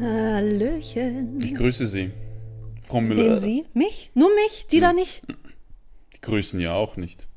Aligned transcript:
Hallöchen. 0.00 1.38
Ich 1.42 1.54
grüße 1.54 1.86
Sie, 1.86 2.10
Frau 2.86 3.02
Müller. 3.02 3.32
Wen 3.32 3.38
Sie? 3.38 3.66
Mich? 3.74 4.10
Nur 4.14 4.34
mich? 4.34 4.66
Die 4.70 4.80
da 4.80 4.94
nicht? 4.94 5.24
Die 6.14 6.20
grüßen 6.22 6.58
ja 6.60 6.72
auch 6.72 6.96
nicht. 6.96 7.28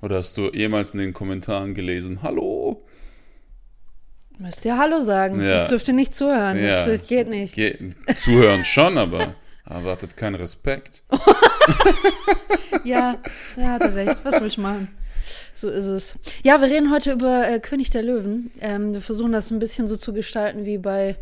Oder 0.00 0.16
hast 0.16 0.38
du 0.38 0.50
jemals 0.50 0.92
in 0.92 1.00
den 1.00 1.12
Kommentaren 1.12 1.74
gelesen, 1.74 2.22
hallo? 2.22 2.82
Müsst 4.38 4.64
ihr 4.64 4.78
Hallo 4.78 5.00
sagen. 5.00 5.42
Ja. 5.42 5.54
Das 5.54 5.68
dürft 5.68 5.88
ihr 5.88 5.94
nicht 5.94 6.14
zuhören. 6.14 6.56
Ja. 6.56 6.86
Das 6.86 6.86
äh, 6.86 6.96
geht 6.96 7.28
nicht. 7.28 7.56
Ge 7.56 7.90
zuhören 8.16 8.64
schon, 8.64 8.96
aber 8.96 9.34
erwartet 9.66 10.16
keinen 10.16 10.36
Respekt. 10.36 11.02
Ja, 12.84 13.18
da 13.56 13.72
hat 13.72 13.82
er 13.82 13.94
recht. 13.94 14.24
Was 14.24 14.40
will 14.40 14.48
ich 14.48 14.56
machen? 14.56 14.88
So 15.60 15.68
ist 15.68 15.86
es. 15.86 16.14
Ja, 16.44 16.60
wir 16.60 16.68
reden 16.68 16.92
heute 16.92 17.10
über 17.10 17.48
äh, 17.48 17.58
König 17.58 17.90
der 17.90 18.02
Löwen. 18.04 18.52
Ähm, 18.60 18.94
wir 18.94 19.00
versuchen 19.00 19.32
das 19.32 19.50
ein 19.50 19.58
bisschen 19.58 19.88
so 19.88 19.96
zu 19.96 20.12
gestalten 20.12 20.64
wie 20.64 20.78
bei 20.78 21.16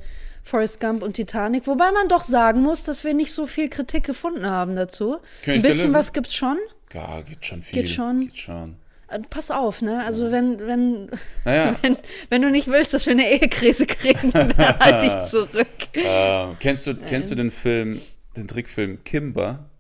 Forrest 0.45 0.79
Gump 0.79 1.03
und 1.03 1.15
Titanic. 1.15 1.67
Wobei 1.67 1.91
man 1.91 2.09
doch 2.11 2.23
sagen 2.23 2.61
muss, 2.61 2.85
dass 2.85 3.03
wir 3.03 3.15
nicht 3.15 3.33
so 3.33 3.47
viel 3.47 3.71
Kritik 3.71 4.05
gefunden 4.05 4.45
haben 4.45 4.77
dazu. 4.77 5.17
König 5.43 5.61
ein 5.61 5.63
bisschen 5.63 5.95
was 5.95 6.13
gibt's 6.13 6.35
schon. 6.35 6.59
Ja, 6.93 7.23
geht 7.23 7.47
schon 7.47 7.63
viel. 7.63 7.81
Geht 7.81 7.89
schon. 7.89 8.21
Geht 8.21 8.37
schon. 8.37 8.77
Äh, 9.09 9.21
Pass 9.31 9.51
auf, 9.51 9.81
ne? 9.81 10.05
Also 10.05 10.31
wenn, 10.31 10.59
wenn, 10.67 11.09
Naja, 11.47 11.75
wenn, 11.83 11.97
wenn 12.29 12.43
du 12.43 12.51
nicht 12.51 12.69
willst, 12.69 12.93
dass 12.93 13.07
wir 13.07 13.13
eine 13.13 13.31
Ehekrise 13.31 13.87
kriegen, 13.87 14.33
dann 14.33 14.55
halt 14.59 15.01
dich 15.01 15.31
zurück. 15.31 15.67
äh, 15.95 16.47
kennst, 16.61 16.87
du, 16.87 16.95
kennst 16.95 17.31
du 17.31 17.37
den 17.37 17.51
Film, 17.51 18.03
den 18.37 18.47
Trickfilm 18.49 19.03
Kimba? 19.03 19.71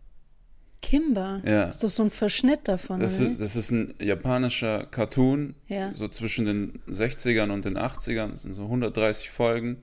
Kimba. 0.86 1.42
Ja. 1.44 1.64
Ist 1.64 1.82
doch 1.82 1.90
so 1.90 2.04
ein 2.04 2.10
Verschnitt 2.10 2.60
davon, 2.68 3.00
Das 3.00 3.18
ist, 3.18 3.40
das 3.40 3.56
ist 3.56 3.72
ein 3.72 3.92
japanischer 4.00 4.86
Cartoon, 4.86 5.54
Ja. 5.68 5.92
so 5.92 6.06
zwischen 6.06 6.44
den 6.44 6.80
60ern 6.88 7.50
und 7.50 7.64
den 7.64 7.76
80ern. 7.76 8.30
Das 8.30 8.42
sind 8.42 8.52
so 8.52 8.62
130 8.64 9.30
Folgen. 9.30 9.78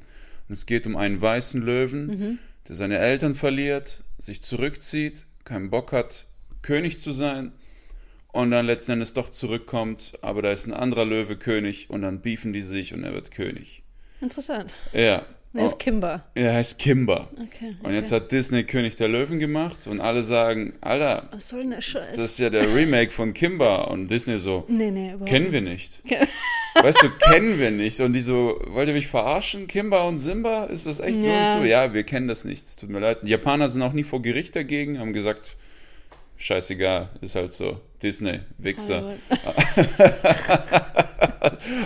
Und 0.47 0.53
es 0.53 0.65
geht 0.65 0.87
um 0.87 0.95
einen 0.95 1.19
weißen 1.21 1.61
Löwen, 1.61 2.05
Mhm. 2.07 2.39
der 2.67 2.75
seine 2.75 2.99
Eltern 2.99 3.35
verliert, 3.35 4.03
sich 4.17 4.41
zurückzieht, 4.41 5.25
keinen 5.43 5.69
Bock 5.69 5.91
hat, 5.91 6.25
König 6.61 6.99
zu 6.99 7.11
sein. 7.11 7.51
Und 8.31 8.51
dann 8.51 8.65
letzten 8.65 8.93
Endes 8.93 9.13
doch 9.13 9.29
zurückkommt, 9.29 10.13
aber 10.21 10.41
da 10.41 10.51
ist 10.51 10.65
ein 10.67 10.73
anderer 10.73 11.05
Löwe 11.05 11.35
König 11.37 11.89
und 11.89 12.01
dann 12.01 12.21
beefen 12.21 12.51
die 12.53 12.61
sich 12.63 12.93
und 12.93 13.03
er 13.03 13.13
wird 13.13 13.29
König. 13.31 13.83
Interessant. 14.21 14.73
Ja. 14.93 15.25
Wer 15.55 15.65
ist 15.65 15.77
Kimba? 15.77 16.23
er 16.33 16.55
heißt 16.55 16.79
Kimba. 16.79 17.29
Okay. 17.33 17.75
Und 17.83 17.93
jetzt 17.93 18.11
hat 18.11 18.31
Disney 18.31 18.63
König 18.63 18.95
der 18.95 19.07
Löwen 19.07 19.37
gemacht 19.37 19.85
und 19.85 20.01
alle 20.01 20.23
sagen, 20.23 20.73
Alter, 20.81 21.29
Was 21.31 21.49
soll 21.49 21.61
denn 21.61 21.69
der 21.71 21.81
Scheiß? 21.81 22.15
das 22.15 22.31
ist 22.31 22.39
ja 22.39 22.49
der 22.49 22.73
Remake 22.75 23.11
von 23.11 23.35
Kimba. 23.35 23.83
Und 23.83 24.09
Disney 24.09 24.39
so, 24.39 24.65
nee, 24.67 24.89
nee, 24.89 25.09
überhaupt 25.11 25.29
kennen 25.29 25.51
wir 25.51 25.61
nicht. 25.61 26.01
Weißt 26.81 27.03
du, 27.03 27.09
kennen 27.31 27.59
wir 27.59 27.69
nicht. 27.69 27.99
Und 27.99 28.13
die 28.13 28.21
so, 28.21 28.59
wollt 28.69 28.87
ihr 28.87 28.95
mich 28.95 29.05
verarschen? 29.07 29.67
Kimba 29.67 30.07
und 30.07 30.17
Simba? 30.17 30.63
Ist 30.65 30.87
das 30.87 30.99
echt 30.99 31.21
so? 31.21 31.29
Ja. 31.29 31.53
Und 31.53 31.61
so? 31.61 31.67
Ja, 31.67 31.93
wir 31.93 32.01
kennen 32.03 32.27
das 32.27 32.45
nicht. 32.45 32.79
Tut 32.79 32.89
mir 32.89 32.99
leid. 32.99 33.19
Die 33.21 33.29
Japaner 33.29 33.69
sind 33.69 33.83
auch 33.83 33.93
nie 33.93 34.03
vor 34.03 34.23
Gericht 34.23 34.55
dagegen, 34.55 34.97
haben 34.99 35.13
gesagt, 35.13 35.55
scheißegal, 36.37 37.09
ist 37.21 37.35
halt 37.35 37.53
so. 37.53 37.79
Disney, 38.01 38.39
Wichser. 38.57 39.13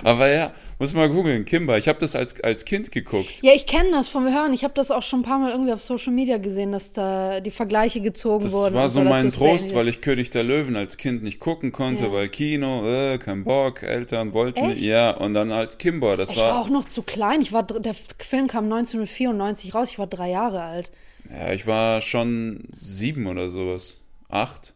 Aber 0.04 0.28
ja, 0.30 0.52
muss 0.80 0.94
mal 0.94 1.10
googeln, 1.10 1.44
Kimba. 1.46 1.78
Ich 1.78 1.88
habe 1.88 1.98
das 2.00 2.16
als, 2.16 2.40
als 2.42 2.64
Kind 2.66 2.92
geguckt. 2.92 3.42
Ja, 3.42 3.54
ich 3.54 3.66
kenne 3.66 3.90
das 3.92 4.10
vom 4.10 4.26
Hören. 4.32 4.54
Ich 4.54 4.64
habe 4.64 4.74
das 4.76 4.92
auch 4.92 5.02
schon 5.04 5.22
ein 5.22 5.24
paar 5.24 5.40
Mal 5.40 5.52
irgendwie 5.52 5.74
auf 5.74 5.82
Social 5.82 6.14
Media 6.14 6.38
gesehen, 6.38 6.72
dass 6.72 6.92
da 6.92 7.40
die 7.40 7.50
Vergleiche 7.52 8.00
gezogen 8.02 8.44
Das 8.44 8.54
wurden. 8.54 8.76
war 8.76 8.84
und 8.84 8.90
so 8.90 9.02
mein 9.02 9.26
das 9.26 9.36
Trost, 9.38 9.74
weil 9.74 9.88
ich 9.88 10.02
König 10.02 10.30
der 10.30 10.44
Löwen 10.44 10.76
als 10.76 10.98
Kind 10.98 11.24
nicht 11.24 11.40
gucken 11.40 11.72
konnte, 11.72 12.04
Ja. 12.04 12.12
weil 12.12 12.30
Kino, 12.30 12.86
äh, 12.88 13.18
kein 13.18 13.44
Bock, 13.44 13.82
Eltern 13.82 14.34
wollten 14.34 14.60
Echt? 14.60 14.70
nicht. 14.76 14.86
Ja, 14.86 15.12
und 15.12 15.34
dann 15.34 15.52
halt 15.52 15.80
Kimba. 15.80 16.16
Das 16.16 16.32
Ich 16.32 16.38
war, 16.38 16.56
war 16.56 16.62
auch 16.62 16.70
noch 16.70 16.86
zu 16.86 17.02
klein. 17.02 17.42
Ich 17.42 17.52
war, 17.52 17.64
der 17.64 17.96
Film 17.96 18.48
kam 18.48 18.66
1994 18.66 19.74
raus. 19.74 19.90
Ich 19.92 20.00
war 20.00 20.08
drei 20.08 20.30
Jahre 20.30 20.62
alt. 20.62 20.92
Ja, 21.32 21.52
ich 21.54 21.66
war 21.66 22.02
schon 22.02 22.66
sieben 22.74 23.26
oder 23.28 23.50
sowas. 23.50 24.02
Acht. 24.30 24.74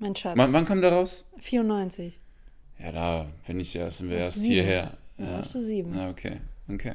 Mein 0.00 0.16
Schatz. 0.16 0.36
Wann, 0.36 0.52
wann 0.52 0.64
kam 0.64 0.80
der 0.80 0.92
raus? 0.92 1.24
94. 1.38 2.18
Ja, 2.82 2.90
da 2.92 3.26
bin 3.46 3.60
ich 3.60 3.76
erst, 3.76 3.98
sind 3.98 4.10
wir 4.10 4.16
erst 4.18 4.42
hierher. 4.42 4.96
Ja, 5.18 5.24
Ja. 5.26 5.32
warst 5.38 5.54
du 5.54 5.60
sieben. 5.60 5.96
Ja, 5.96 6.10
okay. 6.10 6.40
Okay. 6.68 6.94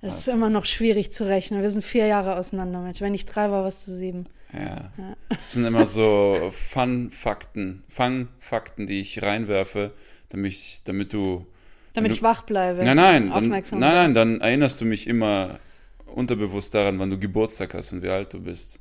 Das 0.00 0.18
ist 0.20 0.28
immer 0.28 0.50
noch 0.50 0.66
schwierig 0.66 1.12
zu 1.12 1.24
rechnen. 1.26 1.62
Wir 1.62 1.70
sind 1.70 1.82
vier 1.82 2.06
Jahre 2.06 2.36
auseinander, 2.36 2.80
Mensch. 2.82 3.00
Wenn 3.00 3.14
ich 3.14 3.24
drei 3.24 3.50
war, 3.50 3.64
warst 3.64 3.86
du 3.88 3.92
sieben. 3.92 4.26
Ja. 4.52 4.90
Das 5.30 5.52
sind 5.52 5.64
immer 5.64 5.86
so 5.86 6.50
Fun-Fakten, 6.52 7.82
Fang-Fakten, 7.88 8.86
die 8.86 9.00
ich 9.00 9.22
reinwerfe, 9.22 9.92
damit, 10.28 10.52
ich, 10.52 10.82
damit 10.84 11.12
du. 11.12 11.46
Damit 11.94 12.10
du- 12.12 12.16
ich 12.16 12.22
wach 12.22 12.42
bleibe. 12.42 12.84
Nein, 12.84 12.96
nein, 12.96 13.22
dann, 13.28 13.32
Aufmerksam 13.32 13.78
nein, 13.78 14.12
bleibe. 14.12 14.28
nein, 14.28 14.38
dann 14.38 14.40
erinnerst 14.40 14.80
du 14.80 14.84
mich 14.84 15.06
immer 15.06 15.58
unterbewusst 16.06 16.74
daran, 16.74 16.98
wann 16.98 17.10
du 17.10 17.18
Geburtstag 17.18 17.72
hast 17.74 17.92
und 17.92 18.02
wie 18.02 18.08
alt 18.10 18.32
du 18.34 18.40
bist. 18.40 18.78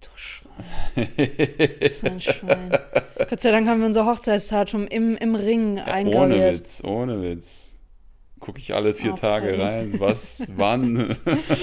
Du 0.00 0.08
Schwein. 0.16 0.39
Ein 0.96 2.20
Schwein. 2.20 2.78
Gott 3.28 3.40
sei 3.40 3.50
Dank 3.50 3.68
haben 3.68 3.80
wir 3.80 3.86
unser 3.86 4.06
Hochzeitsdatum 4.06 4.86
im, 4.86 5.16
im 5.16 5.34
Ring 5.34 5.72
Ohne 5.72 5.86
eingraviert. 5.86 6.58
Witz, 6.58 6.82
ohne 6.84 7.22
Witz. 7.22 7.76
Gucke 8.40 8.58
ich 8.58 8.74
alle 8.74 8.94
vier 8.94 9.12
Aufpassen. 9.12 9.44
Tage 9.44 9.62
rein, 9.62 9.94
was, 9.98 10.48
wann. 10.56 11.16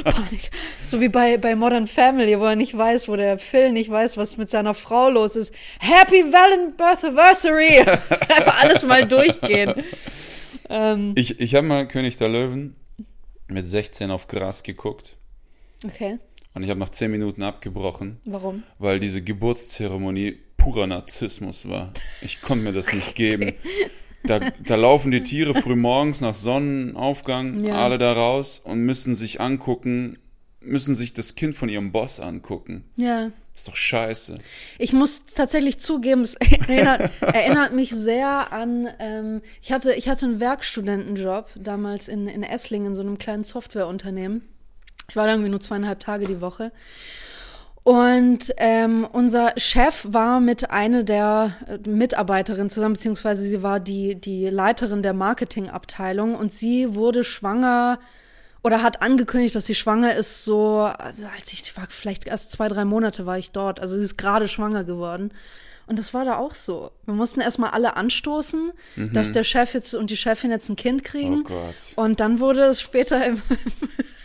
Panik. 0.03 0.51
So 0.87 1.01
wie 1.01 1.09
bei, 1.09 1.37
bei 1.37 1.55
Modern 1.55 1.87
Family, 1.87 2.39
wo 2.39 2.45
er 2.45 2.55
nicht 2.55 2.77
weiß, 2.77 3.07
wo 3.09 3.15
der 3.15 3.39
Phil 3.39 3.71
nicht 3.71 3.89
weiß, 3.89 4.15
was 4.15 4.37
mit 4.37 4.49
seiner 4.49 4.73
Frau 4.75 5.09
los 5.09 5.35
ist. 5.35 5.53
Happy 5.79 6.23
Valentine's 6.31 7.45
Einfach 8.37 8.63
alles 8.63 8.85
mal 8.85 9.07
durchgehen. 9.07 9.73
Ähm, 10.69 11.13
Ich, 11.17 11.39
ich 11.39 11.55
habe 11.55 11.65
mal 11.65 11.87
König 11.87 12.17
der 12.17 12.29
Löwen 12.29 12.75
mit 13.47 13.67
16 13.67 14.11
auf 14.11 14.27
Gras 14.27 14.61
geguckt 14.63 15.17
okay, 15.85 16.17
und 16.57 16.63
ich 16.63 16.69
habe 16.69 16.79
nach 16.79 16.89
10 16.89 17.09
Minuten 17.11 17.43
abgebrochen, 17.43 18.17
warum? 18.25 18.63
weil 18.79 18.99
diese 18.99 19.21
Geburtszeremonie 19.21 20.37
purer 20.57 20.87
Narzissmus 20.87 21.69
war. 21.69 21.93
Ich 22.21 22.41
konnte 22.41 22.63
mir 22.65 22.73
das 22.73 22.91
nicht 22.93 23.15
geben. 23.15 23.53
Da, 24.23 24.39
da 24.39 24.75
laufen 24.75 25.11
die 25.11 25.23
Tiere 25.23 25.53
früh 25.61 25.75
morgens 25.75 26.19
nach 26.19 26.33
Sonnenaufgang 26.33 27.63
Ja. 27.63 27.75
alle 27.83 27.97
da 27.97 28.11
raus 28.13 28.59
und 28.63 28.79
müssen 28.79 29.15
sich 29.15 29.39
angucken, 29.39 30.17
müssen 30.59 30.95
sich 30.95 31.13
das 31.13 31.35
Kind 31.35 31.55
von 31.55 31.69
ihrem 31.69 31.91
Boss 31.91 32.19
angucken. 32.19 32.83
Ja. 32.97 33.31
Ist 33.55 33.67
doch 33.67 33.75
scheiße. 33.75 34.35
Ich 34.77 34.93
muss 34.93 35.25
tatsächlich 35.25 35.79
zugeben, 35.79 36.21
es 36.21 36.35
erinnert, 36.67 37.09
erinnert 37.21 37.73
mich 37.73 37.89
sehr 37.91 38.51
an, 38.51 38.87
ähm, 38.99 39.41
ich, 39.61 39.71
hatte, 39.71 39.93
ich 39.93 40.07
hatte 40.09 40.25
einen 40.25 40.39
Werkstudentenjob 40.39 41.49
damals 41.55 42.07
in, 42.07 42.27
in 42.27 42.43
Esslingen, 42.43 42.87
in 42.87 42.95
so 42.95 43.01
einem 43.01 43.17
kleinen 43.17 43.43
Softwareunternehmen. 43.43 44.41
Ich 45.09 45.15
war 45.15 45.25
da 45.25 45.31
irgendwie 45.33 45.49
nur 45.49 45.59
zweieinhalb 45.59 45.99
Tage 45.99 46.25
die 46.25 46.41
Woche. 46.41 46.71
Und 47.83 48.53
ähm, 48.57 49.07
unser 49.09 49.53
Chef 49.55 50.05
war 50.09 50.41
mit 50.41 50.71
einer 50.71 51.03
der 51.03 51.55
äh, 51.67 51.89
Mitarbeiterinnen 51.89 52.69
zusammen, 52.69 52.95
beziehungsweise 52.95 53.43
sie 53.43 53.63
war 53.63 53.79
die, 53.79 54.15
die 54.19 54.49
Leiterin 54.49 55.01
der 55.01 55.13
Marketingabteilung 55.13 56.35
und 56.35 56.51
sie 56.51 56.95
wurde 56.95 57.23
schwanger 57.23 57.99
oder 58.61 58.83
hat 58.83 59.01
angekündigt, 59.01 59.55
dass 59.55 59.67
sie 59.67 59.75
schwanger 59.75 60.15
ist, 60.15 60.43
so, 60.43 60.81
also 60.81 61.23
als 61.37 61.53
ich 61.53 61.77
war, 61.77 61.87
vielleicht 61.89 62.27
erst 62.27 62.51
zwei, 62.51 62.67
drei 62.67 62.83
Monate 62.83 63.25
war 63.25 63.37
ich 63.37 63.51
dort. 63.51 63.79
Also 63.79 63.95
sie 63.95 64.03
ist 64.03 64.17
gerade 64.17 64.49
schwanger 64.49 64.83
geworden. 64.83 65.31
Und 65.85 65.97
das 65.97 66.13
war 66.13 66.25
da 66.25 66.37
auch 66.37 66.53
so. 66.53 66.91
Wir 67.05 67.13
mussten 67.13 67.39
erstmal 67.39 67.69
alle 67.69 67.95
anstoßen, 67.95 68.73
dass 69.13 69.31
der 69.31 69.45
Chef 69.45 69.73
jetzt 69.73 69.93
und 69.95 70.11
die 70.11 70.17
Chefin 70.17 70.51
jetzt 70.51 70.67
ein 70.67 70.75
Kind 70.75 71.05
kriegen. 71.05 71.37
Mhm. 71.37 71.43
Oh 71.45 71.49
Gott. 71.49 71.75
Und 71.95 72.19
dann 72.19 72.41
wurde 72.41 72.63
es 72.63 72.81
später 72.81 73.25
im, 73.25 73.41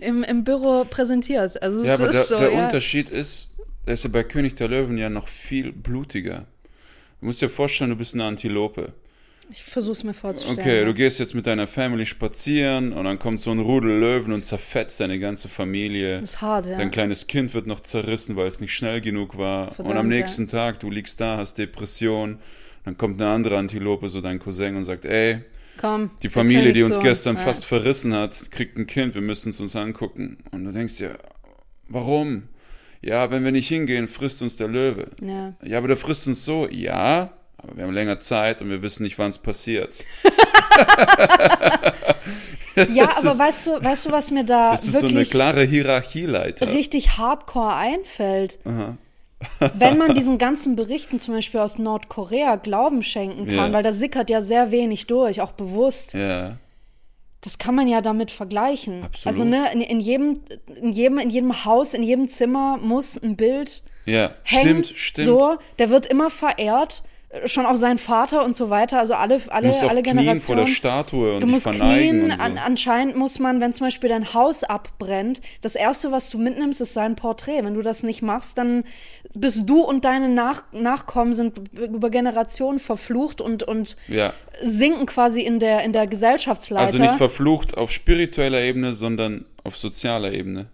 im, 0.00 0.22
im 0.22 0.44
Büro 0.44 0.84
präsentiert. 0.84 1.60
Also 1.62 1.80
es 1.80 1.86
Ja, 1.86 1.94
aber 1.94 2.08
der, 2.08 2.22
so. 2.22 2.38
der 2.38 2.52
ja. 2.52 2.64
Unterschied 2.64 3.10
ist, 3.10 3.50
er 3.84 3.94
ist 3.94 4.04
ja 4.04 4.10
bei 4.10 4.24
König 4.24 4.54
der 4.54 4.68
Löwen 4.68 4.98
ja 4.98 5.08
noch 5.08 5.28
viel 5.28 5.72
blutiger. 5.72 6.46
Du 7.20 7.26
musst 7.26 7.40
dir 7.40 7.48
vorstellen, 7.48 7.90
du 7.90 7.96
bist 7.96 8.14
eine 8.14 8.24
Antilope. 8.24 8.92
Ich 9.48 9.62
versuch's 9.62 10.02
mir 10.02 10.12
vorzustellen. 10.12 10.58
Okay, 10.58 10.78
ja. 10.78 10.84
du 10.84 10.92
gehst 10.92 11.20
jetzt 11.20 11.34
mit 11.34 11.46
deiner 11.46 11.68
Family 11.68 12.04
spazieren 12.04 12.92
und 12.92 13.04
dann 13.04 13.18
kommt 13.18 13.40
so 13.40 13.52
ein 13.52 13.60
Rudel 13.60 13.98
Löwen 13.98 14.32
und 14.32 14.44
zerfetzt 14.44 14.98
deine 14.98 15.20
ganze 15.20 15.48
Familie. 15.48 16.20
Das 16.20 16.30
ist 16.30 16.40
hart, 16.40 16.66
ja. 16.66 16.78
Dein 16.78 16.90
kleines 16.90 17.28
Kind 17.28 17.54
wird 17.54 17.68
noch 17.68 17.80
zerrissen, 17.80 18.34
weil 18.34 18.48
es 18.48 18.60
nicht 18.60 18.74
schnell 18.74 19.00
genug 19.00 19.38
war. 19.38 19.68
und 19.68 19.78
am 19.78 19.86
Verdammt, 19.86 20.08
nächsten 20.08 20.48
Tag, 20.48 20.80
du 20.80 20.90
liegst 20.90 21.20
da, 21.20 21.36
hast 21.36 21.58
Depression. 21.58 22.38
Dann 22.84 22.96
kommt 22.96 23.20
eine 23.20 23.30
andere 23.30 23.56
Antilope, 23.56 24.08
so 24.08 24.20
dein 24.20 24.40
Cousin, 24.40 24.76
und 24.76 24.84
sagt, 24.84 25.04
ey, 25.04 25.42
Komm. 25.80 26.10
die 26.22 26.28
Familie, 26.28 26.72
die 26.72 26.82
uns 26.82 26.94
Königssohn. 26.96 27.02
gestern 27.04 27.36
Ja. 27.36 27.42
fast 27.42 27.64
verrissen 27.64 28.14
hat, 28.14 28.50
kriegt 28.50 28.76
ein 28.76 28.86
Kind, 28.86 29.14
wir 29.14 29.22
müssen 29.22 29.50
es 29.50 29.60
uns 29.60 29.74
angucken. 29.76 30.38
Und 30.52 30.64
du 30.64 30.72
denkst 30.72 30.96
dir, 30.98 31.18
warum? 31.88 32.44
Ja, 33.02 33.30
wenn 33.30 33.44
wir 33.44 33.52
nicht 33.52 33.68
hingehen, 33.68 34.08
frisst 34.08 34.42
uns 34.42 34.56
der 34.56 34.68
Löwe. 34.68 35.10
Ja. 35.20 35.52
Ja, 35.62 35.78
aber 35.78 35.88
der 35.88 35.96
frisst 35.96 36.26
uns 36.26 36.44
so. 36.44 36.66
Ja, 36.70 37.30
aber 37.58 37.76
wir 37.76 37.84
haben 37.84 37.92
länger 37.94 38.18
Zeit 38.20 38.60
und 38.62 38.70
wir 38.70 38.82
wissen 38.82 39.02
nicht, 39.04 39.18
wann 39.18 39.30
es 39.30 39.38
passiert. 39.38 39.98
Ja, 42.92 43.06
Das 43.06 43.18
aber 43.24 43.32
ist- 43.32 43.38
weißt 43.38 43.66
du, 43.68 43.70
weißt 43.84 44.06
du, 44.06 44.10
was 44.12 44.30
mir 44.30 44.44
da 44.44 44.72
Das 44.72 44.84
ist 44.84 44.92
so 44.92 44.98
eine 44.98 45.08
wirklich 45.10 45.30
klare 45.30 45.64
Hierarchieleiter. 45.64 46.68
richtig 46.74 47.16
hardcore 47.16 47.74
einfällt? 47.74 48.58
Wenn 49.74 49.98
man 49.98 50.14
diesen 50.14 50.38
ganzen 50.38 50.76
Berichten 50.76 51.18
zum 51.18 51.34
Beispiel 51.34 51.60
aus 51.60 51.78
Nordkorea 51.78 52.56
Glauben 52.56 53.02
schenken 53.02 53.46
kann, 53.46 53.56
Ja. 53.56 53.72
weil 53.72 53.82
da 53.82 53.92
sickert 53.92 54.30
ja 54.30 54.40
sehr 54.40 54.70
wenig 54.70 55.06
durch, 55.06 55.40
auch 55.40 55.52
bewusst. 55.52 56.14
Ja, 56.14 56.56
Das 57.40 57.58
kann 57.58 57.74
man 57.74 57.86
ja 57.88 58.00
damit 58.00 58.30
vergleichen. 58.30 59.04
Absolut. 59.04 59.26
Also 59.26 59.44
ne, 59.44 59.72
in, 59.72 59.80
in, 59.80 60.00
jedem, 60.00 60.40
in, 60.80 60.92
jedem, 60.92 61.18
in 61.18 61.30
jedem 61.30 61.64
Haus, 61.64 61.94
in 61.94 62.02
jedem 62.02 62.28
Zimmer 62.28 62.76
muss 62.78 63.16
ein 63.22 63.36
Bild 63.36 63.82
ja, 64.04 64.30
hängen. 64.44 64.84
stimmt, 64.84 64.98
stimmt. 64.98 65.26
So, 65.26 65.56
der 65.78 65.90
wird 65.90 66.06
immer 66.06 66.30
verehrt, 66.30 67.02
schon 67.44 67.66
auch 67.66 67.74
sein 67.74 67.98
Vater 67.98 68.44
und 68.44 68.56
so 68.56 68.70
weiter. 68.70 68.98
Also 68.98 69.14
alle, 69.14 69.38
du 69.38 69.52
alle, 69.52 69.70
auch 69.70 69.82
alle 69.82 70.02
knien 70.02 70.14
vor 70.16 70.24
Generationen. 70.24 70.64
der 70.64 70.72
Statue 70.72 71.34
und 71.34 71.40
Du 71.42 71.46
musst 71.46 71.70
knien, 71.70 72.32
so. 72.34 72.42
an, 72.42 72.56
anscheinend 72.56 73.16
muss 73.16 73.38
man, 73.38 73.60
wenn 73.60 73.72
zum 73.72 73.86
Beispiel 73.86 74.08
dein 74.08 74.32
Haus 74.32 74.64
abbrennt, 74.64 75.40
das 75.60 75.74
Erste, 75.74 76.12
was 76.12 76.30
du 76.30 76.38
mitnimmst, 76.38 76.80
ist 76.80 76.94
sein 76.94 77.16
Porträt. 77.16 77.64
Wenn 77.64 77.74
du 77.74 77.82
das 77.82 78.02
nicht 78.02 78.22
machst, 78.22 78.58
dann 78.58 78.84
bist 79.34 79.68
du 79.68 79.80
und 79.82 80.04
deine 80.04 80.28
Nach 80.28 80.62
Nachkommen 80.72 81.34
sind 81.34 81.60
über 81.72 82.10
Generationen 82.10 82.78
verflucht 82.78 83.40
und, 83.40 83.62
und 83.64 83.96
ja, 84.08 84.32
sinken 84.62 85.06
quasi 85.06 85.42
in 85.42 85.58
der, 85.58 85.82
in 85.82 85.92
der 85.92 86.06
Gesellschaftsleiter. 86.06 86.86
also 86.86 86.98
nicht 86.98 87.14
verflucht 87.16 87.76
auf 87.76 87.90
spiritueller 87.90 88.62
Ebene, 88.62 88.94
sondern 88.94 89.44
auf 89.64 89.76
sozialer 89.76 90.32
Ebene. 90.32 90.66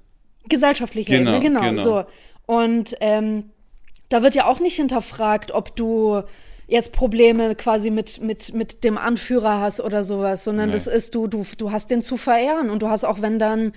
gesellschaftliche 0.48 1.18
Genau, 1.18 1.36
Ebene, 1.36 1.40
genau, 1.40 1.60
genau. 1.60 1.82
so. 1.82 2.04
Und 2.46 2.94
ähm, 3.00 3.51
da 4.12 4.22
wird 4.22 4.34
ja 4.34 4.46
auch 4.46 4.60
nicht 4.60 4.76
hinterfragt, 4.76 5.52
ob 5.52 5.74
du 5.76 6.22
jetzt 6.68 6.92
Probleme 6.92 7.54
quasi 7.54 7.90
mit, 7.90 8.20
mit, 8.22 8.54
mit 8.54 8.82
dem 8.84 8.96
Anführer 8.96 9.60
hast 9.60 9.80
oder 9.80 10.04
sowas, 10.04 10.44
sondern 10.44 10.68
Nee. 10.68 10.74
das 10.74 10.86
ist, 10.86 11.14
du, 11.14 11.26
du, 11.26 11.44
du 11.58 11.70
hast 11.70 11.90
den 11.90 12.00
zu 12.02 12.16
verehren 12.16 12.70
und 12.70 12.82
du 12.82 12.88
hast 12.88 13.04
auch, 13.04 13.20
wenn 13.20 13.38
dann 13.38 13.72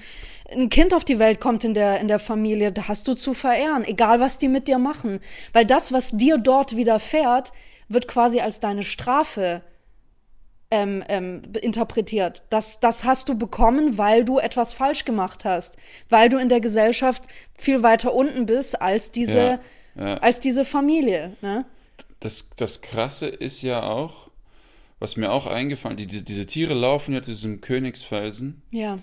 ein 0.52 0.70
Kind 0.70 0.94
auf 0.94 1.04
die 1.04 1.20
Welt 1.20 1.42
kommt 1.42 1.64
in 1.64 1.74
der, 1.74 2.00
in 2.00 2.08
der 2.08 2.20
Familie, 2.20 2.72
da 2.72 2.88
hast 2.88 3.08
du 3.08 3.14
zu 3.16 3.34
verehren, 3.34 3.84
egal 3.84 4.20
was 4.20 4.38
die 4.38 4.48
mit 4.48 4.68
dir 4.68 4.78
machen. 4.78 5.20
Weil 5.52 5.66
das, 5.66 5.92
was 5.92 6.12
dir 6.12 6.38
dort 6.38 6.78
widerfährt, 6.78 7.52
wird 7.90 8.08
quasi 8.08 8.40
als 8.40 8.60
deine 8.60 8.84
Strafe 8.84 9.62
ähm, 10.72 11.04
ähm, 11.10 11.42
interpretiert. 11.62 12.44
Das, 12.50 12.80
das 12.80 13.04
hast 13.04 13.30
du 13.30 13.38
bekommen, 13.38 13.98
weil 13.98 14.24
du 14.26 14.40
etwas 14.40 14.74
falsch 14.74 15.06
gemacht 15.06 15.46
hast, 15.46 15.78
weil 16.10 16.30
du 16.30 16.38
in 16.38 16.50
der 16.50 16.60
Gesellschaft 16.62 17.24
viel 17.56 17.84
weiter 17.84 18.14
unten 18.14 18.46
bist 18.46 18.81
als 18.81 19.12
diese, 19.12 19.40
Ja, 19.40 19.60
ja. 19.97 20.15
als 20.18 20.39
diese 20.39 20.65
Familie. 20.65 21.36
Ne? 21.42 21.65
Das, 22.19 22.50
das 22.56 22.81
Krasse 22.81 23.27
ist 23.27 23.62
ja 23.62 23.83
auch, 23.83 24.30
was 25.00 25.18
mir 25.18 25.31
auch 25.31 25.45
eingefallen, 25.45 25.97
die, 25.97 26.07
diese, 26.07 26.24
diese 26.24 26.45
Tiere 26.45 26.74
laufen 26.74 27.13
ja 27.13 27.21
zu 27.21 27.31
diesem 27.31 27.62
Königsfelsen 27.62 28.62
Ja. 28.71 28.97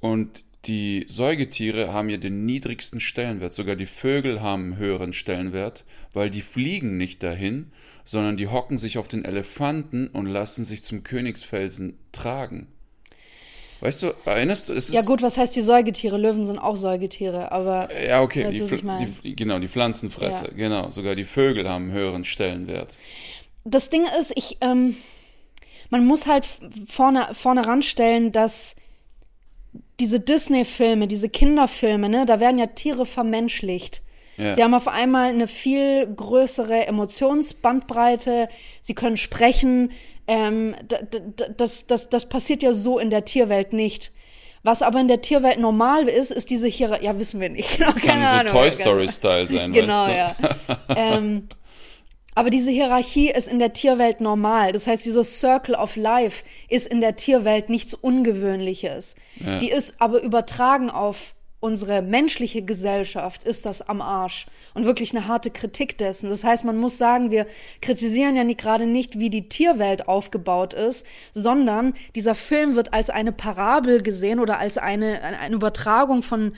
und 0.00 0.44
die 0.66 1.06
Säugetiere 1.08 1.92
haben 1.92 2.10
ja 2.10 2.18
den 2.18 2.44
niedrigsten 2.44 3.00
Stellenwert. 3.00 3.54
Sogar 3.54 3.76
die 3.76 3.86
Vögel 3.86 4.42
haben 4.42 4.64
einen 4.64 4.76
höheren 4.76 5.14
Stellenwert, 5.14 5.86
weil 6.12 6.28
die 6.28 6.42
fliegen 6.42 6.98
nicht 6.98 7.22
dahin, 7.22 7.72
sondern 8.04 8.36
die 8.36 8.48
hocken 8.48 8.76
sich 8.76 8.98
auf 8.98 9.08
den 9.08 9.24
Elefanten 9.24 10.08
und 10.08 10.26
lassen 10.26 10.64
sich 10.64 10.84
zum 10.84 11.02
Königsfelsen 11.02 11.98
tragen. 12.12 12.66
Weißt 13.80 14.02
du, 14.02 14.12
erinnerst 14.26 14.68
du? 14.68 14.74
Es 14.74 14.92
Ja 14.92 15.02
gut, 15.02 15.22
was 15.22 15.38
heißt 15.38 15.56
die 15.56 15.62
Säugetiere? 15.62 16.18
Löwen 16.18 16.44
sind 16.44 16.58
auch 16.58 16.76
Säugetiere, 16.76 17.50
aber 17.50 17.88
Ja, 17.98 18.22
okay, 18.22 18.44
Weißt 18.44 18.56
die, 18.58 18.62
was 18.62 18.72
ich 18.72 18.82
meine? 18.82 19.14
die, 19.24 19.34
genau, 19.34 19.58
die 19.58 19.68
Pflanzenfresser, 19.68 20.48
Ja. 20.50 20.54
genau. 20.54 20.90
Sogar 20.90 21.14
die 21.14 21.24
Vögel 21.24 21.68
haben 21.68 21.84
einen 21.84 21.92
höheren 21.92 22.24
Stellenwert. 22.24 22.96
das 23.64 23.90
Ding 23.90 24.04
ist, 24.18 24.32
ich, 24.36 24.58
ähm, 24.60 24.96
man 25.90 26.04
muss 26.06 26.26
halt 26.26 26.46
vorne, 26.88 27.28
vorne 27.32 27.66
ranstellen, 27.66 28.32
dass 28.32 28.74
diese 29.98 30.20
Disney-Filme, 30.20 31.06
diese 31.06 31.28
Kinderfilme, 31.28 32.08
ne, 32.08 32.24
da 32.26 32.40
werden 32.40 32.58
ja 32.58 32.66
Tiere 32.66 33.04
vermenschlicht. 33.06 34.02
Ja. 34.40 34.54
Sie 34.54 34.62
haben 34.64 34.74
auf 34.74 34.88
einmal 34.88 35.30
eine 35.30 35.46
viel 35.46 36.06
größere 36.06 36.86
Emotionsbandbreite, 36.86 38.48
sie 38.82 38.94
können 38.94 39.16
sprechen. 39.16 39.92
Ähm, 40.26 40.74
das, 41.56 41.86
das, 41.86 42.08
das 42.08 42.28
passiert 42.28 42.62
ja 42.62 42.72
so 42.72 42.98
in 42.98 43.10
der 43.10 43.24
Tierwelt 43.24 43.72
nicht. 43.72 44.12
Was 44.62 44.82
aber 44.82 45.00
in 45.00 45.08
der 45.08 45.22
Tierwelt 45.22 45.58
normal 45.58 46.08
ist, 46.08 46.30
ist 46.30 46.50
diese 46.50 46.68
Hierarchie. 46.68 47.04
Ja, 47.06 47.18
wissen 47.18 47.40
wir 47.40 47.48
nicht. 47.48 47.70
Genau, 47.78 47.92
Kann 47.92 48.00
keine 48.02 48.24
so 48.24 48.30
Ahnung. 48.30 48.52
Toy 48.52 48.66
Ja, 48.66 48.70
Story-Style 48.72 49.48
sein, 49.48 49.72
Genau, 49.74 50.06
weißt 50.06 50.08
du? 50.08 50.12
ja. 50.14 50.36
ähm, 50.96 51.48
aber 52.34 52.50
diese 52.50 52.70
Hierarchie 52.70 53.30
ist 53.30 53.48
in 53.48 53.58
der 53.58 53.72
Tierwelt 53.72 54.20
normal. 54.20 54.72
Das 54.72 54.86
heißt, 54.86 55.04
dieser 55.04 55.24
Circle 55.24 55.74
of 55.74 55.96
Life 55.96 56.44
ist 56.68 56.86
in 56.86 57.00
der 57.00 57.16
Tierwelt 57.16 57.68
nichts 57.68 57.92
Ungewöhnliches. 57.94 59.16
Die 59.60 59.70
ist 59.70 60.00
aber 60.00 60.22
übertragen 60.22 60.90
auf 60.90 61.34
unsere 61.60 62.00
menschliche 62.00 62.62
Gesellschaft, 62.62 63.44
ist 63.44 63.66
das 63.66 63.82
am 63.82 64.00
Arsch. 64.00 64.46
Und 64.74 64.86
wirklich 64.86 65.14
eine 65.14 65.28
harte 65.28 65.50
Kritik 65.50 65.98
dessen. 65.98 66.30
Das 66.30 66.42
heißt, 66.42 66.64
man 66.64 66.78
muss 66.78 66.96
sagen, 66.96 67.30
wir 67.30 67.46
kritisieren 67.82 68.34
ja 68.34 68.44
nicht, 68.44 68.58
gerade 68.58 68.86
nicht, 68.86 69.20
wie 69.20 69.28
die 69.28 69.48
Tierwelt 69.48 70.08
aufgebaut 70.08 70.72
ist, 70.72 71.06
sondern 71.32 71.94
dieser 72.14 72.34
Film 72.34 72.74
wird 72.74 72.94
als 72.94 73.10
eine 73.10 73.32
Parabel 73.32 74.02
gesehen 74.02 74.40
oder 74.40 74.58
als 74.58 74.78
eine, 74.78 75.22
eine 75.22 75.54
Übertragung 75.54 76.22
von 76.22 76.54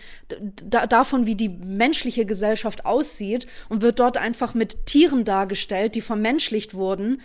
da, 0.65 0.87
davon, 0.87 1.27
wie 1.27 1.35
die 1.35 1.49
menschliche 1.49 2.25
Gesellschaft 2.25 2.87
aussieht 2.87 3.47
und 3.69 3.83
wird 3.83 3.99
dort 3.99 4.17
einfach 4.17 4.55
mit 4.55 4.87
Tieren 4.87 5.25
dargestellt, 5.25 5.97
die 5.97 6.01
vermenschlicht 6.01 6.75
wurden. 6.75 7.21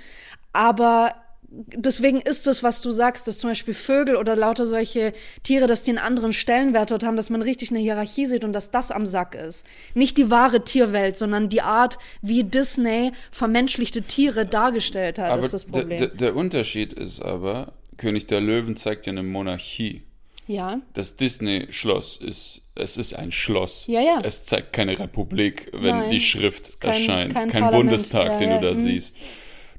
Aber 0.51 1.13
deswegen 1.49 2.19
ist 2.21 2.45
es, 2.47 2.61
was 2.63 2.81
du 2.81 2.91
sagst, 2.91 3.27
dass 3.27 3.37
zum 3.39 3.49
Beispiel 3.49 3.73
Vögel 3.73 4.15
oder 4.15 4.35
lauter 4.35 4.65
solche 4.65 5.13
Tiere, 5.43 5.67
dass 5.67 5.83
die 5.83 5.91
einen 5.91 5.97
anderen 5.99 6.33
Stellenwert 6.33 6.91
dort 6.91 7.03
haben, 7.03 7.15
dass 7.15 7.29
man 7.29 7.41
richtig 7.41 7.69
eine 7.71 7.79
Hierarchie 7.79 8.25
sieht 8.25 8.43
und 8.43 8.53
dass 8.53 8.71
das 8.71 8.91
am 8.91 9.05
Sack 9.05 9.35
ist. 9.35 9.65
Nicht 9.93 10.17
die 10.17 10.29
wahre 10.29 10.63
Tierwelt, 10.63 11.17
sondern 11.17 11.49
die 11.49 11.61
Art, 11.61 11.97
wie 12.21 12.43
Disney 12.43 13.11
vermenschlichte 13.31 14.01
Tiere 14.03 14.45
dargestellt 14.45 15.19
hat, 15.19 15.31
Aber 15.31 15.43
ist 15.45 15.53
das 15.53 15.65
der, 15.65 15.71
Problem. 15.71 16.11
der, 16.17 16.35
Unterschied 16.35 16.93
ist 16.93 17.21
aber, 17.21 17.73
König 17.97 18.27
der 18.27 18.41
Löwen 18.41 18.75
zeigt 18.75 19.05
ja 19.05 19.11
eine 19.11 19.23
Monarchie. 19.23 20.03
ja. 20.47 20.79
Das 20.93 21.15
Disney-Schloss 21.15 22.17
ist, 22.17 22.61
es 22.75 22.97
ist 22.97 23.13
ein 23.15 23.31
Schloss. 23.31 23.87
Ja, 23.87 24.01
ja. 24.01 24.19
Es 24.23 24.43
zeigt 24.45 24.73
keine 24.73 24.99
Republik, 24.99 25.69
wenn 25.73 25.97
Nein, 25.97 26.11
die 26.11 26.19
Schrift 26.19 26.79
kein- 26.79 26.93
erscheint. 26.93 27.33
kein 27.33 27.49
Kein. 27.49 27.71
Bundestag, 27.71 28.25
Ja, 28.27 28.37
den 28.37 28.49
ja, 28.49 28.59
du 28.59 28.67
da 28.67 28.73
hm. 28.73 28.79
siehst. 28.81 29.19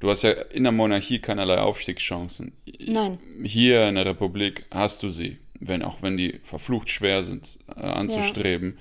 Du 0.00 0.08
hast 0.10 0.22
ja 0.22 0.30
in 0.30 0.62
der 0.62 0.72
Monarchie 0.72 1.18
keinerlei 1.18 1.58
Aufstiegschancen. 1.58 2.52
Nein. 2.86 3.18
Hier 3.42 3.88
in 3.88 3.96
der 3.96 4.06
Republik 4.06 4.64
hast 4.70 5.02
du 5.02 5.08
sie, 5.08 5.38
wenn 5.60 5.82
auch 5.82 6.02
wenn 6.02 6.16
die 6.16 6.40
verflucht 6.44 6.88
schwer 6.90 7.22
sind 7.22 7.58
äh, 7.76 7.80
anzustreben. 7.80 8.78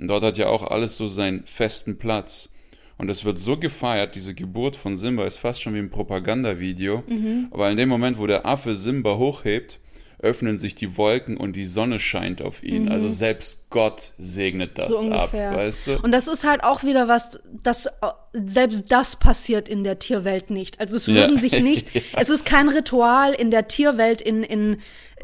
Und 0.00 0.08
dort 0.08 0.24
hat 0.24 0.36
ja 0.36 0.48
auch 0.48 0.64
alles 0.64 0.96
so 0.96 1.06
seinen 1.06 1.46
festen 1.46 1.98
Platz. 1.98 2.50
Und 2.98 3.10
es 3.10 3.24
wird 3.24 3.38
so 3.38 3.56
gefeiert, 3.56 4.14
diese 4.14 4.34
Geburt 4.34 4.74
von 4.74 4.96
Simba 4.96 5.26
ist 5.26 5.36
fast 5.36 5.62
schon 5.62 5.74
wie 5.74 5.78
ein 5.78 5.90
Propagandavideo. 5.90 7.04
Mhm. 7.06 7.48
Aber 7.50 7.70
in 7.70 7.76
dem 7.76 7.88
Moment, 7.88 8.18
wo 8.18 8.26
der 8.26 8.46
Affe 8.46 8.74
Simba 8.74 9.16
hochhebt, 9.16 9.78
öffnen 10.18 10.56
sich 10.58 10.74
die 10.74 10.96
Wolken 10.96 11.36
und 11.36 11.54
die 11.56 11.66
Sonne 11.66 11.98
scheint 12.00 12.40
auf 12.40 12.62
ihn. 12.62 12.88
Also 12.88 13.08
selbst 13.08 13.68
Gott 13.70 14.12
segnet 14.18 14.78
das 14.78 14.88
Mhm. 14.88 14.92
so 15.08 15.12
ab, 15.12 15.32
weißt 15.34 15.86
du? 15.88 15.98
Und 16.00 16.12
das 16.12 16.26
ist 16.26 16.44
halt 16.44 16.64
auch 16.64 16.82
wieder 16.84 17.06
was, 17.06 17.38
das 17.62 17.86
äh, 17.86 17.90
selbst 18.32 18.90
das 18.90 19.16
passiert 19.16 19.68
in 19.68 19.84
der 19.84 19.98
Tierwelt 19.98 20.50
nicht. 20.50 20.80
Also 20.80 20.96
es 20.96 21.06
würden 21.08 21.34
Ja. 21.36 21.40
sich 21.40 21.60
nicht, 21.60 21.86
es 22.16 22.28
ist 22.30 22.46
kein 22.46 22.68
Ritual 22.68 23.34
in 23.34 23.50
der 23.50 23.68
Tierwelt 23.68 24.20
in 24.22 24.42
in 24.42 24.78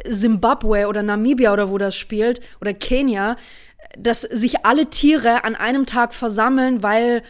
Simbabwe 0.09 0.87
oder 0.89 1.03
Namibia 1.03 1.53
oder 1.53 1.71
wo 1.71 1.79
das 1.79 1.97
spielt 1.97 2.41
oder 2.61 2.73
Kenia, 2.75 3.37
dass 3.99 4.23
sich 4.23 4.65
alle 4.65 4.87
Tiere 4.91 5.45
an 5.45 5.55
einem 5.55 5.87
Tag 5.87 6.15
versammeln, 6.15 6.83
weil 6.83 7.23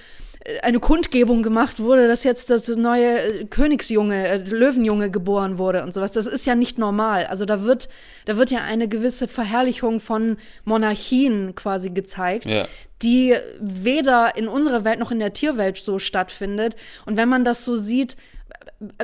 eine 0.62 0.80
Kundgebung 0.80 1.42
gemacht 1.42 1.78
wurde, 1.78 2.08
dass 2.08 2.24
jetzt 2.24 2.50
das 2.50 2.68
neue 2.68 3.40
äh, 3.40 3.44
Königsjunge, 3.44 4.26
äh, 4.28 4.36
Löwenjunge 4.38 5.10
geboren 5.10 5.58
wurde 5.58 5.82
und 5.82 5.94
sowas. 5.94 6.12
Das 6.12 6.26
ist 6.26 6.46
ja 6.46 6.54
nicht 6.54 6.78
normal. 6.78 7.26
Also 7.26 7.44
da 7.44 7.62
wird, 7.62 7.88
da 8.24 8.36
wird 8.36 8.50
ja 8.50 8.60
eine 8.60 8.88
gewisse 8.88 9.28
Verherrlichung 9.28 10.00
von 10.00 10.36
Monarchien 10.64 11.54
quasi 11.54 11.90
gezeigt, 11.90 12.46
Ja. 12.46 12.66
die 13.02 13.36
weder 13.60 14.36
in 14.36 14.48
unserer 14.48 14.84
Welt 14.84 14.98
noch 14.98 15.12
in 15.12 15.18
der 15.20 15.32
Tierwelt 15.32 15.78
so 15.78 15.98
stattfindet. 15.98 16.76
Und 17.06 17.16
wenn 17.16 17.28
man 17.28 17.44
das 17.44 17.64
so 17.64 17.76
sieht, 17.76 18.16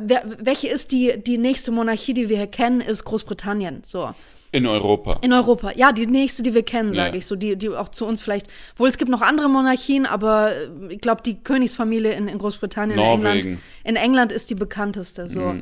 wer, 0.00 0.24
welche 0.40 0.68
ist 0.68 0.90
die, 0.92 1.22
die 1.22 1.38
nächste 1.38 1.70
Monarchie, 1.70 2.14
die 2.14 2.28
wir 2.28 2.36
hier 2.36 2.46
kennen, 2.48 2.80
ist 2.80 3.04
Großbritannien. 3.04 3.82
So. 3.84 4.12
In 4.50 4.66
Europa. 4.66 5.18
In 5.22 5.32
Europa, 5.32 5.72
ja, 5.76 5.92
die 5.92 6.06
nächste, 6.06 6.42
die 6.42 6.54
wir 6.54 6.62
kennen, 6.62 6.92
sage 6.92 7.10
Ja. 7.10 7.14
ich 7.16 7.26
so, 7.26 7.36
die, 7.36 7.56
die 7.56 7.68
auch 7.68 7.90
zu 7.90 8.06
uns 8.06 8.22
vielleicht, 8.22 8.46
wohl 8.76 8.88
es 8.88 8.96
gibt 8.96 9.10
noch 9.10 9.20
andere 9.20 9.48
Monarchien, 9.50 10.06
aber 10.06 10.52
äh, 10.54 10.68
ich 10.94 11.00
glaube, 11.00 11.22
die 11.22 11.42
Königsfamilie 11.42 12.12
in, 12.12 12.28
in 12.28 12.38
Großbritannien, 12.38 12.98
in 12.98 13.04
England, 13.04 13.22
Norwegen. 13.44 13.60
in 13.84 13.96
England 13.96 14.32
ist 14.32 14.48
die 14.50 14.54
bekannteste. 14.54 15.28
So. 15.28 15.56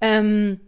Ähm, 0.00 0.60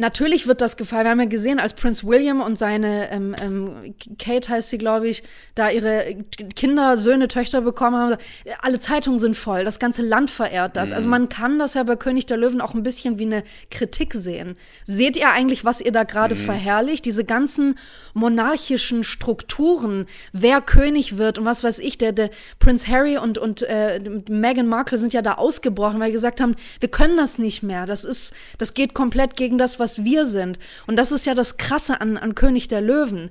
natürlich 0.00 0.46
wird 0.46 0.60
das 0.60 0.76
gefallen. 0.76 1.04
Wir 1.04 1.10
haben 1.10 1.20
ja 1.20 1.26
gesehen, 1.26 1.60
als 1.60 1.74
Prince 1.74 2.06
William 2.06 2.40
und 2.40 2.58
seine 2.58 3.10
ähm, 3.10 3.36
ähm, 3.40 3.94
Kate 4.18 4.48
heißt 4.48 4.70
sie, 4.70 4.78
glaube 4.78 5.08
ich, 5.08 5.22
da 5.54 5.70
ihre 5.70 6.16
Kinder, 6.56 6.96
Söhne, 6.96 7.28
Töchter 7.28 7.60
bekommen 7.60 7.96
haben. 7.96 8.16
Alle 8.62 8.80
Zeitungen 8.80 9.18
sind 9.18 9.36
voll, 9.36 9.64
das 9.64 9.78
ganze 9.78 10.02
Land 10.02 10.30
verehrt 10.30 10.76
das. 10.76 10.92
Also 10.92 11.08
man 11.08 11.28
kann 11.28 11.58
das 11.58 11.74
ja 11.74 11.82
bei 11.82 11.96
König 11.96 12.26
der 12.26 12.38
Löwen 12.38 12.60
auch 12.60 12.74
ein 12.74 12.82
bisschen 12.82 13.18
wie 13.18 13.26
eine 13.26 13.44
Kritik 13.70 14.14
sehen. 14.14 14.56
Seht 14.84 15.16
ihr 15.16 15.30
eigentlich, 15.30 15.64
was 15.64 15.80
ihr 15.80 15.92
da 15.92 16.04
gerade 16.04 16.34
verherrlicht? 16.34 17.04
Diese 17.04 17.24
ganzen 17.24 17.78
monarchischen 18.14 19.04
Strukturen, 19.04 20.06
wer 20.32 20.60
König 20.60 21.18
wird 21.18 21.38
und 21.38 21.44
was 21.44 21.62
weiß 21.62 21.78
ich, 21.78 21.98
der, 21.98 22.12
der 22.12 22.30
Prince 22.58 22.88
Harry 22.88 23.18
und, 23.18 23.38
und 23.38 23.62
äh, 23.62 24.00
Meghan 24.28 24.66
Markle 24.66 24.98
sind 24.98 25.12
ja 25.12 25.22
da 25.22 25.34
ausgebrochen, 25.34 26.00
weil 26.00 26.08
sie 26.08 26.14
gesagt 26.14 26.40
haben, 26.40 26.56
wir 26.80 26.90
können 26.90 27.16
das 27.16 27.38
nicht 27.38 27.62
mehr. 27.62 27.86
Das 27.86 28.04
ist, 28.04 28.34
das 28.58 28.74
geht 28.74 28.94
komplett 28.94 29.36
gegen 29.36 29.58
das, 29.58 29.78
was 29.78 29.89
wir 30.04 30.24
sind. 30.24 30.58
Und 30.86 30.96
das 30.96 31.12
ist 31.12 31.26
ja 31.26 31.34
das 31.34 31.56
Krasse 31.56 32.00
an, 32.00 32.16
an 32.16 32.34
König 32.34 32.68
der 32.68 32.80
Löwen. 32.80 33.30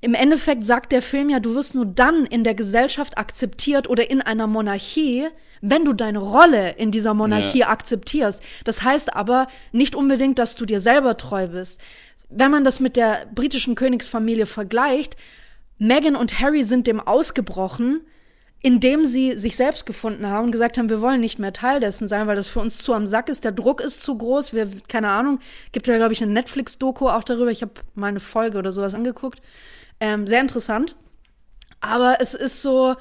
Im 0.00 0.14
Endeffekt 0.14 0.64
sagt 0.64 0.92
der 0.92 1.02
Film 1.02 1.28
ja, 1.28 1.40
du 1.40 1.54
wirst 1.54 1.74
nur 1.74 1.86
dann 1.86 2.24
in 2.26 2.44
der 2.44 2.54
Gesellschaft 2.54 3.18
akzeptiert 3.18 3.88
oder 3.88 4.10
in 4.10 4.22
einer 4.22 4.46
Monarchie, 4.46 5.26
wenn 5.60 5.84
du 5.84 5.92
deine 5.92 6.20
Rolle 6.20 6.76
in 6.76 6.92
dieser 6.92 7.14
Monarchie 7.14 7.60
Ja. 7.60 7.68
akzeptierst. 7.68 8.40
Das 8.64 8.82
heißt 8.82 9.14
aber 9.16 9.48
nicht 9.72 9.96
unbedingt, 9.96 10.38
dass 10.38 10.54
du 10.54 10.66
dir 10.66 10.78
selber 10.78 11.16
treu 11.16 11.48
bist. 11.48 11.80
Wenn 12.28 12.50
man 12.50 12.62
das 12.62 12.78
mit 12.78 12.96
der 12.96 13.26
britischen 13.34 13.74
Königsfamilie 13.74 14.46
vergleicht, 14.46 15.16
Meghan 15.78 16.14
und 16.16 16.38
Harry 16.40 16.62
sind 16.62 16.86
dem 16.86 17.00
ausgebrochen, 17.00 18.02
indem 18.60 19.04
sie 19.04 19.38
sich 19.38 19.56
selbst 19.56 19.86
gefunden 19.86 20.26
haben 20.26 20.46
und 20.46 20.52
gesagt 20.52 20.78
haben, 20.78 20.90
wir 20.90 21.00
wollen 21.00 21.20
nicht 21.20 21.38
mehr 21.38 21.52
Teil 21.52 21.80
dessen 21.80 22.08
sein, 22.08 22.26
weil 22.26 22.36
das 22.36 22.48
für 22.48 22.60
uns 22.60 22.78
zu 22.78 22.92
am 22.92 23.06
Sack 23.06 23.28
ist, 23.28 23.44
der 23.44 23.52
Druck 23.52 23.80
ist 23.80 24.02
zu 24.02 24.18
groß, 24.18 24.52
wir, 24.52 24.68
keine 24.88 25.10
Ahnung, 25.10 25.38
gibt 25.72 25.86
ja, 25.86 25.96
glaube 25.96 26.12
ich, 26.12 26.22
eine 26.22 26.32
Netflix-Doku 26.32 27.08
auch 27.08 27.22
darüber, 27.22 27.50
ich 27.50 27.62
habe 27.62 27.72
mal 27.94 28.08
eine 28.08 28.20
Folge 28.20 28.58
oder 28.58 28.72
sowas 28.72 28.94
angeguckt, 28.94 29.40
ähm, 30.00 30.26
sehr 30.26 30.40
interessant, 30.40 30.96
aber 31.80 32.16
es 32.20 32.34
ist 32.34 32.62
so, 32.62 32.96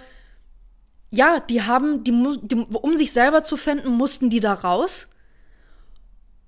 ja, 1.09 1.39
die 1.39 1.63
haben, 1.63 2.03
die, 2.03 2.11
die, 2.43 2.55
um 2.55 2.95
sich 2.95 3.11
selber 3.11 3.41
zu 3.41 3.57
finden, 3.57 3.89
mussten 3.89 4.29
die 4.29 4.39
da 4.39 4.53
raus. 4.53 5.07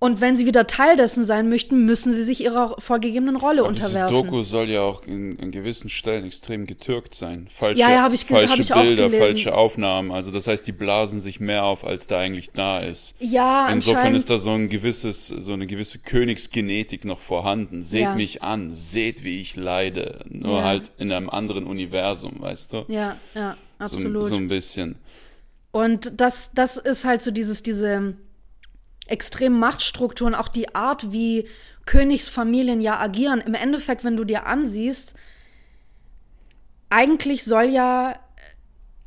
Und 0.01 0.21
wenn 0.21 0.37
sie 0.37 0.45
wieder 0.45 0.65
Teil 0.65 0.95
dessen 0.95 1.25
sein 1.25 1.49
möchten, 1.49 1.83
müssen 1.85 2.13
sie 2.13 2.23
sich 2.23 2.41
ihrer 2.41 2.79
vorgegebenen 2.79 3.35
Rolle 3.35 3.63
Aber 3.65 3.73
diese 3.73 3.85
unterwerfen. 3.87 4.15
Doku 4.15 4.41
soll 4.43 4.69
ja 4.69 4.79
auch 4.81 5.03
in, 5.05 5.35
in 5.35 5.51
gewissen 5.51 5.89
Stellen 5.89 6.23
extrem 6.23 6.65
getürkt 6.67 7.13
sein. 7.13 7.49
Falsche, 7.51 7.81
Ja, 7.81 7.91
ja, 7.91 8.03
hab 8.03 8.13
ich 8.13 8.23
falsche 8.23 8.49
hab 8.49 8.59
ich 8.59 8.73
auch 8.73 8.81
Bilder, 8.81 9.07
gelesen. 9.09 9.19
falsche 9.27 9.55
Aufnahmen. 9.55 10.11
Also 10.11 10.31
das 10.31 10.47
heißt, 10.47 10.65
die 10.65 10.71
blasen 10.71 11.19
sich 11.19 11.41
mehr 11.41 11.65
auf, 11.65 11.83
als 11.83 12.07
da 12.07 12.17
eigentlich 12.17 12.51
da 12.51 12.79
ist. 12.79 13.15
Ja, 13.19 13.67
Insofern 13.69 14.15
ist 14.15 14.29
da 14.29 14.37
so 14.37 14.51
ein 14.51 14.69
gewisses, 14.69 15.27
so 15.27 15.51
eine 15.51 15.67
gewisse 15.67 15.99
Königsgenetik 15.99 17.03
noch 17.03 17.19
vorhanden. 17.19 17.81
Seht 17.81 18.03
Ja. 18.03 18.15
mich 18.15 18.41
an, 18.41 18.73
seht, 18.73 19.25
wie 19.25 19.41
ich 19.41 19.57
leide. 19.57 20.23
Nur 20.29 20.59
Ja. 20.59 20.63
halt 20.63 20.93
in 20.97 21.11
einem 21.11 21.29
anderen 21.29 21.65
Universum, 21.65 22.35
weißt 22.39 22.71
du? 22.71 22.85
Ja, 22.87 23.17
ja, 23.35 23.57
so, 23.79 23.83
absolut. 23.97 24.23
so 24.23 24.35
ein 24.35 24.47
bisschen. 24.47 24.95
Und 25.71 26.13
das, 26.21 26.51
das 26.55 26.77
ist 26.77 27.03
halt 27.03 27.21
so 27.21 27.31
dieses, 27.31 27.63
diese 27.63 28.13
extremen 29.11 29.59
Machtstrukturen, 29.59 30.35
auch 30.35 30.47
die 30.47 30.73
Art, 30.75 31.11
wie 31.11 31.47
Königsfamilien 31.85 32.81
ja 32.81 32.99
agieren. 32.99 33.41
Im 33.45 33.53
Endeffekt, 33.53 34.03
wenn 34.03 34.15
du 34.17 34.23
dir 34.23 34.45
ansiehst, 34.45 35.15
eigentlich 36.89 37.43
soll 37.43 37.65
ja, 37.65 38.19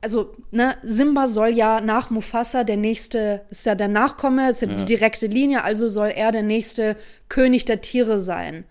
also, 0.01 0.33
ne, 0.51 0.77
Simba 0.83 1.27
soll 1.27 1.51
ja 1.51 1.81
nach 1.81 2.11
Mufasa 2.11 2.65
der 2.65 2.77
nächste, 2.77 3.43
ist 3.51 3.67
ja 3.67 3.75
der 3.75 3.89
Nachkomme, 3.89 4.51
ist 4.51 4.63
ja, 4.63 4.69
die 4.69 4.85
direkte 4.85 5.27
Linie, 5.27 5.65
also 5.65 5.89
soll 5.89 6.09
er 6.15 6.33
der 6.33 6.43
nächste 6.43 6.97
König 7.29 7.65
der 7.65 7.81
Tiere 7.81 8.19
sein. 8.19 8.65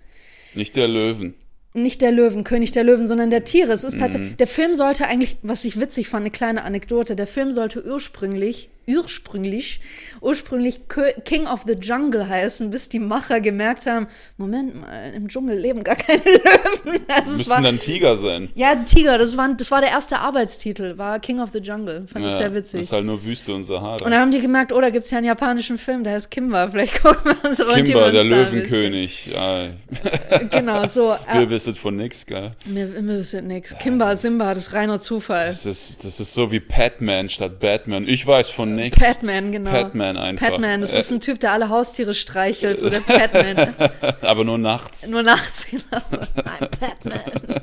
Nicht 0.55 0.75
der 0.75 0.88
Löwen. 0.88 1.35
Nicht 1.73 2.01
der 2.01 2.11
Löwen, 2.11 2.43
König 2.43 2.73
der 2.73 2.83
Löwen, 2.83 3.07
sondern 3.07 3.29
der 3.29 3.45
Tiere. 3.45 3.71
Es 3.71 3.85
ist 3.85 3.95
Mhm. 3.95 4.00
tatsächlich, 4.00 4.35
der 4.35 4.47
Film 4.47 4.75
sollte 4.75 5.07
eigentlich, 5.07 5.38
was 5.41 5.63
ich 5.63 5.79
witzig 5.79 6.09
fand, 6.09 6.23
eine 6.23 6.31
kleine 6.31 6.63
Anekdote, 6.63 7.15
der 7.15 7.27
Film 7.27 7.53
sollte 7.53 7.85
ursprünglich, 7.85 8.69
ursprünglich, 8.98 9.79
ursprünglich 10.21 10.81
King 11.25 11.48
of 11.48 11.63
the 11.67 11.74
Jungle 11.74 12.27
heißen, 12.27 12.69
bis 12.69 12.89
die 12.89 13.00
Macher 13.00 13.41
gemerkt 13.41 13.86
haben, 13.86 14.07
Moment 14.38 14.75
mal, 14.79 15.13
im 15.13 15.27
Dschungel 15.29 15.57
leben 15.57 15.83
gar 15.83 15.95
keine 15.95 16.21
Löwen. 16.24 17.01
Also 17.07 17.31
es 17.31 17.38
Müssten 17.38 17.50
war, 17.51 17.62
dann 17.62 17.79
Tiger 17.79 18.15
sein. 18.15 18.50
ja, 18.55 18.75
Tiger, 18.75 19.17
das 19.17 19.38
war, 19.38 19.53
das 19.53 19.71
war 19.71 19.81
der 19.81 19.89
erste 19.91 20.19
Arbeitstitel, 20.19 20.98
war 20.98 21.19
King 21.19 21.39
of 21.39 21.51
the 21.51 21.60
Jungle. 21.60 22.05
Fand 22.07 22.25
ich 22.25 22.31
Ja, 22.31 22.38
sehr 22.38 22.50
Das 22.50 22.57
witzig. 22.57 22.81
ist 22.81 22.91
halt 22.91 23.05
nur 23.05 23.24
Wüste 23.24 23.53
und 23.53 23.63
Sahara. 23.63 24.03
Und 24.03 24.12
dann 24.12 24.19
haben 24.19 24.31
die 24.31 24.39
gemerkt, 24.41 24.71
oh, 24.74 24.81
da 24.81 24.89
gibt's 24.89 25.10
ja 25.12 25.17
einen 25.17 25.27
japanischen 25.27 25.77
Film, 25.77 26.03
der 26.03 26.13
heißt 26.13 26.31
Kimba. 26.31 26.69
Vielleicht 26.71 27.01
gucken 27.03 27.33
wir 27.41 27.50
uns 27.50 27.57
Kimba, 27.57 28.05
wir 28.05 28.12
der 28.12 28.24
Löwenkönig. 28.24 29.27
Ja, 29.33 29.67
bisschen. 29.88 30.50
Genau, 30.50 30.88
so. 30.88 31.13
äh, 31.27 31.39
wir 31.39 31.50
wissen 31.50 31.75
von 31.75 31.95
nix, 31.95 32.25
gell? 32.25 32.51
Mir 32.65 32.88
ist 33.19 33.33
das 33.33 33.41
nix. 33.41 33.77
Kimba, 33.77 34.15
Simba, 34.15 34.53
das 34.53 34.67
ist 34.67 34.74
reiner 34.74 35.00
Zufall. 35.00 35.48
Das 35.48 35.65
ist, 35.65 36.03
das 36.03 36.19
ist 36.19 36.33
so 36.33 36.51
wie 36.51 36.60
Patman 36.60 37.29
statt 37.29 37.60
Batman. 37.60 38.07
Ich 38.07 38.25
weiß 38.25 38.50
von 38.50 38.75
nix. 38.81 38.97
Patman, 38.97 39.51
genau. 39.51 39.71
Patman 39.71 40.17
einfach. 40.17 40.50
Patman, 40.50 40.81
das 40.81 40.93
Äh, 40.93 41.00
ist 41.00 41.11
ein 41.11 41.19
Typ, 41.19 41.39
der 41.39 41.51
alle 41.53 41.69
Haustiere 41.69 42.13
streichelt, 42.13 42.79
so 42.79 42.89
der 42.89 43.00
Patman. 43.01 43.73
Aber 44.21 44.43
nur 44.43 44.57
nachts. 44.57 45.07
Nur 45.09 45.23
nachts, 45.23 45.67
genau. 45.67 46.01
I'm 46.38 46.67
Patman. 46.79 47.21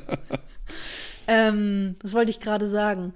ähm, 1.28 1.96
was 2.02 2.14
wollte 2.14 2.30
ich 2.30 2.40
gerade 2.40 2.68
sagen? 2.68 3.14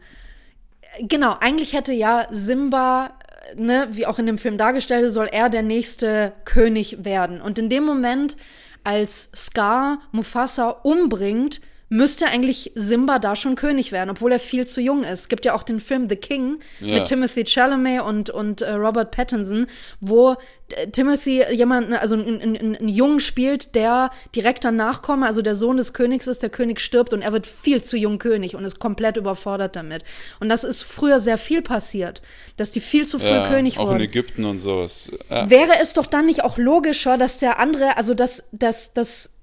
Genau, 1.01 1.37
eigentlich 1.41 1.73
hätte 1.73 1.93
ja 1.93 2.27
Simba, 2.31 3.13
äh, 3.57 3.61
ne, 3.61 3.89
wie 3.93 4.07
auch 4.07 4.19
in 4.19 4.27
dem 4.27 4.39
Film 4.39 4.59
dargestellt, 4.59 5.11
soll 5.11 5.29
er 5.31 5.49
der 5.49 5.63
nächste 5.63 6.33
König 6.45 7.05
werden. 7.05 7.41
Und 7.41 7.59
in 7.59 7.69
dem 7.69 7.85
Moment, 7.85 8.37
als 8.85 9.31
Scar 9.35 9.99
Mufasa 10.13 10.69
umbringt, 10.69 11.61
müsste 11.93 12.27
eigentlich 12.27 12.73
Simba 12.75 13.19
da 13.19 13.37
schon 13.37 13.55
König 13.55 13.93
werden, 13.93 14.09
obwohl 14.09 14.33
er 14.33 14.39
viel 14.41 14.67
zu 14.67 14.81
jung 14.81 15.03
ist. 15.05 15.21
Es 15.21 15.29
gibt 15.29 15.45
ja 15.45 15.53
auch 15.55 15.63
den 15.63 15.79
Film 15.79 16.09
The 16.09 16.17
King 16.17 16.61
Ja. 16.81 16.95
mit 16.95 17.05
Timothy 17.05 17.45
Chalamet 17.45 18.01
und, 18.01 18.31
und 18.31 18.63
äh, 18.63 18.71
Robert 18.73 19.11
Pattinson, 19.11 19.67
wo 20.01 20.37
äh, 20.71 20.87
Timothy 20.91 21.45
jemanden, 21.53 21.93
also 21.93 22.15
einen, 22.15 22.89
Jungen 22.89 23.21
spielt, 23.21 23.75
der 23.75 24.11
direkter 24.35 24.71
Nachkomme, 24.73 25.27
also 25.27 25.43
der 25.43 25.55
Sohn 25.55 25.77
des 25.77 25.93
Königs 25.93 26.27
ist, 26.29 26.43
der 26.43 26.49
König 26.49 26.81
stirbt 26.81 27.13
und 27.13 27.21
er 27.21 27.33
wird 27.35 27.47
viel 27.47 27.83
zu 27.83 27.99
jung 27.99 28.19
König 28.19 28.57
und 28.57 28.65
ist 28.65 28.79
komplett 28.79 29.19
überfordert 29.19 29.77
damit. 29.77 30.03
Und 30.41 30.49
das 30.49 30.65
ist 30.65 30.81
früher 30.83 31.21
sehr 31.21 31.37
viel 31.37 31.61
passiert, 31.61 32.23
dass 32.57 32.71
die 32.71 32.81
viel 32.81 33.07
zu 33.07 33.19
früh 33.19 33.27
Ja, 33.29 33.47
König 33.47 33.77
auch 33.79 33.89
wurden. 33.89 33.97
in 33.97 34.03
Ägypten 34.09 34.47
und 34.47 34.61
sowas. 34.61 35.11
Ja. 35.29 35.51
Wäre 35.51 35.73
es 35.83 35.93
doch 35.93 36.07
dann 36.07 36.25
nicht 36.25 36.43
auch 36.43 36.57
logischer, 36.57 37.19
dass 37.19 37.39
der 37.39 37.59
andere, 37.59 37.99
also 37.99 38.15
dass, 38.15 38.45
dass, 38.53 38.95
dass 38.95 39.35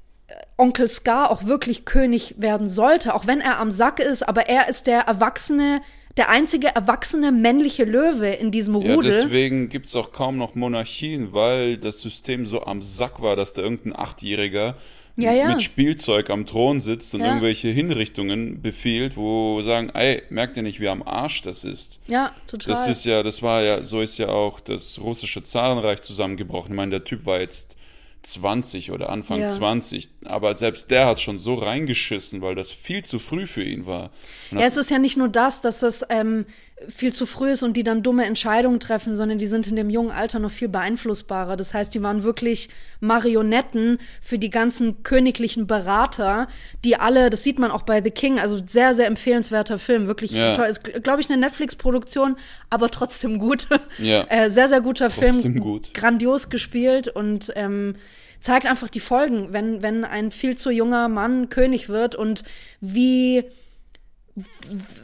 Onkel 0.57 0.87
Scar 0.87 1.31
auch 1.31 1.45
wirklich 1.45 1.85
König 1.85 2.35
werden 2.37 2.67
sollte, 2.67 3.13
auch 3.15 3.27
wenn 3.27 3.41
er 3.41 3.59
am 3.59 3.71
Sack 3.71 3.99
ist, 3.99 4.27
aber 4.27 4.47
er 4.49 4.67
ist 4.67 4.87
der 4.87 5.01
erwachsene, 5.01 5.81
der 6.17 6.29
einzige 6.29 6.67
erwachsene 6.75 7.31
männliche 7.31 7.85
Löwe 7.85 8.27
in 8.27 8.51
diesem 8.51 8.75
Ja, 8.81 8.95
Rudel. 8.95 9.11
deswegen 9.11 9.69
gibt's 9.69 9.95
auch 9.95 10.11
kaum 10.11 10.37
noch 10.37 10.55
Monarchien, 10.55 11.31
weil 11.33 11.77
das 11.77 12.01
System 12.01 12.45
so 12.45 12.63
am 12.63 12.81
Sack 12.81 13.21
war, 13.21 13.35
dass 13.35 13.53
da 13.53 13.61
irgendein 13.61 13.95
Achtjähriger 13.95 14.75
Ja, 15.17 15.31
ja. 15.33 15.47
mit 15.49 15.61
Spielzeug 15.61 16.29
am 16.29 16.45
Thron 16.45 16.79
sitzt 16.81 17.13
und 17.13 17.21
Ja. 17.21 17.27
irgendwelche 17.27 17.69
Hinrichtungen 17.69 18.61
befiehlt, 18.61 19.17
wo 19.17 19.61
sagen, 19.61 19.89
ey, 19.93 20.23
merkt 20.29 20.55
ihr 20.57 20.63
nicht, 20.63 20.79
wie 20.79 20.87
am 20.89 21.03
Arsch 21.03 21.41
das 21.41 21.63
ist? 21.63 21.99
ja, 22.07 22.33
total. 22.47 22.73
Das 22.75 22.87
ist 22.87 23.05
ja, 23.05 23.23
das 23.23 23.41
war 23.41 23.61
ja, 23.61 23.83
so 23.83 24.01
ist 24.01 24.17
ja 24.17 24.27
auch 24.29 24.59
das 24.59 24.99
russische 25.01 25.41
Zarenreich 25.43 26.01
zusammengebrochen. 26.01 26.71
Ich 26.71 26.75
meine, 26.75 26.91
der 26.91 27.03
Typ 27.05 27.25
war 27.25 27.39
jetzt 27.39 27.75
20 28.23 28.91
oder 28.91 29.09
Anfang 29.09 29.39
Ja. 29.39 29.51
20, 29.51 30.09
aber 30.25 30.53
selbst 30.55 30.91
der 30.91 31.05
hat 31.07 31.19
schon 31.19 31.37
so 31.37 31.55
reingeschissen, 31.55 32.41
weil 32.41 32.55
das 32.55 32.71
viel 32.71 33.03
zu 33.03 33.19
früh 33.19 33.47
für 33.47 33.63
ihn 33.63 33.85
war. 33.85 34.11
Und 34.51 34.59
ja, 34.59 34.65
es 34.65 34.77
ist 34.77 34.91
ja 34.91 34.99
nicht 34.99 35.17
nur 35.17 35.29
das, 35.29 35.61
dass 35.61 35.83
es 35.83 36.05
ähm, 36.09 36.45
viel 36.87 37.11
zu 37.11 37.25
früh 37.25 37.49
ist 37.51 37.61
und 37.63 37.75
die 37.75 37.83
dann 37.83 38.03
dumme 38.03 38.25
Entscheidungen 38.25 38.79
treffen, 38.79 39.15
sondern 39.15 39.37
die 39.37 39.47
sind 39.47 39.67
in 39.67 39.75
dem 39.75 39.89
jungen 39.89 40.11
Alter 40.11 40.39
noch 40.39 40.51
viel 40.51 40.69
beeinflussbarer. 40.69 41.57
Das 41.57 41.73
heißt, 41.73 41.93
die 41.93 42.01
waren 42.01 42.23
wirklich 42.23 42.69
Marionetten 43.01 43.97
für 44.21 44.39
die 44.39 44.49
ganzen 44.49 45.03
königlichen 45.03 45.67
Berater, 45.67 46.47
die 46.85 46.95
alle, 46.95 47.29
das 47.29 47.43
sieht 47.43 47.59
man 47.59 47.71
auch 47.71 47.81
bei 47.83 48.01
The 48.01 48.11
King, 48.11 48.39
also 48.39 48.59
sehr, 48.65 48.95
sehr 48.95 49.07
empfehlenswerter 49.07 49.77
Film, 49.77 50.07
wirklich 50.07 50.31
Ja. 50.31 50.55
toll. 50.55 50.67
Ist, 50.67 50.83
glaube 51.03 51.21
ich, 51.21 51.29
eine 51.29 51.39
Netflix-Produktion, 51.39 52.37
aber 52.69 52.89
trotzdem 52.91 53.39
gut. 53.39 53.67
Ja. 53.97 54.23
äh, 54.29 54.49
sehr, 54.49 54.67
sehr 54.69 54.81
guter 54.81 55.09
Trotzdem 55.09 55.41
Film. 55.41 55.59
gut. 55.59 55.93
Grandios 55.93 56.49
gespielt 56.49 57.07
und 57.09 57.51
ähm, 57.55 57.95
zeigt 58.39 58.65
einfach 58.65 58.89
die 58.89 59.01
Folgen, 59.01 59.51
wenn, 59.51 59.81
wenn 59.81 60.05
ein 60.05 60.31
viel 60.31 60.55
zu 60.57 60.71
junger 60.71 61.09
Mann 61.09 61.49
König 61.49 61.89
wird 61.89 62.15
und 62.15 62.43
wie 62.79 63.43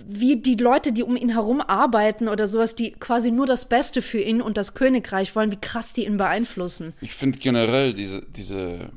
wie 0.08 0.42
die 0.42 0.56
Leute, 0.56 0.94
die 0.94 1.04
um 1.04 1.16
ihn 1.16 1.30
herum 1.30 1.62
arbeiten 1.62 2.28
oder 2.28 2.48
sowas, 2.48 2.76
die 2.76 2.92
quasi 2.92 3.32
nur 3.32 3.46
das 3.46 3.68
Beste 3.68 4.02
für 4.02 4.20
ihn 4.20 4.42
und 4.42 4.58
das 4.58 4.74
Königreich 4.74 5.36
wollen, 5.36 5.52
wie 5.52 5.60
krass 5.60 5.94
die 5.94 6.06
ihn 6.06 6.18
beeinflussen. 6.18 6.94
Ich 7.02 7.14
finde 7.14 7.40
generell 7.40 7.94
diese, 7.94 8.22
diese, 8.22 8.92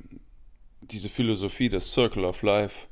diese 0.80 1.08
Philosophie 1.08 1.68
des 1.68 1.92
Circle 1.92 2.24
of 2.24 2.42
Life. 2.42 2.86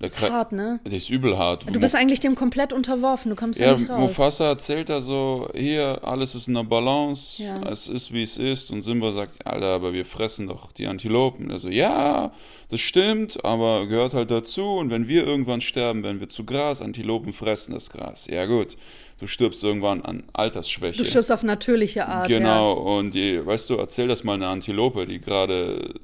Der 0.00 0.06
ist 0.06 0.20
hart, 0.20 0.50
ne? 0.50 0.80
Der 0.84 0.92
ist 0.94 1.08
übel 1.08 1.38
hart. 1.38 1.66
Du 1.72 1.78
bist 1.78 1.94
eigentlich 1.94 2.18
dem 2.18 2.34
komplett 2.34 2.72
unterworfen, 2.72 3.30
du 3.30 3.36
kommst 3.36 3.60
ja, 3.60 3.66
ja 3.66 3.72
nicht 3.76 3.88
raus. 3.88 4.00
Mufasa 4.00 4.46
erzählt 4.48 4.88
da 4.88 5.00
so, 5.00 5.48
hier, 5.54 6.00
alles 6.02 6.34
ist 6.34 6.48
in 6.48 6.54
der 6.54 6.64
Balance, 6.64 7.40
Ja. 7.42 7.62
es 7.70 7.86
ist, 7.88 8.12
wie 8.12 8.24
es 8.24 8.36
ist. 8.36 8.72
Und 8.72 8.82
Simba 8.82 9.12
sagt, 9.12 9.46
Alter, 9.46 9.68
aber 9.68 9.92
wir 9.92 10.04
fressen 10.04 10.48
doch 10.48 10.72
die 10.72 10.88
Antilopen. 10.88 11.50
Also, 11.52 11.68
ja, 11.68 12.32
das 12.70 12.80
stimmt, 12.80 13.44
aber 13.44 13.86
gehört 13.86 14.14
halt 14.14 14.32
dazu. 14.32 14.64
Und 14.64 14.90
wenn 14.90 15.06
wir 15.06 15.24
irgendwann 15.26 15.60
sterben, 15.60 16.02
werden 16.02 16.18
wir 16.18 16.28
zu 16.28 16.44
Gras. 16.44 16.82
Antilopen 16.82 17.32
fressen 17.32 17.72
das 17.72 17.88
Gras. 17.90 18.26
Ja 18.26 18.46
gut, 18.46 18.76
du 19.20 19.26
stirbst 19.26 19.62
irgendwann 19.64 20.02
an 20.02 20.24
Altersschwäche. 20.32 20.98
Du 20.98 21.04
stirbst 21.04 21.30
auf 21.32 21.42
natürliche 21.42 22.06
Art. 22.06 22.28
Genau, 22.28 22.72
und 22.72 23.12
die, 23.14 23.44
weißt 23.44 23.70
du, 23.70 23.76
erzähl 23.76 24.08
das 24.08 24.24
mal 24.24 24.34
einer 24.34 24.48
Antilope, 24.48 25.06
die 25.06 25.20
gerade 25.20 25.94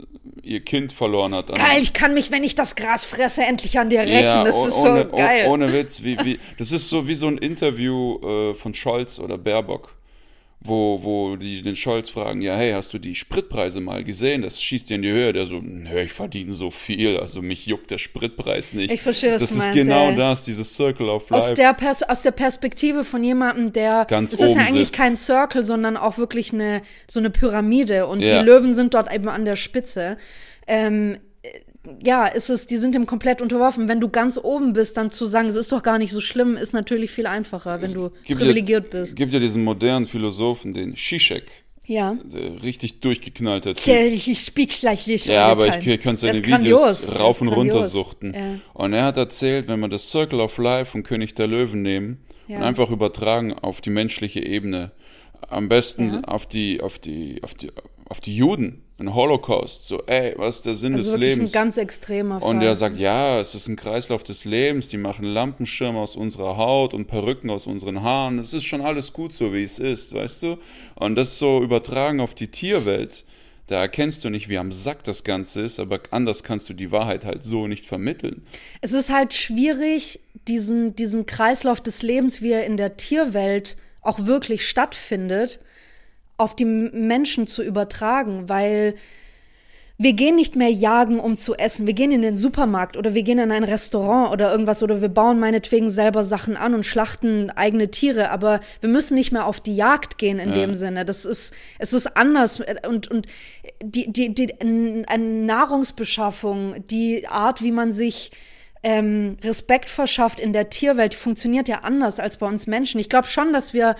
ihr 0.42 0.60
Kind 0.60 0.92
verloren 0.92 1.34
hat. 1.34 1.50
Ja. 1.50 1.54
Geil, 1.56 1.82
ich 1.82 1.92
kann 1.92 2.14
mich, 2.14 2.30
wenn 2.30 2.44
ich 2.44 2.54
das 2.54 2.74
Gras 2.76 3.04
fresse, 3.04 3.42
endlich 3.44 3.78
an 3.78 3.90
dir 3.90 4.00
rächen. 4.00 4.24
Ja, 4.24 4.44
das 4.44 4.66
ist 4.66 4.76
ohne, 4.78 5.02
so 5.10 5.16
geil. 5.16 5.44
oh- 5.48 5.52
Ohne 5.52 5.72
Witz, 5.72 6.02
wie, 6.02 6.18
wie, 6.24 6.38
das 6.58 6.72
ist 6.72 6.88
so 6.88 7.06
wie 7.06 7.14
so 7.14 7.26
ein 7.26 7.36
Interview 7.38 8.18
äh, 8.22 8.54
von 8.54 8.72
Scholz 8.74 9.18
oder 9.18 9.36
Baerbock, 9.36 9.94
wo, 10.62 11.02
wo 11.02 11.36
die 11.36 11.62
den 11.62 11.74
Scholz 11.74 12.10
fragen, 12.10 12.42
ja, 12.42 12.54
hey, 12.54 12.72
hast 12.72 12.92
du 12.92 12.98
die 12.98 13.14
Spritpreise 13.14 13.80
mal 13.80 14.04
gesehen? 14.04 14.42
Das 14.42 14.62
schießt 14.62 14.90
dir 14.90 14.96
in 14.96 15.02
die 15.02 15.10
Höhe. 15.10 15.32
Der 15.32 15.46
so, 15.46 15.58
nö, 15.62 16.00
ich 16.02 16.12
verdiene 16.12 16.52
so 16.52 16.70
viel, 16.70 17.16
also 17.16 17.40
mich 17.40 17.64
juckt 17.64 17.90
der 17.90 17.96
Spritpreis 17.96 18.74
nicht. 18.74 18.92
Ich 18.92 19.00
verstehe, 19.00 19.32
was 19.32 19.40
Das 19.40 19.50
du 19.52 19.56
ist 19.56 19.64
meinst, 19.68 19.74
genau 19.78 20.10
ey. 20.10 20.16
das, 20.16 20.44
dieses 20.44 20.74
Circle 20.76 21.08
of 21.08 21.30
aus 21.32 21.44
Life. 21.44 21.54
der, 21.54 21.72
Pers 21.72 22.02
aus 22.02 22.20
der 22.22 22.32
Perspektive 22.32 23.04
von 23.04 23.24
jemandem, 23.24 23.72
der. 23.72 24.04
Ganz 24.08 24.34
es 24.34 24.40
ist 24.40 24.54
ja 24.54 24.60
eigentlich 24.62 24.88
sitzt. 24.88 24.98
kein 24.98 25.16
Circle, 25.16 25.64
sondern 25.64 25.96
auch 25.96 26.18
wirklich 26.18 26.52
eine, 26.52 26.82
so 27.08 27.20
eine 27.20 27.30
Pyramide. 27.30 28.06
Und 28.06 28.20
Ja. 28.20 28.38
die 28.40 28.44
Löwen 28.44 28.74
sind 28.74 28.92
dort 28.92 29.10
eben 29.12 29.28
an 29.28 29.46
der 29.46 29.56
Spitze. 29.56 30.18
Ähm, 30.66 31.14
äh, 31.14 31.18
ja, 32.04 32.26
ist 32.26 32.50
es, 32.50 32.66
die 32.66 32.76
sind 32.76 32.94
dem 32.94 33.06
komplett 33.06 33.40
unterworfen. 33.40 33.88
Wenn 33.88 34.00
du 34.00 34.08
ganz 34.08 34.38
oben 34.42 34.72
bist, 34.74 34.96
dann 34.96 35.10
zu 35.10 35.24
sagen, 35.24 35.48
es 35.48 35.56
ist 35.56 35.72
doch 35.72 35.82
gar 35.82 35.98
nicht 35.98 36.12
so 36.12 36.20
schlimm, 36.20 36.56
ist 36.56 36.72
natürlich 36.74 37.10
viel 37.10 37.26
einfacher, 37.26 37.80
wenn 37.80 37.92
du 37.92 38.10
Gibt 38.24 38.40
privilegiert 38.40 38.92
ja, 38.92 39.00
bist. 39.00 39.16
gibt 39.16 39.32
ja 39.32 39.40
diesen 39.40 39.64
modernen 39.64 40.06
Philosophen, 40.06 40.74
den 40.74 40.94
Zizek, 40.96 41.44
Ja. 41.86 42.16
der 42.24 42.62
richtig 42.62 43.00
durchgeknallter 43.00 43.74
Typ. 43.74 43.94
Ich 43.94 44.38
speak 44.40 44.78
gleich 44.80 45.06
Ja, 45.26 45.46
aber 45.46 45.68
ich 45.68 45.86
ich 45.86 46.00
könnte 46.00 46.20
seine 46.20 46.34
Videos 46.34 47.06
grandios. 47.06 47.14
rauf 47.18 47.40
und 47.40 47.48
runter 47.48 47.88
suchten. 47.88 48.34
Ja. 48.34 48.40
Und 48.74 48.92
er 48.92 49.04
hat 49.04 49.16
erzählt, 49.16 49.66
wenn 49.68 49.80
wir 49.80 49.88
das 49.88 50.10
Circle 50.10 50.40
of 50.40 50.58
Life 50.58 50.90
von 50.92 51.02
König 51.02 51.34
der 51.34 51.46
Löwen 51.46 51.80
nehmen 51.82 52.18
und 52.46 52.54
Ja. 52.56 52.60
einfach 52.62 52.90
übertragen 52.90 53.54
auf 53.54 53.80
die 53.80 53.90
menschliche 53.90 54.40
Ebene, 54.44 54.92
am 55.48 55.70
besten 55.70 56.12
Ja. 56.12 56.20
auf 56.24 56.46
die, 56.46 56.82
auf 56.82 56.98
die, 56.98 57.42
auf 57.42 57.54
die, 57.54 57.70
auf 58.08 58.20
die 58.20 58.36
Juden, 58.36 58.82
den 59.00 59.14
Holocaust. 59.14 59.88
So, 59.88 60.02
ey, 60.06 60.34
was 60.36 60.56
ist 60.56 60.66
der 60.66 60.74
Sinn 60.74 60.94
Also 60.94 61.12
des 61.12 61.20
wirklich 61.20 61.36
Lebens? 61.36 61.50
ein 61.50 61.54
ganz 61.54 61.76
extremer 61.76 62.40
Fall. 62.40 62.48
Und 62.48 62.62
er 62.62 62.74
sagt, 62.74 62.98
ja, 62.98 63.38
es 63.40 63.54
ist 63.54 63.68
ein 63.68 63.76
Kreislauf 63.76 64.22
des 64.22 64.44
Lebens, 64.44 64.88
die 64.88 64.96
machen 64.96 65.24
Lampenschirme 65.24 65.98
aus 65.98 66.16
unserer 66.16 66.56
Haut 66.56 66.94
und 66.94 67.06
Perücken 67.06 67.50
aus 67.50 67.66
unseren 67.66 68.02
Haaren. 68.02 68.38
Es 68.38 68.52
ist 68.52 68.64
schon 68.64 68.80
alles 68.80 69.12
gut 69.12 69.32
so, 69.32 69.52
wie 69.52 69.64
es 69.64 69.78
ist, 69.78 70.14
weißt 70.14 70.42
du? 70.44 70.58
Und 70.94 71.16
das 71.16 71.38
so 71.38 71.62
übertragen 71.62 72.20
auf 72.20 72.34
die 72.34 72.48
Tierwelt, 72.48 73.24
da 73.66 73.80
erkennst 73.80 74.24
du 74.24 74.30
nicht, 74.30 74.48
wie 74.48 74.58
am 74.58 74.72
Sack 74.72 75.04
das 75.04 75.22
Ganze 75.22 75.62
ist, 75.62 75.78
aber 75.78 76.00
anders 76.10 76.42
kannst 76.42 76.68
du 76.68 76.74
die 76.74 76.90
Wahrheit 76.90 77.24
halt 77.24 77.44
so 77.44 77.68
nicht 77.68 77.86
vermitteln. 77.86 78.42
Es 78.80 78.92
ist 78.92 79.10
halt 79.10 79.32
schwierig, 79.32 80.18
diesen, 80.48 80.96
diesen 80.96 81.24
Kreislauf 81.24 81.80
des 81.80 82.02
Lebens, 82.02 82.42
wie 82.42 82.50
er 82.50 82.66
in 82.66 82.76
der 82.76 82.96
Tierwelt 82.96 83.76
auch 84.02 84.26
wirklich 84.26 84.66
stattfindet, 84.68 85.60
auf 86.40 86.56
die 86.56 86.64
Menschen 86.64 87.46
zu 87.46 87.62
übertragen, 87.62 88.48
weil 88.48 88.94
wir 90.02 90.14
gehen 90.14 90.36
nicht 90.36 90.56
mehr 90.56 90.70
jagen, 90.70 91.20
um 91.20 91.36
zu 91.36 91.56
essen. 91.56 91.86
Wir 91.86 91.92
gehen 91.92 92.10
in 92.10 92.22
den 92.22 92.34
Supermarkt 92.34 92.96
oder 92.96 93.12
wir 93.12 93.22
gehen 93.22 93.38
in 93.38 93.52
ein 93.52 93.64
Restaurant 93.64 94.32
oder 94.32 94.50
irgendwas 94.50 94.82
oder 94.82 95.02
wir 95.02 95.10
bauen 95.10 95.38
meinetwegen 95.38 95.90
selber 95.90 96.24
Sachen 96.24 96.56
an 96.56 96.72
und 96.72 96.86
schlachten 96.86 97.50
eigene 97.50 97.90
Tiere, 97.90 98.30
aber 98.30 98.60
wir 98.80 98.88
müssen 98.88 99.14
nicht 99.14 99.30
mehr 99.30 99.44
auf 99.44 99.60
die 99.60 99.76
Jagd 99.76 100.16
gehen 100.16 100.38
in 100.38 100.54
dem 100.54 100.72
Sinne. 100.72 101.04
Das 101.04 101.26
ist, 101.26 101.52
es 101.78 101.92
ist 101.92 102.16
anders 102.16 102.62
und, 102.88 103.10
und 103.10 103.26
die, 103.82 104.10
die, 104.10 104.34
die 104.34 104.54
Nahrungsbeschaffung, 104.64 106.76
die 106.86 107.28
Art, 107.28 107.62
wie 107.62 107.72
man 107.72 107.92
sich 107.92 108.30
ähm, 108.82 109.36
Respekt 109.44 109.90
verschafft 109.90 110.40
in 110.40 110.54
der 110.54 110.70
Tierwelt, 110.70 111.12
funktioniert 111.12 111.68
ja 111.68 111.80
anders 111.80 112.18
als 112.18 112.38
bei 112.38 112.46
uns 112.46 112.66
Menschen. 112.66 113.00
Ich 113.00 113.10
glaube 113.10 113.28
schon, 113.28 113.52
dass 113.52 113.74
wir 113.74 113.96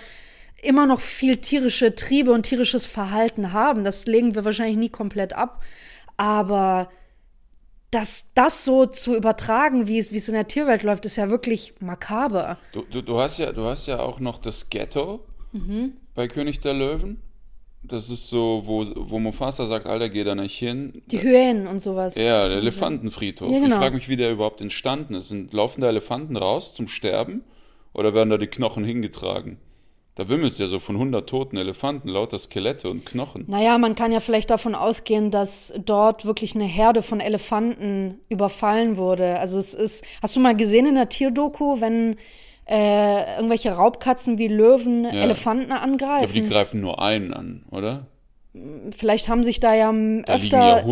immer 0.61 0.85
noch 0.85 0.99
viel 1.01 1.37
tierische 1.37 1.95
Triebe 1.95 2.31
und 2.31 2.43
tierisches 2.43 2.85
Verhalten 2.85 3.53
haben. 3.53 3.83
Das 3.83 4.05
legen 4.05 4.35
wir 4.35 4.45
wahrscheinlich 4.45 4.77
nie 4.77 4.89
komplett 4.89 5.33
ab. 5.33 5.63
Aber 6.17 6.89
das, 7.89 8.31
das 8.35 8.63
so 8.63 8.85
zu 8.85 9.15
übertragen, 9.15 9.87
wie 9.87 9.99
es, 9.99 10.11
wie 10.11 10.17
es 10.17 10.27
in 10.27 10.33
der 10.33 10.47
Tierwelt 10.47 10.83
läuft, 10.83 11.05
ist 11.05 11.17
ja 11.17 11.29
wirklich 11.29 11.73
makaber. 11.79 12.57
Du, 12.71 12.83
du, 12.83 13.01
du, 13.01 13.19
hast 13.19 13.37
ja, 13.37 13.51
du 13.51 13.65
hast 13.65 13.87
ja 13.87 13.99
auch 13.99 14.19
noch 14.19 14.37
das 14.37 14.69
Ghetto 14.69 15.25
Mhm. 15.53 15.97
bei 16.15 16.29
König 16.29 16.61
der 16.61 16.73
Löwen. 16.73 17.21
Das 17.83 18.09
ist 18.09 18.29
so, 18.29 18.61
wo, 18.65 18.85
wo 18.95 19.19
Mufasa 19.19 19.65
sagt, 19.65 19.87
Alter, 19.87 20.07
geh 20.07 20.23
da 20.23 20.33
nicht 20.35 20.57
hin. 20.57 21.01
Die 21.07 21.21
Hyänen 21.21 21.67
und 21.67 21.79
sowas. 21.79 22.15
Ja, 22.15 22.47
der 22.47 22.59
Elefantenfriedhof. 22.59 23.49
Ja, 23.49 23.59
genau. 23.59 23.75
Ich 23.75 23.81
frage 23.81 23.95
mich, 23.95 24.07
wie 24.07 24.15
der 24.15 24.31
überhaupt 24.31 24.61
entstanden 24.61 25.15
ist. 25.15 25.29
Sind, 25.29 25.51
laufen 25.51 25.81
da 25.81 25.89
Elefanten 25.89 26.37
raus 26.37 26.73
zum 26.75 26.87
Sterben 26.87 27.43
oder 27.93 28.13
werden 28.13 28.29
da 28.29 28.37
die 28.37 28.47
Knochen 28.47 28.85
hingetragen? 28.85 29.57
Da 30.15 30.27
wimmelt 30.27 30.57
ja 30.59 30.67
so 30.67 30.79
von 30.79 30.95
100 30.95 31.27
toten 31.27 31.55
Elefanten, 31.55 32.09
lauter 32.09 32.37
Skelette 32.37 32.89
und 32.89 33.05
Knochen. 33.05 33.45
Naja, 33.47 33.77
man 33.77 33.95
kann 33.95 34.11
ja 34.11 34.19
vielleicht 34.19 34.49
davon 34.49 34.75
ausgehen, 34.75 35.31
dass 35.31 35.73
dort 35.85 36.25
wirklich 36.25 36.53
eine 36.53 36.65
Herde 36.65 37.01
von 37.01 37.21
Elefanten 37.21 38.19
überfallen 38.27 38.97
wurde. 38.97 39.39
Also 39.39 39.57
es 39.57 39.73
ist, 39.73 40.03
hast 40.21 40.35
du 40.35 40.41
mal 40.41 40.55
gesehen 40.55 40.85
in 40.85 40.95
der 40.95 41.07
Tierdoku, 41.07 41.79
wenn 41.79 42.17
äh, 42.69 43.35
irgendwelche 43.37 43.71
Raubkatzen 43.71 44.37
wie 44.37 44.47
Löwen 44.49 45.05
Elefanten 45.05 45.71
Aber 45.71 45.85
die 45.85 45.91
angreifen? 45.93 46.49
greifen 46.49 46.81
nur 46.81 47.01
einen 47.01 47.33
an, 47.33 47.65
oder? 47.71 48.07
Vielleicht 48.95 49.29
haben 49.29 49.43
sich 49.45 49.61
da 49.61 49.73
ja 49.73 49.89
m, 49.89 50.23
Da 50.25 50.33
öfter, 50.33 50.83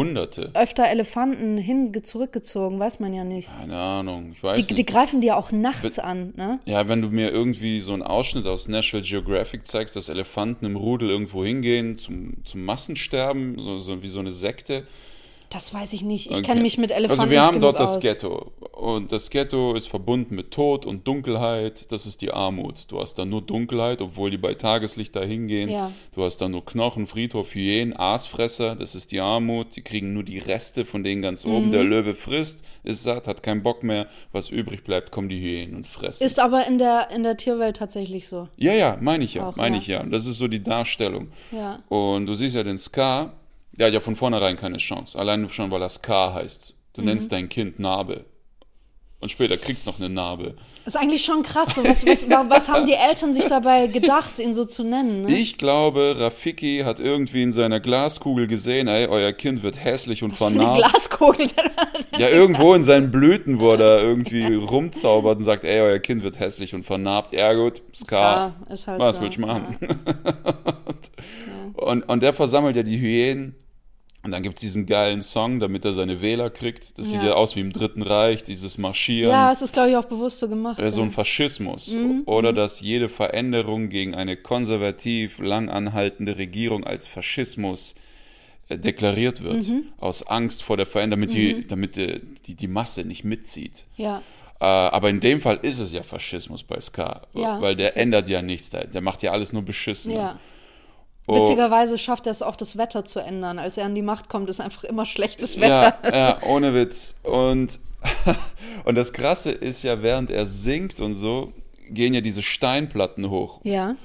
öfter 0.53 0.87
Elefanten 0.87 1.57
hin 1.57 1.91
zurückgezogen, 2.03 2.79
weiß 2.79 3.01
man 3.01 3.13
ja 3.13 3.25
nicht. 3.25 3.49
Keine 3.59 3.75
Ahnung, 3.75 4.31
ich 4.33 4.41
weiß 4.41 4.55
Die, 4.55 4.61
nicht. 4.61 4.77
die 4.77 4.85
greifen 4.85 5.19
die 5.19 5.27
ja 5.27 5.35
auch 5.35 5.51
nachts 5.51 5.99
an, 5.99 6.33
ne? 6.37 6.59
Ja, 6.65 6.87
wenn 6.87 7.01
du 7.01 7.09
mir 7.09 7.31
irgendwie 7.31 7.81
so 7.81 7.91
einen 7.91 8.01
Ausschnitt 8.03 8.45
aus 8.45 8.69
National 8.69 9.05
Geographic 9.05 9.67
zeigst, 9.67 9.97
dass 9.97 10.07
Elefanten 10.07 10.65
im 10.65 10.77
Rudel 10.77 11.09
irgendwo 11.09 11.43
hingehen 11.43 11.97
zum, 11.97 12.45
zum 12.45 12.63
Massensterben, 12.63 13.59
so, 13.59 13.79
so 13.79 14.01
wie 14.01 14.07
so 14.07 14.19
eine 14.19 14.31
Sekte. 14.31 14.87
Das 15.49 15.73
weiß 15.73 15.93
ich 15.93 16.03
nicht. 16.03 16.27
Ich 16.27 16.33
Okay. 16.37 16.41
kenne 16.43 16.61
mich 16.61 16.77
mit 16.77 16.91
Elefanten 16.91 17.21
Also 17.21 17.31
wir 17.31 17.41
haben 17.43 17.59
dort 17.59 17.79
das 17.79 17.95
aus. 17.97 17.99
Ghetto. 17.99 18.51
Und 18.71 19.11
das 19.11 19.31
Ghetto 19.31 19.73
ist 19.73 19.87
verbunden 19.87 20.35
mit 20.35 20.51
Tod 20.51 20.85
und 20.85 21.07
Dunkelheit. 21.07 21.91
Das 21.91 22.05
ist 22.05 22.21
die 22.21 22.31
Armut. 22.31 22.89
Du 22.91 22.99
hast 22.99 23.15
da 23.15 23.25
nur 23.25 23.41
Dunkelheit, 23.41 23.99
obwohl 24.01 24.29
die 24.29 24.37
bei 24.37 24.53
Tageslicht 24.53 25.15
da 25.15 25.23
hingehen. 25.23 25.67
Ja. 25.69 25.91
Du 26.13 26.23
hast 26.23 26.37
da 26.37 26.47
nur 26.47 26.63
Knochen, 26.63 27.07
Friedhof, 27.07 27.55
Hyänen, 27.55 27.97
Aasfresser. 27.97 28.75
Das 28.75 28.93
ist 28.93 29.11
die 29.11 29.19
Armut. 29.21 29.75
Die 29.75 29.81
kriegen 29.81 30.13
nur 30.13 30.23
die 30.23 30.37
Reste 30.37 30.85
von 30.85 31.03
denen 31.03 31.21
ganz 31.23 31.45
Mhm. 31.45 31.51
oben. 31.55 31.71
Der 31.71 31.83
Löwe 31.83 32.13
frisst, 32.13 32.63
ist 32.83 33.01
satt, 33.03 33.27
hat 33.27 33.41
keinen 33.41 33.63
Bock 33.63 33.81
mehr. 33.83 34.07
Was 34.31 34.51
übrig 34.51 34.83
bleibt, 34.83 35.09
kommen 35.11 35.29
die 35.29 35.39
Hyänen 35.39 35.75
und 35.77 35.87
fressen. 35.87 36.23
Ist 36.23 36.39
aber 36.39 36.67
in 36.67 36.77
der, 36.77 37.09
in 37.09 37.23
der 37.23 37.37
Tierwelt 37.37 37.77
tatsächlich 37.77 38.27
so. 38.27 38.47
Ja, 38.55 38.73
ja, 38.73 38.97
meine 39.01 39.23
ich 39.23 39.33
ja, 39.33 39.51
meine 39.55 39.77
ja. 39.77 39.81
ich 39.81 39.87
ja. 39.87 40.01
Und 40.01 40.11
Das 40.11 40.25
ist 40.27 40.37
so 40.37 40.47
die 40.47 40.63
Darstellung. 40.63 41.29
Ja. 41.51 41.79
Und 41.89 42.27
du 42.27 42.35
siehst 42.35 42.55
ja 42.55 42.63
den 42.63 42.77
Scar, 42.77 43.33
der 43.73 43.87
hat 43.87 43.93
ja 43.93 43.99
von 43.99 44.15
vornherein 44.15 44.57
keine 44.57 44.77
Chance. 44.77 45.17
Allein 45.17 45.47
schon, 45.49 45.71
weil 45.71 45.81
er 45.81 45.89
Scar 45.89 46.33
heißt. 46.33 46.73
Du 46.93 47.01
Mhm. 47.01 47.07
nennst 47.07 47.31
dein 47.31 47.49
Kind 47.49 47.79
Narbe. 47.79 48.25
Und 49.21 49.29
später 49.29 49.57
kriegt's 49.57 49.85
noch 49.85 49.99
eine 49.99 50.07
Narbe. 50.07 50.55
Ist 50.85 50.95
eigentlich 50.95 51.25
schon 51.25 51.43
krass. 51.43 51.75
So, 51.75 51.83
was, 51.83 52.05
was, 52.05 52.29
wa- 52.29 52.45
was 52.47 52.69
haben 52.69 52.85
die 52.85 52.93
Eltern 52.93 53.33
sich 53.33 53.45
dabei 53.47 53.87
gedacht, 53.87 54.39
ihn 54.39 54.53
so 54.53 54.63
zu 54.63 54.81
nennen? 54.85 55.23
Ne? 55.23 55.33
Ich 55.33 55.57
glaube, 55.57 56.15
Rafiki 56.17 56.83
hat 56.85 57.01
irgendwie 57.01 57.43
in 57.43 57.51
seiner 57.51 57.81
Glaskugel 57.81 58.47
gesehen, 58.47 58.87
ey, 58.87 59.07
euer 59.07 59.33
Kind 59.33 59.61
wird 59.61 59.83
hässlich 59.83 60.23
und 60.23 60.37
Für 60.37 60.45
eine 60.45 60.55
vernarbt. 60.55 60.77
Glaskugel. 60.77 61.47
Ja, 62.17 62.29
irgendwo 62.29 62.73
in 62.73 62.83
seinen 62.83 63.11
Blüten, 63.11 63.59
wo 63.59 63.73
er 63.73 64.01
irgendwie 64.01 64.55
rumzaubert 64.55 65.39
und 65.39 65.43
sagt, 65.43 65.65
ey, 65.65 65.81
euer 65.81 65.99
Kind 65.99 66.23
wird 66.23 66.39
hässlich 66.39 66.73
und 66.73 66.83
vernarbt. 66.85 67.33
Ja 67.33 67.51
gut, 67.53 67.81
Scar. 67.93 68.53
Scar 68.63 68.71
ist 68.73 68.87
halt 68.87 68.99
Was 69.01 69.15
so, 69.17 69.21
willst 69.21 69.37
du 69.37 69.41
machen? 69.41 69.77
und, 71.75 72.03
und 72.03 72.23
der 72.23 72.33
versammelt 72.33 72.75
ja 72.75 72.83
die 72.83 72.99
Hyänen. 72.99 73.55
Und 74.21 74.31
dann 74.31 74.43
gibt's 74.43 74.59
diesen 74.59 74.85
geilen 74.85 75.21
Song, 75.21 75.61
damit 75.61 75.85
er 75.85 75.93
seine 75.93 76.21
Wähler 76.21 76.49
kriegt. 76.49 76.99
Das 76.99 77.07
sieht 77.07 77.21
Ja. 77.21 77.27
ja 77.27 77.33
aus 77.35 77.55
wie 77.55 77.61
im 77.61 77.71
Dritten 77.71 78.01
Reich, 78.03 78.43
dieses 78.43 78.77
Marschieren. 78.77 79.31
Ja, 79.31 79.49
es 79.49 79.61
ist, 79.61 79.71
glaube 79.71 79.91
ich, 79.91 79.95
auch 79.95 80.03
bewusst 80.05 80.39
so 80.39 80.49
gemacht. 80.49 80.77
so 80.91 80.99
ja. 80.99 81.05
ein 81.05 81.11
Faschismus. 81.13 81.93
Mhm, 81.93 82.23
Oder 82.25 82.51
dass 82.51 82.81
jede 82.81 83.07
Veränderung 83.07 83.87
gegen 83.87 84.15
eine 84.15 84.35
konservativ 84.35 85.39
lang 85.39 85.69
anhaltende 85.69 86.37
Regierung 86.37 86.83
als 86.83 87.07
Faschismus 87.07 87.95
äh, 88.67 88.77
deklariert 88.77 89.41
wird. 89.41 89.69
Mhm. 89.69 89.85
Aus 89.99 90.27
Angst 90.27 90.63
vor 90.63 90.75
der 90.75 90.85
Veränderung, 90.85 91.21
damit, 91.21 91.33
die, 91.33 91.65
damit 91.65 91.97
äh, 91.97 92.19
die, 92.45 92.55
die 92.55 92.67
Masse 92.67 93.05
nicht 93.05 93.23
mitzieht. 93.23 93.85
ja. 93.95 94.21
Äh, 94.61 94.65
aber 94.65 95.09
in 95.09 95.21
dem 95.21 95.39
Fall 95.39 95.59
ist 95.61 95.79
es 95.79 95.93
ja 95.93 96.03
Faschismus 96.03 96.63
bei 96.63 96.81
Ska, 96.81 97.21
Ja, 97.33 97.61
weil 97.61 97.77
der 97.77 97.87
es 97.87 97.95
ändert 97.95 98.27
ja 98.27 98.41
nichts, 98.41 98.69
der, 98.69 98.87
der 98.87 98.99
macht 98.99 99.23
ja 99.23 99.31
alles 99.31 99.53
nur 99.53 99.61
beschissen. 99.61 100.11
Ja. 100.11 100.37
Oh. 101.29 101.35
Witzigerweise 101.39 101.97
schafft 101.97 102.27
er 102.27 102.31
es 102.31 102.41
auch, 102.41 102.55
das 102.55 102.77
Wetter 102.77 103.05
zu 103.05 103.19
ändern. 103.19 103.59
Als 103.59 103.77
er 103.77 103.85
an 103.85 103.95
die 103.95 104.01
Macht 104.01 104.29
kommt, 104.29 104.49
ist 104.49 104.59
einfach 104.59 104.83
immer 104.83 105.05
schlechtes 105.05 105.55
Ja, 105.55 105.93
Wetter. 106.03 106.15
ja, 106.17 106.37
ohne 106.47 106.73
Witz. 106.73 107.15
Und, 107.23 107.79
und 108.85 108.95
das 108.95 109.13
Krasse 109.13 109.51
ist 109.51 109.83
ja, 109.83 110.01
während 110.01 110.31
er 110.31 110.45
singt 110.45 110.99
und 110.99 111.13
so, 111.13 111.51
gehen 111.89 112.13
ja 112.13 112.21
diese 112.21 112.41
Steinplatten 112.41 113.29
hoch. 113.29 113.61
Ja. 113.63 113.95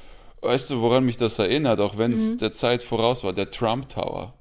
Weißt 0.42 0.70
du, 0.70 0.80
woran 0.80 1.04
mich 1.04 1.16
das 1.16 1.38
erinnert, 1.38 1.80
auch 1.80 1.96
wenn 1.96 2.10
Mhm. 2.10 2.16
es 2.16 2.37
der 2.37 2.52
Zeit 2.52 2.82
voraus 2.82 3.24
war? 3.24 3.32
Der 3.32 3.50
Trump 3.50 3.88
Tower. 3.88 4.34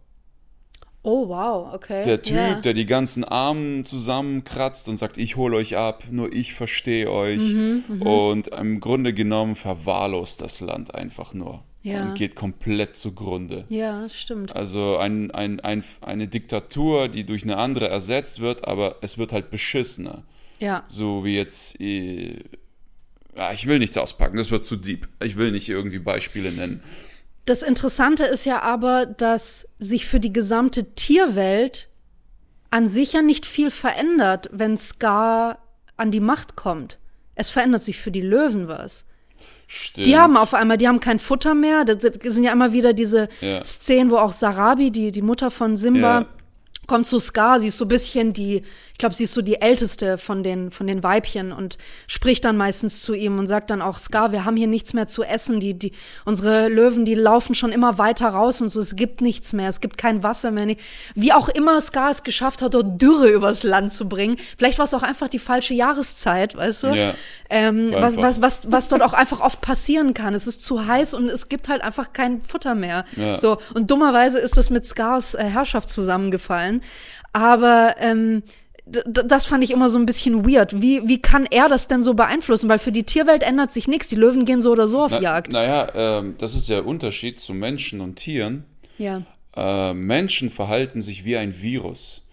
Oh, 1.06 1.28
wow, 1.28 1.74
okay. 1.74 2.06
Der 2.06 2.22
Typ, 2.22 2.36
ja. 2.36 2.62
der 2.62 2.74
die 2.74 2.86
ganzen 2.86 3.26
Armen 3.26 3.84
zusammenkratzt 3.84 4.88
und 4.88 4.96
sagt, 4.96 5.18
ich 5.18 5.36
hole 5.36 5.58
euch 5.58 5.76
ab, 5.76 6.06
nur 6.10 6.34
ich 6.34 6.54
verstehe 6.54 7.12
euch. 7.12 7.40
Mhm, 7.40 8.02
und 8.02 8.48
im 8.48 8.80
Grunde 8.80 9.14
genommen 9.14 9.58
verwahrlost 9.58 10.40
das 10.40 10.62
Land 10.62 10.96
einfach 10.96 11.34
nur. 11.34 11.64
Ja. 11.82 12.06
Und 12.06 12.18
geht 12.18 12.38
komplett 12.38 12.96
zugrunde. 12.96 13.66
Ja, 13.68 14.08
stimmt. 14.08 14.56
Also 14.56 14.96
ein, 14.96 15.32
ein, 15.32 15.60
ein, 15.60 15.84
eine 16.00 16.30
Diktatur, 16.30 17.10
die 17.10 17.26
durch 17.26 17.44
eine 17.44 17.58
andere 17.58 17.90
ersetzt 17.90 18.40
wird, 18.40 18.66
aber 18.66 18.96
es 19.02 19.18
wird 19.18 19.34
halt 19.34 19.50
beschissener. 19.50 20.24
Ja. 20.60 20.86
So 20.88 21.26
wie 21.26 21.36
jetzt. 21.36 21.80
Äh, 21.82 22.40
ich 23.54 23.66
will 23.66 23.80
nichts 23.80 23.98
auspacken, 23.98 24.38
das 24.38 24.52
wird 24.52 24.64
zu 24.64 24.78
deep. 24.78 25.10
Ich 25.22 25.36
will 25.36 25.52
nicht 25.52 25.68
irgendwie 25.68 26.00
Beispiele 26.00 26.54
nennen. 26.54 26.82
Das 27.46 27.62
Interessante 27.62 28.24
ist 28.26 28.46
ja 28.46 28.62
aber, 28.62 29.06
dass 29.06 29.68
sich 29.80 30.06
für 30.06 30.20
die 30.20 30.32
gesamte 30.34 30.94
Tierwelt 30.96 31.90
an 32.70 32.88
sich 32.88 33.14
ja 33.14 33.22
nicht 33.22 33.46
viel 33.46 33.70
verändert, 33.70 34.50
wenn 34.52 34.78
Scar 34.78 35.60
an 35.98 36.10
die 36.12 36.22
Macht 36.22 36.56
kommt. 36.56 37.00
Es 37.36 37.50
verändert 37.50 37.84
sich 37.84 37.98
für 38.00 38.12
die 38.12 38.22
Löwen 38.22 38.68
was. 38.68 39.06
Stimmt. 39.68 40.08
Die 40.08 40.18
haben 40.18 40.38
auf 40.38 40.54
einmal, 40.54 40.78
die 40.78 40.88
haben 40.88 41.00
kein 41.00 41.20
Futter 41.20 41.54
mehr. 41.56 41.84
Das 41.84 42.02
sind 42.02 42.44
ja 42.44 42.52
immer 42.52 42.74
wieder 42.74 42.94
diese 42.94 43.28
Ja. 43.42 43.64
Szenen, 43.66 44.10
wo 44.12 44.18
auch 44.18 44.32
Sarabi, 44.32 44.92
die, 44.92 45.12
die 45.12 45.22
Mutter 45.22 45.52
von 45.52 45.78
Simba, 45.78 46.22
Ja. 46.22 46.26
Kommt 46.88 47.08
zu 47.08 47.20
Scar. 47.20 47.60
Sie 47.60 47.68
ist 47.68 47.78
so 47.78 47.86
ein 47.86 47.90
bisschen 47.90 48.34
die, 48.34 48.64
ich 48.92 48.98
glaube, 48.98 49.16
sie 49.16 49.24
ist 49.24 49.34
so 49.34 49.42
die 49.42 49.62
älteste 49.62 50.18
von 50.18 50.44
den, 50.44 50.72
von 50.72 50.88
den 50.88 51.04
Weibchen 51.04 51.52
und 51.52 51.78
spricht 52.08 52.46
dann 52.46 52.58
meistens 52.58 53.02
zu 53.02 53.14
ihm 53.14 53.40
und 53.40 53.48
sagt 53.48 53.70
dann 53.70 53.82
auch, 53.82 53.98
Scar, 53.98 54.32
wir 54.32 54.46
haben 54.46 54.58
hier 54.58 54.68
nichts 54.68 54.94
mehr 54.94 55.08
zu 55.08 55.24
essen. 55.24 55.60
Die, 55.60 55.74
die, 55.74 55.94
unsere 56.26 56.68
Löwen, 56.68 57.06
die 57.06 57.16
laufen 57.16 57.56
schon 57.56 57.72
immer 57.72 57.98
weiter 57.98 58.30
raus 58.30 58.62
und 58.62 58.70
so. 58.70 58.80
Es 58.80 58.96
gibt 58.96 59.22
nichts 59.22 59.54
mehr. 59.54 59.70
Es 59.70 59.82
gibt 59.82 59.98
kein 59.98 60.24
Wasser 60.24 60.52
mehr. 60.52 60.76
Wie 61.16 61.34
auch 61.34 61.50
immer 61.50 61.80
Scar 61.82 62.10
es 62.10 62.24
geschafft 62.24 62.62
hat, 62.62 62.74
dort 62.74 63.02
Dürre 63.02 63.30
übers 63.30 63.64
Land 63.64 63.92
zu 63.92 64.08
bringen. 64.08 64.38
Vielleicht 64.58 64.78
war 64.78 64.86
es 64.86 64.94
auch 64.94 65.04
einfach 65.04 65.28
die 65.28 65.40
falsche 65.40 65.74
Jahreszeit, 65.74 66.56
weißt 66.56 66.84
du? 66.84 66.88
Ja. 66.88 67.14
Ähm, 67.50 67.92
was, 67.94 68.18
was, 68.18 68.42
was, 68.42 68.72
was 68.72 68.88
dort 68.88 69.02
auch 69.02 69.14
einfach 69.14 69.40
oft 69.40 69.62
passieren 69.62 70.14
kann. 70.14 70.34
Es 70.34 70.48
ist 70.48 70.64
zu 70.64 70.88
heiß 70.88 71.14
und 71.14 71.30
es 71.30 71.50
gibt 71.50 71.70
halt 71.70 71.82
einfach 71.82 72.14
kein 72.14 72.42
Futter 72.42 72.76
mehr. 72.76 73.06
Ja. 73.16 73.38
So, 73.38 73.58
und 73.74 73.92
dummerweise 73.92 74.40
ist 74.40 74.58
das 74.58 74.70
mit 74.70 74.86
Scars 74.86 75.36
äh, 75.36 75.44
Herrschaft 75.44 75.90
zusammengefallen. 75.90 76.73
Aber 77.34 77.96
ähm, 78.00 78.44
das 78.86 79.46
fand 79.46 79.64
ich 79.64 79.72
immer 79.72 79.88
so 79.88 79.98
ein 79.98 80.06
bisschen 80.06 80.46
weird. 80.46 80.82
Wie, 80.82 81.08
wie 81.08 81.22
kann 81.22 81.46
er 81.50 81.70
das 81.70 81.88
denn 81.88 82.04
so 82.04 82.14
beeinflussen? 82.14 82.70
Weil 82.70 82.80
für 82.80 82.92
die 82.92 83.04
Tierwelt 83.04 83.44
ändert 83.44 83.72
sich 83.72 83.88
nichts. 83.88 84.08
Die 84.08 84.16
Löwen 84.16 84.46
gehen 84.46 84.62
so 84.62 84.72
oder 84.72 84.88
so 84.88 85.04
auf 85.04 85.12
Na, 85.12 85.22
Jagd. 85.22 85.54
Naja, 85.54 85.88
ähm, 85.96 86.36
das 86.38 86.54
ist 86.54 86.70
der 86.70 86.86
Unterschied 86.86 87.40
zu 87.40 87.54
Menschen 87.54 88.02
und 88.02 88.16
Tieren. 88.18 88.66
Ja. 88.98 89.24
Äh, 89.56 89.94
Menschen 89.94 90.50
verhalten 90.50 91.02
sich 91.02 91.26
wie 91.26 91.38
ein 91.38 91.62
Virus. 91.62 92.24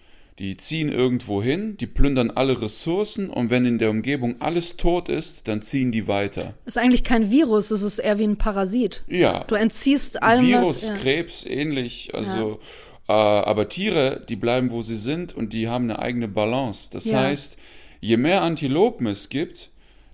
Die 0.40 0.56
ziehen 0.56 0.88
irgendwo 0.88 1.42
hin, 1.42 1.76
die 1.76 1.86
plündern 1.86 2.30
alle 2.30 2.62
Ressourcen 2.62 3.28
und 3.28 3.50
wenn 3.50 3.66
in 3.66 3.78
der 3.78 3.90
Umgebung 3.90 4.36
alles 4.40 4.78
tot 4.78 5.10
ist, 5.10 5.46
dann 5.48 5.60
ziehen 5.60 5.92
die 5.92 6.08
weiter. 6.08 6.54
Ist 6.64 6.78
eigentlich 6.78 7.04
kein 7.04 7.30
Virus, 7.30 7.70
es 7.70 7.82
ist 7.82 7.98
eher 7.98 8.18
wie 8.18 8.24
ein 8.24 8.38
Parasit. 8.38 9.04
Ja. 9.06 9.44
Du 9.44 9.54
entziehst 9.54 10.22
allem 10.22 10.46
Virus, 10.46 10.82
was. 10.82 10.88
Ja. 10.88 10.94
Krebs, 10.94 11.44
ähnlich. 11.44 12.14
Also, 12.14 12.52
äh, 12.52 12.89
aber 13.12 13.68
Tiere, 13.68 14.24
die 14.28 14.36
bleiben, 14.36 14.70
wo 14.70 14.82
sie 14.82 14.96
sind 14.96 15.34
und 15.34 15.52
die 15.52 15.68
haben 15.68 15.84
eine 15.84 15.98
eigene 15.98 16.28
Balance. 16.28 16.90
Das 16.92 17.04
Ja. 17.06 17.20
heißt, 17.20 17.58
je 18.00 18.16
mehr 18.16 18.42
Antilopen 18.42 19.06
es 19.06 19.28
gibt, 19.28 19.70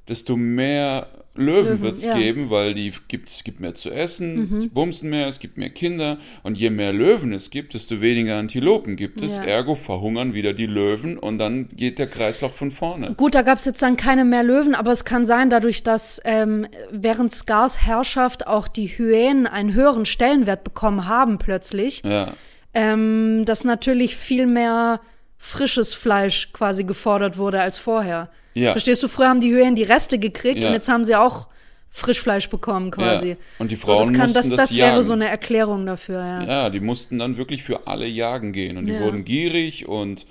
desto 0.09 0.37
mehr 0.37 1.09
Löwen, 1.39 1.65
Löwen, 1.67 1.81
wird 1.83 1.97
es 1.99 2.05
ja. 2.07 2.15
Mhm. 2.15 2.19
geben, 2.21 2.51
weil 2.51 2.73
die 2.73 2.95
gibt, 3.09 3.29
es 3.29 3.45
gibt 3.45 3.61
mehr 3.61 3.75
zu 3.75 3.91
essen, 3.91 4.61
die 4.63 4.69
bumsen 4.69 5.11
mehr, 5.11 5.27
es 5.27 5.39
gibt 5.39 5.59
mehr 5.59 5.69
Kinder. 5.69 6.17
Und 6.43 6.57
je 6.57 6.71
mehr 6.71 6.95
Löwen 6.95 7.35
es 7.35 7.51
gibt, 7.51 7.75
desto 7.75 8.01
weniger 8.01 8.39
Antilopen 8.39 8.97
gibt 8.97 9.21
es. 9.21 9.37
Ja. 9.37 9.45
Ergo 9.45 9.75
verhungern 9.75 10.33
wieder 10.33 10.55
die 10.55 10.65
Löwen 10.65 11.19
und 11.19 11.39
dann 11.39 11.69
geht 11.69 11.99
der 11.99 12.07
Kreislauf 12.07 12.55
von 12.57 12.71
vorne. 12.71 13.13
Gut, 13.19 13.35
da 13.35 13.43
gab 13.43 13.59
es 13.59 13.67
jetzt 13.67 13.83
dann 13.83 13.99
keine 13.99 14.25
mehr 14.25 14.43
Löwen, 14.45 14.75
aber 14.75 14.93
es 14.93 15.05
kann 15.05 15.27
sein, 15.27 15.51
dadurch, 15.51 15.83
dass 15.83 16.23
ähm, 16.25 16.67
während 16.91 17.33
Scars 17.35 17.83
Herrschaft 17.87 18.47
auch 18.47 18.67
die 18.67 18.87
Hyänen 18.87 19.47
einen 19.47 19.75
höheren 19.75 20.07
Stellenwert 20.07 20.65
bekommen 20.65 21.07
haben 21.07 21.37
plötzlich, 21.37 22.03
Ja. 22.03 22.33
Ähm, 22.77 23.45
dass 23.47 23.65
natürlich 23.65 24.17
viel 24.17 24.47
mehr 24.47 25.01
frisches 25.39 25.95
Fleisch 25.95 26.53
quasi 26.53 26.85
gefordert 26.85 27.39
wurde 27.39 27.61
als 27.63 27.79
vorher. 27.79 28.29
Ja. 28.53 28.73
Verstehst 28.73 29.03
du, 29.03 29.09
früher 29.09 29.29
haben 29.29 29.41
die 29.41 29.51
Hyänen 29.51 29.75
die 29.77 29.83
Reste 29.83 30.19
gekriegt 30.19 30.59
Ja. 30.61 30.69
und 30.69 30.75
jetzt 30.75 30.89
haben 30.91 31.03
sie 31.05 31.15
auch 31.17 31.49
Frischfleisch 31.89 32.51
bekommen 32.51 32.91
quasi. 32.91 33.31
Ja. 33.31 33.37
Und 33.59 33.71
die 33.71 33.77
so, 33.77 33.97
das 33.97 34.07
Frauen 34.09 34.15
kann, 34.15 34.27
das, 34.33 34.35
mussten 34.47 34.57
das 34.57 34.69
das 34.71 34.77
wäre 34.77 34.89
jagen. 34.91 35.03
so 35.03 35.13
eine 35.15 35.29
Erklärung 35.29 35.87
dafür, 35.87 36.19
ja. 36.21 36.43
Ja, 36.43 36.71
die 36.71 36.81
mussten 36.81 37.19
dann 37.19 37.39
wirklich 37.39 37.63
für 37.63 37.87
alle 37.87 38.07
jagen 38.07 38.53
gehen 38.53 38.77
und 38.77 38.87
die 38.87 38.93
Ja. 38.95 39.01
wurden 39.01 39.25
gierig 39.25 39.89
und 39.89 40.27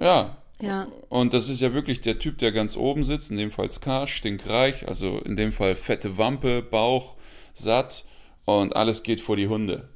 ja. 0.00 0.36
Ja. 0.60 0.86
Und 1.08 1.34
das 1.34 1.48
ist 1.48 1.60
ja 1.60 1.74
wirklich 1.74 2.00
der 2.02 2.20
Typ, 2.20 2.38
der 2.38 2.52
ganz 2.52 2.76
oben 2.76 3.02
sitzt, 3.02 3.32
in 3.32 3.36
dem 3.36 3.50
Fall 3.50 3.68
Scar, 3.70 4.06
stinkreich, 4.06 4.86
also 4.86 5.18
in 5.24 5.34
dem 5.36 5.50
Fall 5.52 5.74
fette 5.74 6.18
Wampe, 6.18 6.62
Bauch, 6.62 7.16
satt 7.52 8.04
und 8.44 8.76
alles 8.76 9.02
geht 9.02 9.20
vor 9.20 9.36
die 9.36 9.48
Hunde. 9.48 9.88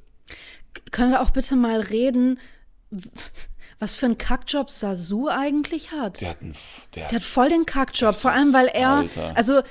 Können 0.91 1.11
wir 1.11 1.21
auch 1.21 1.31
bitte 1.31 1.57
mal 1.57 1.81
reden, 1.81 2.39
was 3.79 3.95
für 3.95 4.07
einen 4.07 4.19
Kackjob 4.19 4.71
Sasu 4.71 5.29
eigentlich 5.29 5.93
hat? 5.93 6.21
Der 6.21 6.31
hat 6.31 6.43
einen, 6.43 6.55
der, 6.95 7.09
Der 7.09 7.17
hat 7.17 7.25
voll 7.25 7.49
den 7.49 7.67
Kackjob, 7.67 8.15
vor 8.15 8.31
allem 8.33 8.53
weil 8.53 8.67
er, 8.69 8.91
Alter. 8.91 9.33
also 9.37 9.63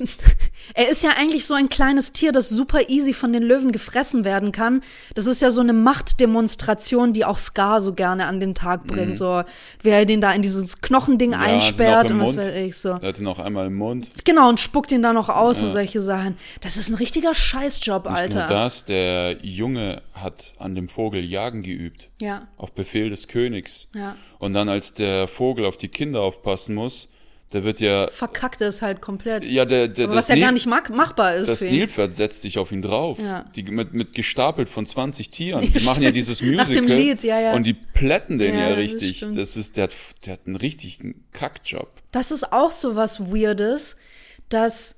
er 0.74 0.88
ist 0.88 1.02
ja 1.02 1.10
eigentlich 1.16 1.46
so 1.46 1.54
ein 1.54 1.68
kleines 1.68 2.12
Tier, 2.12 2.32
das 2.32 2.48
super 2.48 2.88
easy 2.88 3.12
von 3.12 3.32
den 3.32 3.42
Löwen 3.42 3.72
gefressen 3.72 4.24
werden 4.24 4.52
kann. 4.52 4.82
Das 5.14 5.26
ist 5.26 5.40
ja 5.42 5.50
so 5.50 5.60
eine 5.60 5.72
Machtdemonstration, 5.72 7.12
die 7.12 7.24
auch 7.24 7.38
Scar 7.38 7.80
so 7.82 7.92
gerne 7.94 8.26
an 8.26 8.40
den 8.40 8.54
Tag 8.54 8.86
bringt. 8.86 9.16
So, 9.16 9.42
wie 9.82 9.88
er 9.90 10.04
den 10.04 10.20
da 10.20 10.32
in 10.32 10.42
dieses 10.42 10.80
Knochending 10.80 11.28
Mhm. 11.28 11.32
Ja, 11.34 11.40
einsperrt 11.40 12.10
und 12.10 12.20
was 12.20 12.36
Mund. 12.36 12.38
weiß 12.38 12.54
ich 12.66 12.76
so. 12.78 12.94
der 12.98 13.08
hat 13.10 13.18
ihn 13.18 13.26
auch 13.26 13.38
einmal 13.38 13.66
im 13.66 13.74
Mund. 13.76 14.08
Genau, 14.24 14.48
und 14.48 14.60
spuckt 14.60 14.92
ihn 14.92 15.02
da 15.02 15.12
noch 15.12 15.28
aus 15.28 15.60
und 15.60 15.70
solche 15.70 16.00
Sachen. 16.00 16.36
Das 16.60 16.76
ist 16.76 16.88
ein 16.88 16.94
richtiger 16.94 17.34
Scheißjob, 17.34 18.06
Nicht 18.06 18.16
Alter. 18.16 18.38
nur 18.40 18.48
das, 18.48 18.84
der 18.84 19.38
Junge 19.44 20.02
hat 20.14 20.54
an 20.58 20.74
dem 20.74 20.88
Vogel 20.88 21.24
Jagen 21.24 21.62
geübt. 21.62 22.08
Ja. 22.20 22.48
Auf 22.56 22.72
Befehl 22.72 23.10
des 23.10 23.28
Königs. 23.28 23.88
Ja. 23.94 24.16
Und 24.38 24.54
dann, 24.54 24.68
als 24.68 24.94
der 24.94 25.28
Vogel 25.28 25.64
auf 25.64 25.76
die 25.76 25.88
Kinder 25.88 26.20
aufpassen 26.22 26.74
muss, 26.74 27.08
der 27.52 27.64
wird 27.64 27.80
ja. 27.80 28.08
Verkackt 28.08 28.60
es 28.60 28.82
halt 28.82 29.00
komplett. 29.00 29.44
Ja, 29.44 29.64
der, 29.64 29.88
der, 29.88 30.06
das 30.08 30.16
was 30.16 30.28
ja 30.28 30.34
Nil- 30.34 30.44
gar 30.44 30.52
nicht 30.52 30.66
machbar 30.66 31.34
ist 31.34 31.48
Das. 31.48 31.60
Nilpferd 31.62 32.14
setzt 32.14 32.42
sich 32.42 32.58
auf 32.58 32.72
ihn 32.72 32.82
drauf. 32.82 33.18
Ja. 33.18 33.44
Die, 33.56 33.62
mit, 33.64 33.94
mit 33.94 34.12
gestapelt 34.14 34.68
von 34.68 34.84
20 34.84 35.30
Tieren. 35.30 35.62
Die 35.62 35.78
Ja, 35.78 35.84
machen 35.84 36.02
ja 36.02 36.10
dieses 36.10 36.42
Nach 36.42 36.66
Musical. 36.66 36.74
dem 36.74 36.86
Lied, 36.86 37.22
ja, 37.24 37.40
ja. 37.40 37.52
Und 37.54 37.64
die 37.64 37.74
plätten 37.74 38.38
den 38.38 38.54
Ja, 38.54 38.60
ja, 38.60 38.68
das 38.70 38.78
richtig. 38.78 39.16
stimmt. 39.18 39.38
Das 39.38 39.56
ist, 39.56 39.76
der 39.76 39.84
hat, 39.84 39.92
der 40.26 40.34
hat 40.34 40.40
einen 40.46 40.56
richtigen 40.56 41.24
Kackjob. 41.32 41.88
Das 42.12 42.30
ist 42.30 42.52
auch 42.52 42.70
so 42.70 42.96
was 42.96 43.20
Weirdes, 43.20 43.96
dass 44.50 44.96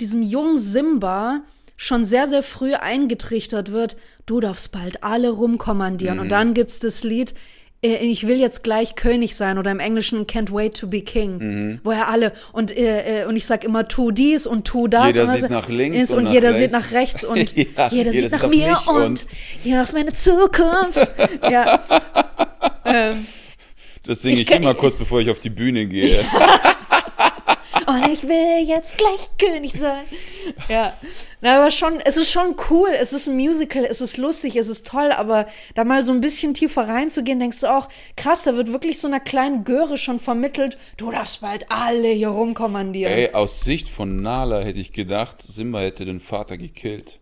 diesem 0.00 0.22
jungen 0.22 0.56
Simba 0.56 1.42
schon 1.76 2.04
sehr, 2.04 2.26
sehr 2.26 2.42
früh 2.42 2.74
eingetrichtert 2.74 3.70
wird, 3.72 3.96
du 4.26 4.40
darfst 4.40 4.72
bald 4.72 5.04
alle 5.04 5.30
rumkommandieren. 5.30 6.16
Mhm. 6.16 6.22
Und 6.22 6.28
dann 6.30 6.54
gibt's 6.54 6.78
das 6.80 7.04
Lied, 7.04 7.34
ich 7.80 8.26
will 8.26 8.38
jetzt 8.40 8.64
gleich 8.64 8.96
König 8.96 9.36
sein 9.36 9.56
oder 9.56 9.70
im 9.70 9.78
Englischen 9.78 10.26
Can't 10.26 10.52
wait 10.52 10.76
to 10.76 10.88
be 10.88 11.00
king, 11.02 11.38
Mhm. 11.38 11.80
wo 11.84 11.92
er 11.92 12.08
alle 12.08 12.32
und 12.52 12.76
äh, 12.76 13.22
äh, 13.22 13.24
und 13.26 13.36
ich 13.36 13.46
sag 13.46 13.62
immer 13.62 13.86
tu 13.86 14.10
dies 14.10 14.46
und 14.48 14.66
tu 14.66 14.88
das 14.88 15.14
Jeder 15.14 15.28
und 15.32 15.38
sieht 15.40 15.50
nach 15.50 15.68
links 15.68 16.02
ist, 16.02 16.10
und 16.12 16.18
und 16.18 16.24
nach 16.24 16.32
jeder 16.32 16.48
rechts. 16.48 16.60
sieht 16.60 16.72
nach 16.72 16.90
rechts 16.92 17.24
und 17.24 17.56
Ja, 17.56 17.88
jeder 17.90 18.10
jeder 18.12 18.12
sieht 18.12 18.32
nach 18.32 18.48
mir 18.48 18.78
und, 18.88 19.02
und- 19.04 19.26
jeder 19.62 19.82
auf 19.82 19.92
meine 19.92 20.12
Zukunft. 20.12 21.08
ja. 21.50 21.80
Das 24.04 24.22
singe 24.22 24.40
Ich 24.40 24.50
ich, 24.50 24.56
immer 24.56 24.74
kurz, 24.74 24.96
bevor 24.96 25.20
ich 25.20 25.30
auf 25.30 25.38
die 25.38 25.50
Bühne 25.50 25.86
gehe. 25.86 26.24
Und 27.88 28.06
ich 28.12 28.28
will 28.28 28.68
jetzt 28.68 28.98
gleich 28.98 29.30
König 29.38 29.72
sein. 29.72 30.04
Ja. 30.68 30.92
Na, 31.40 31.58
aber 31.58 31.70
schon, 31.70 32.00
es 32.04 32.18
ist 32.18 32.30
schon 32.30 32.54
cool. 32.68 32.90
Es 33.00 33.14
ist 33.14 33.28
ein 33.28 33.36
Musical, 33.36 33.86
es 33.86 34.02
ist 34.02 34.18
lustig, 34.18 34.56
es 34.56 34.68
ist 34.68 34.86
toll, 34.86 35.10
aber 35.10 35.46
da 35.74 35.84
mal 35.84 36.02
so 36.02 36.12
ein 36.12 36.20
bisschen 36.20 36.52
tiefer 36.52 36.86
reinzugehen, 36.86 37.40
denkst 37.40 37.60
du 37.60 37.74
auch, 37.74 37.88
krass, 38.14 38.42
da 38.42 38.56
wird 38.56 38.72
wirklich 38.74 38.98
so 38.98 39.08
einer 39.08 39.20
kleinen 39.20 39.64
Göre 39.64 39.96
schon 39.96 40.20
vermittelt, 40.20 40.76
du 40.98 41.10
darfst 41.10 41.40
bald 41.40 41.64
alle 41.70 42.08
hier 42.08 42.28
rumkommandieren. 42.28 43.14
Ey, 43.14 43.32
aus 43.32 43.62
Sicht 43.64 43.88
von 43.88 44.20
Nala 44.20 44.60
hätte 44.60 44.80
ich 44.80 44.92
gedacht, 44.92 45.40
Simba 45.40 45.80
hätte 45.80 46.04
den 46.04 46.20
Vater 46.20 46.58
gekillt. 46.58 47.20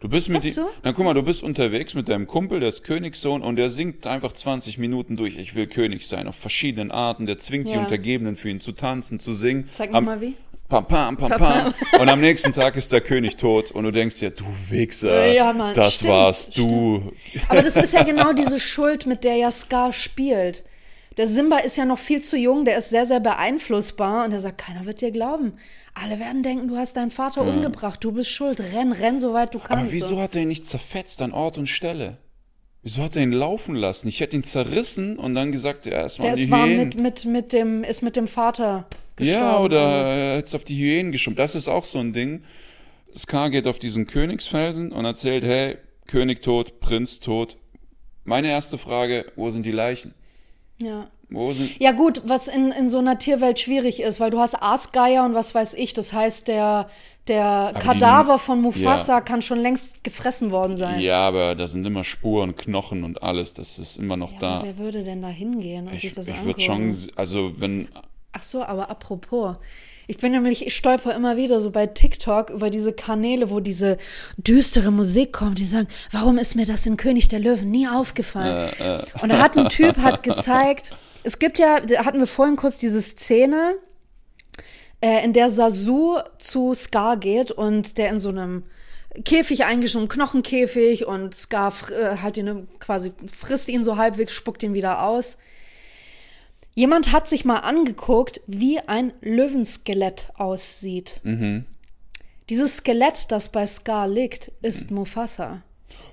Du 0.00 0.08
bist 0.08 0.30
mit 0.30 0.44
die, 0.44 0.54
na 0.82 0.92
guck 0.92 1.04
mal, 1.04 1.12
du 1.12 1.22
bist 1.22 1.42
unterwegs 1.42 1.94
mit 1.94 2.08
deinem 2.08 2.26
Kumpel, 2.26 2.58
der 2.60 2.70
ist 2.70 2.84
Königssohn 2.84 3.42
und 3.42 3.56
der 3.56 3.68
singt 3.68 4.06
einfach 4.06 4.32
20 4.32 4.78
Minuten 4.78 5.18
durch, 5.18 5.36
ich 5.36 5.54
will 5.54 5.66
König 5.66 6.08
sein, 6.08 6.26
auf 6.26 6.36
verschiedenen 6.36 6.90
Arten, 6.90 7.26
der 7.26 7.38
zwingt 7.38 7.68
die 7.68 7.72
Ja. 7.72 7.80
Untergebenen 7.80 8.34
für 8.36 8.48
ihn 8.48 8.60
zu 8.60 8.72
tanzen, 8.72 9.20
zu 9.20 9.34
singen. 9.34 9.68
Zeig 9.70 9.90
mir 9.92 9.98
Am- 9.98 10.04
mal 10.06 10.20
wie. 10.22 10.36
Pam, 10.70 10.86
pam, 10.86 11.16
pam, 11.18 11.28
pam. 11.30 11.74
Und 12.00 12.08
am 12.08 12.20
nächsten 12.20 12.52
Tag 12.52 12.76
ist 12.76 12.92
der 12.92 13.00
König 13.02 13.36
tot 13.36 13.72
und 13.72 13.82
du 13.84 13.90
denkst 13.90 14.20
dir, 14.20 14.30
du 14.30 14.44
Wichser, 14.70 15.32
Ja, 15.34 15.52
Mann, 15.52 15.74
das 15.74 15.96
stimmt, 15.96 16.10
warst 16.12 16.56
du. 16.56 17.12
Aber 17.48 17.60
das 17.62 17.76
ist 17.76 17.92
ja 17.92 18.02
genau 18.04 18.32
diese 18.32 18.58
Schuld, 18.60 19.04
mit 19.04 19.24
der 19.24 19.34
ja 19.34 19.50
Scar 19.50 19.92
spielt. 19.92 20.64
Der 21.16 21.26
Simba 21.26 21.58
ist 21.58 21.76
ja 21.76 21.84
noch 21.84 21.98
viel 21.98 22.22
zu 22.22 22.38
jung, 22.38 22.64
der 22.64 22.78
ist 22.78 22.88
sehr, 22.90 23.04
sehr 23.04 23.18
beeinflussbar 23.20 24.24
und 24.24 24.32
er 24.32 24.38
sagt, 24.40 24.58
keiner 24.58 24.86
wird 24.86 25.00
dir 25.00 25.10
glauben. 25.10 25.54
Alle 25.94 26.18
werden 26.18 26.42
denken, 26.42 26.68
du 26.68 26.76
hast 26.76 26.96
deinen 26.96 27.10
Vater 27.10 27.42
umgebracht, 27.42 28.02
du 28.02 28.12
bist 28.12 28.30
schuld, 28.30 28.60
renn, 28.60 28.92
renn, 28.92 29.18
soweit 29.18 29.54
du 29.54 29.58
kannst. 29.58 29.82
Aber 29.82 29.92
wieso 29.92 30.16
so. 30.16 30.20
hat 30.20 30.34
er 30.34 30.42
ihn 30.42 30.48
nicht 30.48 30.66
zerfetzt 30.66 31.20
an 31.20 31.32
Ort 31.32 31.58
und 31.58 31.66
Stelle? 31.66 32.18
Wieso 32.82 33.02
hat 33.02 33.16
er 33.16 33.22
ihn 33.22 33.32
laufen 33.32 33.74
lassen? 33.74 34.08
Ich 34.08 34.20
hätte 34.20 34.36
ihn 34.36 34.44
zerrissen 34.44 35.18
und 35.18 35.34
dann 35.34 35.52
gesagt, 35.52 35.84
ja, 35.84 36.04
waren 36.18 36.34
die 36.34 36.42
ist, 36.42 36.50
war 36.50 36.66
Hyänen. 36.66 36.88
mit, 36.88 36.98
mit, 36.98 37.24
mit 37.26 37.52
dem, 37.52 37.84
ist 37.84 38.02
mit 38.02 38.16
dem 38.16 38.26
Vater 38.26 38.86
gestorben. 39.16 39.44
Ja, 39.44 39.58
oder 39.58 39.80
er 39.80 40.36
hätte 40.36 40.46
es 40.46 40.54
auf 40.54 40.64
die 40.64 40.76
Hyänen 40.76 41.12
geschoben. 41.12 41.36
Das 41.36 41.54
ist 41.54 41.68
auch 41.68 41.84
so 41.84 41.98
ein 41.98 42.12
Ding. 42.12 42.42
Scar 43.14 43.50
geht 43.50 43.66
auf 43.66 43.78
diesen 43.78 44.06
Königsfelsen 44.06 44.92
und 44.92 45.04
erzählt, 45.04 45.44
hey, 45.44 45.76
König 46.06 46.42
tot, 46.42 46.80
Prinz 46.80 47.20
tot. 47.20 47.58
Meine 48.24 48.48
erste 48.48 48.78
Frage, 48.78 49.26
wo 49.36 49.50
sind 49.50 49.66
die 49.66 49.72
Leichen? 49.72 50.14
Ja. 50.80 51.08
Wo 51.28 51.52
sind... 51.52 51.78
Ja 51.80 51.92
gut, 51.92 52.22
was 52.24 52.48
in, 52.48 52.72
in 52.72 52.88
so 52.88 52.98
einer 52.98 53.18
Tierwelt 53.18 53.60
schwierig 53.60 54.00
ist, 54.00 54.18
weil 54.18 54.30
du 54.30 54.40
hast 54.40 54.60
Aasgeier 54.60 55.24
und 55.24 55.34
was 55.34 55.54
weiß 55.54 55.74
ich, 55.74 55.94
das 55.94 56.12
heißt, 56.12 56.48
der, 56.48 56.88
der 57.28 57.72
die 57.74 57.78
Kadaver 57.78 58.32
nehmen- 58.32 58.38
von 58.40 58.60
Mufasa 58.62 59.12
Ja. 59.14 59.20
kann 59.20 59.40
schon 59.40 59.60
längst 59.60 60.02
gefressen 60.02 60.50
worden 60.50 60.76
sein. 60.76 60.98
Ja, 60.98 61.28
aber 61.28 61.54
da 61.54 61.68
sind 61.68 61.86
immer 61.86 62.02
Spuren, 62.02 62.56
Knochen 62.56 63.04
und 63.04 63.22
alles. 63.22 63.54
Das 63.54 63.78
ist 63.78 63.96
immer 63.98 64.16
noch 64.16 64.30
Aber 64.32 64.40
da. 64.40 64.62
Wer 64.64 64.78
würde 64.78 65.04
denn 65.04 65.22
da 65.22 65.28
hingehen 65.28 65.86
und 65.86 65.94
sich 65.94 66.04
Ich, 66.06 66.12
das 66.14 66.26
ich 66.26 66.32
angucken? 66.34 66.46
würde 66.48 66.60
schon, 66.60 66.96
also 67.14 67.60
wenn, 67.60 67.88
Ach 68.32 68.42
so, 68.42 68.62
aber 68.64 68.90
apropos. 68.90 69.56
Ich 70.10 70.18
bin 70.18 70.32
nämlich, 70.32 70.66
ich 70.66 70.74
stolper 70.74 71.14
immer 71.14 71.36
wieder 71.36 71.60
so 71.60 71.70
bei 71.70 71.86
TikTok 71.86 72.50
über 72.50 72.68
diese 72.68 72.92
Kanäle, 72.92 73.48
wo 73.48 73.60
diese 73.60 73.96
düstere 74.36 74.90
Musik 74.90 75.32
kommt, 75.32 75.60
die 75.60 75.66
sagen, 75.66 75.86
warum 76.10 76.36
ist 76.36 76.56
mir 76.56 76.66
das 76.66 76.84
in 76.84 76.96
König 76.96 77.28
der 77.28 77.38
Löwen 77.38 77.70
nie 77.70 77.86
aufgefallen? 77.86 78.68
Und 79.22 79.28
da 79.28 79.38
hat 79.38 79.56
ein 79.56 79.68
Typ 79.68 79.98
hat 79.98 80.24
gezeigt, 80.24 80.96
es 81.22 81.38
gibt 81.38 81.60
ja, 81.60 81.78
da 81.78 82.04
hatten 82.04 82.18
wir 82.18 82.26
vorhin 82.26 82.56
kurz 82.56 82.78
diese 82.78 83.00
Szene, 83.00 83.76
äh, 85.00 85.24
in 85.24 85.32
der 85.32 85.48
Sasu 85.48 86.18
zu 86.40 86.74
Scar 86.74 87.16
geht 87.16 87.52
und 87.52 87.96
der 87.96 88.10
in 88.10 88.18
so 88.18 88.30
einem 88.30 88.64
Käfig 89.24 89.64
eingeschoben, 89.64 90.08
Knochenkäfig 90.08 91.06
und 91.06 91.36
Scar 91.36 91.72
äh, 91.92 92.16
halt 92.16 92.36
ihn 92.36 92.66
quasi 92.80 93.12
frisst 93.32 93.68
ihn 93.68 93.84
so 93.84 93.96
halbwegs, 93.96 94.32
spuckt 94.32 94.64
ihn 94.64 94.74
wieder 94.74 95.04
aus. 95.04 95.38
Jemand 96.74 97.12
hat 97.12 97.28
sich 97.28 97.44
mal 97.44 97.58
angeguckt, 97.58 98.40
wie 98.46 98.78
ein 98.80 99.12
Löwenskelett 99.20 100.28
aussieht. 100.34 101.20
Dieses 102.48 102.76
Skelett, 102.78 103.30
das 103.30 103.50
bei 103.50 103.66
Scar 103.66 104.08
liegt, 104.08 104.52
ist 104.62 104.90
Mufasa. 104.90 105.62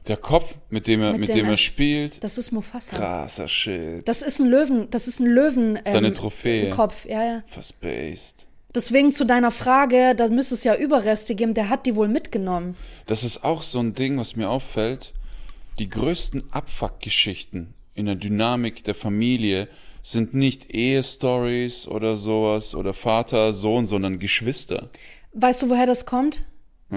der 0.08 0.18
Kopf, 0.18 0.56
mit 0.70 0.88
dem 0.88 1.02
er, 1.02 1.12
mit, 1.12 1.22
Mit 1.22 1.30
dem, 1.30 1.36
dem 1.38 1.50
er 1.50 1.58
spielt, 1.58 2.24
Das 2.24 2.38
ist 2.38 2.52
Mufasa. 2.52 2.96
krasser 2.96 3.48
Shit. 3.48 4.08
Das 4.08 4.22
ist 4.22 4.40
ein 4.40 4.48
Löwen, 4.48 4.90
das 4.90 5.08
ist 5.08 5.20
ein 5.20 5.28
Löwen. 5.28 5.76
Ähm, 5.78 5.82
Seine 5.86 6.14
Trophäe. 6.14 6.70
Kopf, 6.70 7.06
ja, 7.06 7.24
ja. 7.24 7.44
Verspaced. 7.48 8.48
Deswegen 8.74 9.12
zu 9.12 9.26
deiner 9.26 9.52
Frage, 9.52 10.14
da 10.16 10.28
müsste 10.28 10.54
es 10.54 10.64
ja 10.64 10.76
Überreste 10.76 11.34
geben, 11.36 11.54
der 11.54 11.70
hat 11.70 11.86
die 11.86 11.96
wohl 11.96 12.08
mitgenommen. 12.08 12.76
Das 13.06 13.24
ist 13.24 13.44
auch 13.44 13.62
so 13.64 13.80
ein 13.80 13.94
Ding, 13.94 14.18
was 14.18 14.36
mir 14.36 14.50
auffällt. 14.50 15.14
Die 15.80 15.90
größten 15.90 16.44
Abfuck-Geschichten 16.52 17.74
in 17.96 18.06
der 18.06 18.16
Dynamik 18.16 18.84
der 18.84 18.96
Familie 18.96 19.68
sind 20.08 20.34
nicht 20.34 20.74
Ehestories 20.74 21.86
oder 21.86 22.16
sowas 22.16 22.76
oder 22.76 22.94
Vater, 22.94 23.52
Sohn, 23.52 23.86
sondern 23.86 24.20
Geschwister. 24.20 24.90
Weißt 25.34 25.62
du, 25.62 25.70
woher 25.70 25.86
das 25.86 26.06
kommt? 26.06 26.44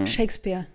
Shakespeare. 0.07 0.67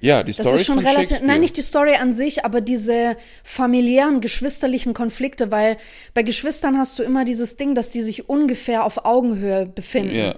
Ja, 0.00 0.22
die 0.22 0.32
Das 0.32 0.40
Stories 0.40 0.62
ist 0.62 0.66
schon 0.66 0.78
relativ, 0.78 1.20
nein, 1.20 1.40
nicht 1.40 1.56
die 1.58 1.62
Story 1.62 1.94
an 1.96 2.14
sich, 2.14 2.44
aber 2.46 2.62
diese 2.62 3.16
familiären, 3.44 4.22
geschwisterlichen 4.22 4.94
Konflikte, 4.94 5.50
weil 5.50 5.76
bei 6.14 6.22
Geschwistern 6.22 6.78
hast 6.78 6.98
du 6.98 7.02
immer 7.02 7.24
dieses 7.26 7.56
Ding, 7.58 7.74
dass 7.74 7.90
die 7.90 8.02
sich 8.02 8.28
ungefähr 8.28 8.84
auf 8.84 9.04
Augenhöhe 9.04 9.66
befinden. 9.66 10.16
Ja. 10.16 10.34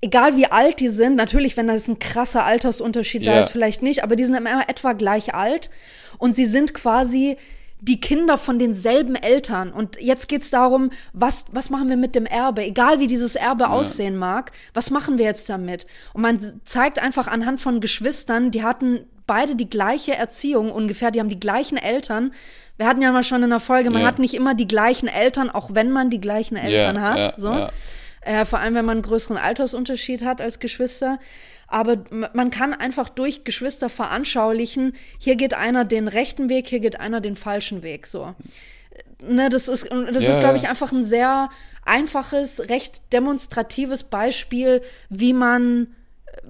Egal 0.00 0.36
wie 0.36 0.46
alt 0.46 0.80
die 0.80 0.88
sind, 0.88 1.16
natürlich, 1.16 1.56
wenn 1.58 1.66
das 1.66 1.86
ein 1.86 1.98
krasser 1.98 2.44
Altersunterschied 2.44 3.26
da 3.26 3.34
Ja. 3.34 3.40
ist, 3.40 3.50
vielleicht 3.50 3.82
nicht, 3.82 4.02
aber 4.02 4.16
die 4.16 4.24
sind 4.24 4.34
immer 4.34 4.68
etwa 4.68 4.94
gleich 4.94 5.34
alt 5.34 5.70
und 6.16 6.34
sie 6.34 6.46
sind 6.46 6.72
quasi 6.72 7.36
die 7.80 8.00
Kinder 8.00 8.36
von 8.38 8.58
denselben 8.58 9.14
Eltern. 9.14 9.72
Und 9.72 10.00
jetzt 10.00 10.28
geht's 10.28 10.50
darum, 10.50 10.90
was, 11.12 11.46
was 11.52 11.70
machen 11.70 11.88
wir 11.88 11.96
mit 11.96 12.14
dem 12.14 12.26
Erbe? 12.26 12.64
Egal 12.64 12.98
wie 13.00 13.06
dieses 13.06 13.36
Erbe 13.36 13.68
aussehen 13.70 14.16
mag, 14.16 14.52
was 14.74 14.90
machen 14.90 15.18
wir 15.18 15.24
jetzt 15.24 15.48
damit? 15.48 15.86
Und 16.12 16.22
man 16.22 16.60
zeigt 16.64 16.98
einfach 16.98 17.28
anhand 17.28 17.60
von 17.60 17.80
Geschwistern, 17.80 18.50
die 18.50 18.62
hatten 18.64 19.00
beide 19.26 19.54
die 19.56 19.68
gleiche 19.70 20.14
Erziehung 20.16 20.72
ungefähr, 20.72 21.10
die 21.10 21.20
haben 21.20 21.28
die 21.28 21.38
gleichen 21.38 21.76
Eltern. 21.76 22.32
Wir 22.78 22.86
hatten 22.86 23.02
ja 23.02 23.12
mal 23.12 23.24
schon 23.24 23.42
in 23.42 23.50
der 23.50 23.60
Folge, 23.60 23.90
man 23.90 24.02
Ja. 24.02 24.08
hat 24.08 24.18
nicht 24.18 24.34
immer 24.34 24.54
die 24.54 24.68
gleichen 24.68 25.06
Eltern, 25.08 25.50
auch 25.50 25.70
wenn 25.74 25.90
man 25.90 26.10
die 26.10 26.20
gleichen 26.20 26.56
Eltern 26.56 26.96
Ja, 26.96 27.02
hat. 27.02 27.18
ja, 27.18 27.32
so. 27.36 27.68
Äh, 28.22 28.44
vor 28.44 28.58
allem, 28.58 28.74
wenn 28.74 28.84
man 28.84 28.98
einen 28.98 29.02
größeren 29.02 29.36
Altersunterschied 29.36 30.22
hat 30.22 30.40
als 30.40 30.58
Geschwister. 30.58 31.18
Aber 31.66 31.98
man 32.10 32.50
kann 32.50 32.72
einfach 32.72 33.08
durch 33.10 33.44
Geschwister 33.44 33.90
veranschaulichen, 33.90 34.94
hier 35.18 35.36
geht 35.36 35.52
einer 35.54 35.84
den 35.84 36.08
rechten 36.08 36.48
Weg, 36.48 36.66
hier 36.66 36.80
geht 36.80 36.98
einer 36.98 37.20
den 37.20 37.36
falschen 37.36 37.82
Weg. 37.82 38.06
So. 38.06 38.34
Ne, 39.20 39.48
das 39.50 39.68
ist, 39.68 39.90
das 39.90 40.22
Ja, 40.22 40.30
ist, 40.30 40.40
glaube 40.40 40.56
ich, 40.56 40.62
ja. 40.62 40.70
einfach 40.70 40.92
ein 40.92 41.02
sehr 41.02 41.50
einfaches, 41.84 42.68
recht 42.68 43.12
demonstratives 43.12 44.04
Beispiel, 44.04 44.80
wie 45.10 45.32
man 45.32 45.94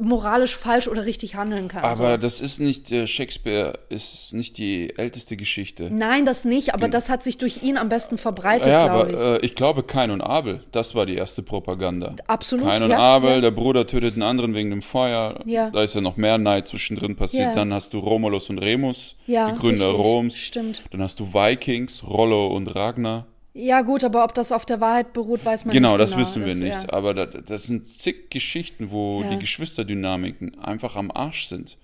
moralisch 0.01 0.57
falsch 0.57 0.89
oder 0.89 1.05
richtig 1.05 1.35
handeln 1.35 1.69
kann. 1.69 1.85
Aber 1.85 2.13
so. 2.13 2.17
das 2.17 2.41
ist 2.41 2.61
nicht, 2.61 2.91
äh, 2.93 3.07
Shakespeare 3.07 3.79
ist 3.89 4.35
nicht 4.35 4.59
die 4.59 4.97
älteste 4.97 5.37
Geschichte. 5.37 5.89
Nein, 5.93 6.25
das 6.25 6.45
nicht, 6.45 6.75
aber 6.75 6.89
das 6.89 7.09
hat 7.09 7.23
sich 7.23 7.39
durch 7.39 7.63
ihn 7.63 7.77
am 7.77 7.89
besten 7.89 8.19
verbreitet, 8.19 8.69
ja, 8.69 8.85
glaube 8.85 9.19
aber 9.19 9.35
ich. 9.37 9.43
äh, 9.43 9.47
ich 9.47 9.55
glaube, 9.55 9.83
Kain 9.83 10.11
und 10.11 10.21
Abel, 10.21 10.61
das 10.73 10.95
war 10.95 11.07
die 11.07 11.15
erste 11.17 11.43
Propaganda. 11.43 12.15
Absolut, 12.27 12.67
Kain 12.67 12.83
und 12.83 12.91
ja, 12.91 12.99
Abel, 12.99 13.31
ja. 13.31 13.41
der 13.41 13.51
Bruder 13.51 13.87
tötet 13.87 14.17
den 14.17 14.23
anderen 14.23 14.55
wegen 14.55 14.71
dem 14.71 14.83
Feuer. 14.83 15.41
Ja. 15.47 15.71
Da 15.71 15.83
ist 15.83 15.95
ja 15.95 16.01
noch 16.01 16.17
mehr 16.17 16.39
Neid 16.39 16.69
zwischendrin 16.69 17.17
passiert. 17.17 17.57
Dann 17.57 17.73
hast 17.73 17.95
du 17.95 17.99
Romulus 17.99 18.51
und 18.51 18.59
Remus, 18.59 19.17
Ja, 19.27 19.51
die 19.53 19.59
Gründer 19.59 19.89
richtig, 19.89 20.05
Roms. 20.05 20.37
stimmt. 20.37 20.83
Dann 20.91 21.03
hast 21.03 21.21
du 21.21 21.33
Vikings, 21.33 22.05
Rollo 22.07 22.49
und 22.49 22.69
Ragnar. 22.75 23.27
Ja, 23.61 23.81
gut, 23.83 24.05
aber 24.05 24.23
ob 24.23 24.35
das 24.35 24.53
auf 24.53 24.65
der 24.67 24.81
Wahrheit 24.81 25.13
beruht, 25.13 25.45
weiß 25.45 25.65
man 25.65 25.73
Genau, 25.75 25.91
nicht. 25.91 26.01
das 26.01 26.11
genau. 26.13 26.21
wissen 26.23 26.47
wir 26.47 26.55
nicht. 26.55 26.83
Ja. 26.85 26.93
Aber 26.93 27.13
da, 27.13 27.27
das 27.27 27.65
sind 27.65 27.87
zig 27.89 28.31
Geschichten, 28.31 28.91
wo 28.93 29.23
Ja. 29.23 29.31
die 29.31 29.39
Geschwisterdynamiken 29.41 30.59
einfach 30.61 30.95
am 30.95 31.11
Arsch 31.11 31.47
sind. 31.49 31.77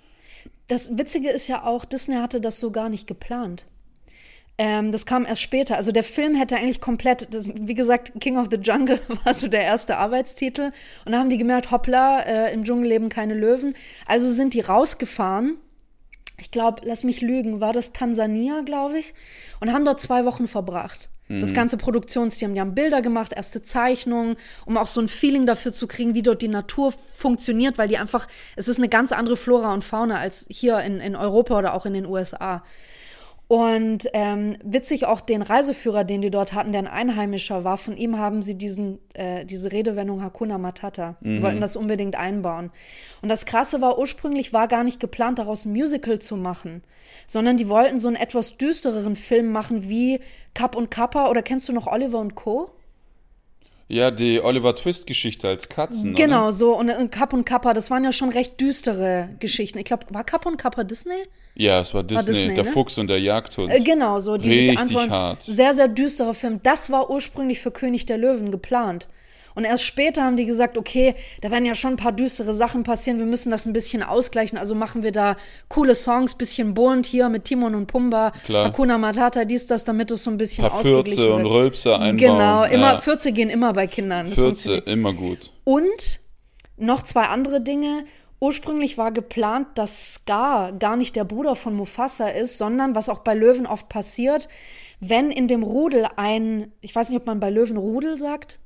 Das 0.68 0.96
Witzige 0.96 1.30
ist 1.30 1.48
ja 1.48 1.64
auch, 1.64 1.84
Disney 1.84 2.14
hatte 2.14 2.40
das 2.40 2.60
so 2.60 2.70
gar 2.70 2.88
nicht 2.88 3.08
geplant. 3.08 3.66
Ähm, 4.56 4.92
das 4.92 5.04
kam 5.04 5.26
erst 5.26 5.42
später. 5.42 5.74
Also 5.74 5.90
der 5.90 6.04
Film 6.04 6.36
hätte 6.36 6.54
eigentlich 6.56 6.80
komplett, 6.80 7.34
das, 7.34 7.48
wie 7.52 7.74
gesagt, 7.74 8.12
King 8.20 8.38
of 8.38 8.46
the 8.52 8.56
Jungle 8.58 9.00
war 9.24 9.34
so 9.34 9.48
der 9.48 9.62
erste 9.62 9.96
Arbeitstitel. 9.96 10.70
Und 11.04 11.10
da 11.10 11.18
haben 11.18 11.28
die 11.28 11.38
gemerkt, 11.38 11.72
hoppla, 11.72 12.20
äh, 12.20 12.54
im 12.54 12.62
Dschungel 12.62 12.88
leben 12.88 13.08
keine 13.08 13.34
Löwen. 13.34 13.74
Also 14.06 14.28
sind 14.28 14.54
die 14.54 14.60
rausgefahren. 14.60 15.56
Ich 16.38 16.52
glaube, 16.52 16.82
lass 16.84 17.02
mich 17.02 17.20
lügen, 17.20 17.60
war 17.60 17.72
das 17.72 17.92
Tansania, 17.92 18.60
glaube 18.64 18.98
ich, 19.00 19.12
und 19.60 19.72
haben 19.72 19.84
dort 19.84 20.00
zwei 20.00 20.24
Wochen 20.24 20.46
verbracht. 20.46 21.08
Das 21.28 21.54
ganze 21.54 21.78
Produktionsteam, 21.78 22.52
die 22.52 22.60
haben 22.60 22.74
Bilder 22.74 23.00
gemacht, 23.00 23.32
erste 23.32 23.62
Zeichnungen, 23.62 24.36
um 24.66 24.76
auch 24.76 24.86
so 24.86 25.00
ein 25.00 25.08
Feeling 25.08 25.46
dafür 25.46 25.72
zu 25.72 25.86
kriegen, 25.86 26.14
wie 26.14 26.22
dort 26.22 26.42
die 26.42 26.48
Natur 26.48 26.92
funktioniert, 27.14 27.78
weil 27.78 27.88
die 27.88 27.96
einfach, 27.96 28.28
es 28.56 28.68
ist 28.68 28.76
eine 28.76 28.90
ganz 28.90 29.10
andere 29.10 29.38
Flora 29.38 29.72
und 29.72 29.82
Fauna 29.82 30.18
als 30.18 30.44
hier 30.50 30.80
in, 30.80 31.00
in 31.00 31.16
Europa 31.16 31.58
oder 31.58 31.72
auch 31.72 31.86
in 31.86 31.94
den 31.94 32.04
USA. 32.04 32.62
Und 33.46 34.08
ähm, 34.14 34.56
witzig 34.64 35.04
auch 35.04 35.20
den 35.20 35.42
Reiseführer, 35.42 36.04
den 36.04 36.22
die 36.22 36.30
dort 36.30 36.54
hatten, 36.54 36.72
der 36.72 36.80
ein 36.80 36.86
Einheimischer 36.86 37.62
war, 37.62 37.76
von 37.76 37.96
ihm 37.96 38.18
haben 38.18 38.40
sie 38.40 38.56
diesen, 38.56 38.98
äh, 39.12 39.44
diese 39.44 39.70
Redewendung 39.70 40.22
Hakuna 40.22 40.56
Matata, 40.56 41.16
Mhm. 41.20 41.42
wollten 41.42 41.60
das 41.60 41.76
unbedingt 41.76 42.16
einbauen. 42.16 42.70
Und 43.20 43.28
das 43.28 43.44
Krasse 43.44 43.82
war, 43.82 43.98
ursprünglich 43.98 44.54
war 44.54 44.66
gar 44.66 44.82
nicht 44.82 44.98
geplant, 44.98 45.38
daraus 45.38 45.66
ein 45.66 45.72
Musical 45.72 46.18
zu 46.20 46.36
machen, 46.36 46.82
sondern 47.26 47.58
die 47.58 47.68
wollten 47.68 47.98
so 47.98 48.08
einen 48.08 48.16
etwas 48.16 48.56
düstereren 48.56 49.14
Film 49.14 49.52
machen 49.52 49.88
wie 49.90 50.20
Kapp 50.54 50.74
und 50.74 50.90
Kappa 50.90 51.28
oder 51.28 51.42
kennst 51.42 51.68
du 51.68 51.72
noch 51.74 51.86
Oliver 51.86 52.20
und 52.20 52.34
Co.? 52.34 52.70
Ja, 53.88 54.10
die 54.10 54.42
Oliver 54.42 54.74
Twist-Geschichte 54.74 55.48
als 55.48 55.68
Katzen. 55.68 56.14
Genau, 56.14 56.44
Oder? 56.44 56.52
so 56.52 56.78
und, 56.78 56.90
und 56.90 57.10
Kapp 57.10 57.32
und 57.32 57.44
Kappa, 57.44 57.74
das 57.74 57.90
waren 57.90 58.02
ja 58.02 58.12
schon 58.12 58.30
recht 58.30 58.60
düstere 58.60 59.28
Geschichten. 59.40 59.78
Ich 59.78 59.84
glaube, 59.84 60.06
war 60.10 60.24
Kapp 60.24 60.46
und 60.46 60.56
Kappa 60.56 60.84
Disney? 60.84 61.22
Ja, 61.54 61.80
es 61.80 61.94
war 61.94 62.02
Disney, 62.02 62.32
Disney, 62.32 62.54
der 62.54 62.64
ne? 62.64 62.70
Fuchs 62.70 62.98
und 62.98 63.08
der 63.08 63.20
Jagdhund. 63.20 63.72
Äh, 63.72 63.80
genau, 63.80 64.20
so 64.20 64.36
die 64.36 64.48
Richtig 64.50 64.78
antworten. 64.78 65.10
hart. 65.10 65.42
Sehr, 65.42 65.74
sehr 65.74 65.88
düsterer 65.88 66.34
Film. 66.34 66.60
Das 66.62 66.90
war 66.90 67.10
ursprünglich 67.10 67.60
für 67.60 67.70
König 67.70 68.06
der 68.06 68.18
Löwen 68.18 68.50
geplant. 68.50 69.08
Und 69.54 69.64
erst 69.64 69.84
später 69.84 70.22
haben 70.24 70.36
die 70.36 70.46
gesagt, 70.46 70.76
okay, 70.76 71.14
da 71.40 71.50
werden 71.50 71.64
ja 71.64 71.74
schon 71.74 71.92
ein 71.92 71.96
paar 71.96 72.12
düstere 72.12 72.52
Sachen 72.54 72.82
passieren, 72.82 73.18
wir 73.18 73.26
müssen 73.26 73.50
das 73.50 73.66
ein 73.66 73.72
bisschen 73.72 74.02
ausgleichen, 74.02 74.58
also 74.58 74.74
machen 74.74 75.02
wir 75.02 75.12
da 75.12 75.36
coole 75.68 75.94
Songs, 75.94 76.34
bisschen 76.34 76.74
bunt 76.74 77.06
hier 77.06 77.28
mit 77.28 77.44
Timon 77.44 77.74
und 77.74 77.86
Pumba, 77.86 78.32
Klar. 78.44 78.66
Hakuna 78.66 78.98
Matata, 78.98 79.44
dies, 79.44 79.66
das, 79.66 79.84
damit 79.84 80.10
es 80.10 80.24
so 80.24 80.30
ein 80.30 80.38
bisschen 80.38 80.66
Paar 80.66 80.80
ausgeglichen 80.80 81.18
Fürze 81.22 81.34
und 81.34 81.42
wird. 81.44 81.52
Rülpse 81.52 81.94
einbauen. 81.94 82.16
Genau, 82.16 82.64
immer, 82.64 82.94
ja. 82.94 82.98
Fürze 82.98 83.32
gehen 83.32 83.50
immer 83.50 83.72
bei 83.72 83.86
Kindern. 83.86 84.26
Das 84.26 84.34
Fürze, 84.34 84.74
immer 84.78 85.12
gut. 85.12 85.50
Und 85.64 86.20
noch 86.76 87.02
zwei 87.02 87.24
andere 87.24 87.60
Dinge. 87.60 88.04
Ursprünglich 88.40 88.98
war 88.98 89.12
geplant, 89.12 89.68
dass 89.76 90.14
Scar 90.14 90.72
gar 90.72 90.96
nicht 90.96 91.16
der 91.16 91.24
Bruder 91.24 91.56
von 91.56 91.74
Mufasa 91.74 92.28
ist, 92.28 92.58
sondern 92.58 92.94
was 92.94 93.08
auch 93.08 93.20
bei 93.20 93.34
Löwen 93.34 93.66
oft 93.66 93.88
passiert, 93.88 94.48
wenn 95.00 95.30
in 95.30 95.48
dem 95.48 95.62
Rudel 95.62 96.06
ein, 96.16 96.72
ich 96.80 96.94
weiß 96.94 97.08
nicht, 97.08 97.18
ob 97.18 97.26
man 97.26 97.40
bei 97.40 97.50
Löwen 97.50 97.76
Rudel 97.76 98.18
sagt. 98.18 98.58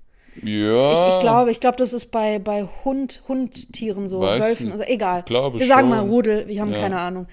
Ja. 0.43 1.09
Ich, 1.11 1.15
ich 1.15 1.21
glaube, 1.21 1.51
ich 1.51 1.61
glaube, 1.61 1.77
das 1.77 1.93
ist 1.93 2.07
bei, 2.11 2.39
bei 2.39 2.65
Hund, 2.85 3.23
Hundtieren 3.29 4.07
so, 4.07 4.21
Weiß 4.21 4.43
Wölfen, 4.43 4.73
also 4.73 4.85
egal. 4.85 5.23
Glaube 5.27 5.59
wir 5.59 5.67
sagen 5.67 5.89
mal 5.89 6.01
schon. 6.01 6.11
Rudel, 6.11 6.49
wir 6.49 6.61
haben 6.61 6.73
Ja. 6.73 6.79
keine 6.79 6.99
Ahnung. 6.99 7.27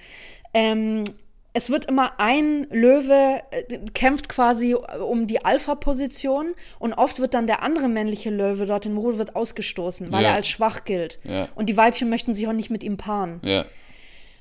Ähm, 0.54 1.04
es 1.52 1.70
wird 1.70 1.86
immer 1.86 2.12
ein 2.20 2.66
Löwe 2.70 3.40
äh, 3.50 3.78
kämpft 3.94 4.28
quasi 4.28 4.74
um 4.74 5.26
die 5.26 5.42
Alpha-Position 5.44 6.54
und 6.78 6.92
oft 6.92 7.18
wird 7.18 7.32
dann 7.32 7.46
der 7.46 7.62
andere 7.62 7.88
männliche 7.88 8.28
Löwe 8.30 8.66
dort 8.66 8.84
im 8.84 8.98
Rudel 8.98 9.18
wird 9.18 9.36
ausgestoßen, 9.36 10.12
weil 10.12 10.22
Ja. 10.22 10.30
er 10.30 10.34
als 10.34 10.48
schwach 10.48 10.84
gilt. 10.84 11.18
Ja. 11.24 11.48
Und 11.54 11.66
die 11.70 11.76
Weibchen 11.76 12.10
möchten 12.10 12.34
sich 12.34 12.46
auch 12.48 12.52
nicht 12.52 12.68
mit 12.70 12.84
ihm 12.84 12.96
paaren. 12.98 13.40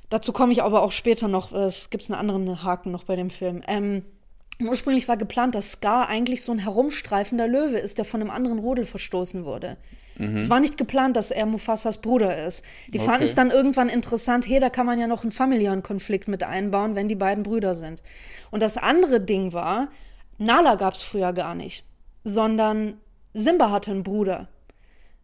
Dazu 0.10 0.34
komme 0.34 0.52
ich 0.52 0.62
aber 0.62 0.84
auch 0.84 0.92
später 0.92 1.28
noch. 1.28 1.52
Es 1.52 1.90
gibt 1.90 2.10
einen 2.10 2.20
anderen 2.20 2.64
Haken 2.64 2.92
noch 2.92 3.06
bei 3.06 3.16
dem 3.16 3.30
Film. 3.30 3.62
Ähm, 3.68 4.04
ursprünglich 4.62 5.08
war 5.08 5.18
geplant, 5.18 5.56
dass 5.56 5.74
Scar 5.74 6.08
eigentlich 6.08 6.44
so 6.44 6.52
ein 6.52 6.60
herumstreifender 6.60 7.48
Löwe 7.48 7.78
ist, 7.78 7.98
der 7.98 8.06
von 8.06 8.22
einem 8.22 8.30
anderen 8.30 8.60
Rudel 8.60 8.86
verstoßen 8.86 9.46
wurde. 9.46 9.78
Es 10.18 10.50
war 10.50 10.62
nicht 10.62 10.78
geplant, 10.78 11.18
dass 11.18 11.30
er 11.30 11.46
Mufasas 11.46 11.98
Bruder 11.98 12.46
ist. 12.46 12.64
Die 12.88 13.00
fanden 13.00 13.24
es 13.24 13.32
Okay. 13.32 13.36
dann 13.36 13.52
irgendwann 13.52 13.90
interessant, 13.90 14.48
hey, 14.48 14.62
da 14.62 14.70
kann 14.70 14.86
man 14.86 14.98
ja 14.98 15.08
noch 15.08 15.24
einen 15.24 15.34
familiären 15.34 15.84
Konflikt 15.84 16.30
mit 16.30 16.42
einbauen, 16.42 16.96
wenn 16.96 17.10
die 17.10 17.16
beiden 17.16 17.44
Brüder 17.44 17.76
sind. 17.76 18.02
Und 18.50 18.62
das 18.64 18.78
andere 18.78 19.20
Ding 19.20 19.52
war, 19.52 19.90
Nala 20.38 20.76
gab 20.76 20.94
es 20.94 21.02
früher 21.04 21.34
gar 21.34 21.54
nicht, 21.54 21.84
sondern 22.24 22.98
Simba 23.34 23.72
hatte 23.72 23.92
einen 23.92 24.04
Bruder 24.04 24.48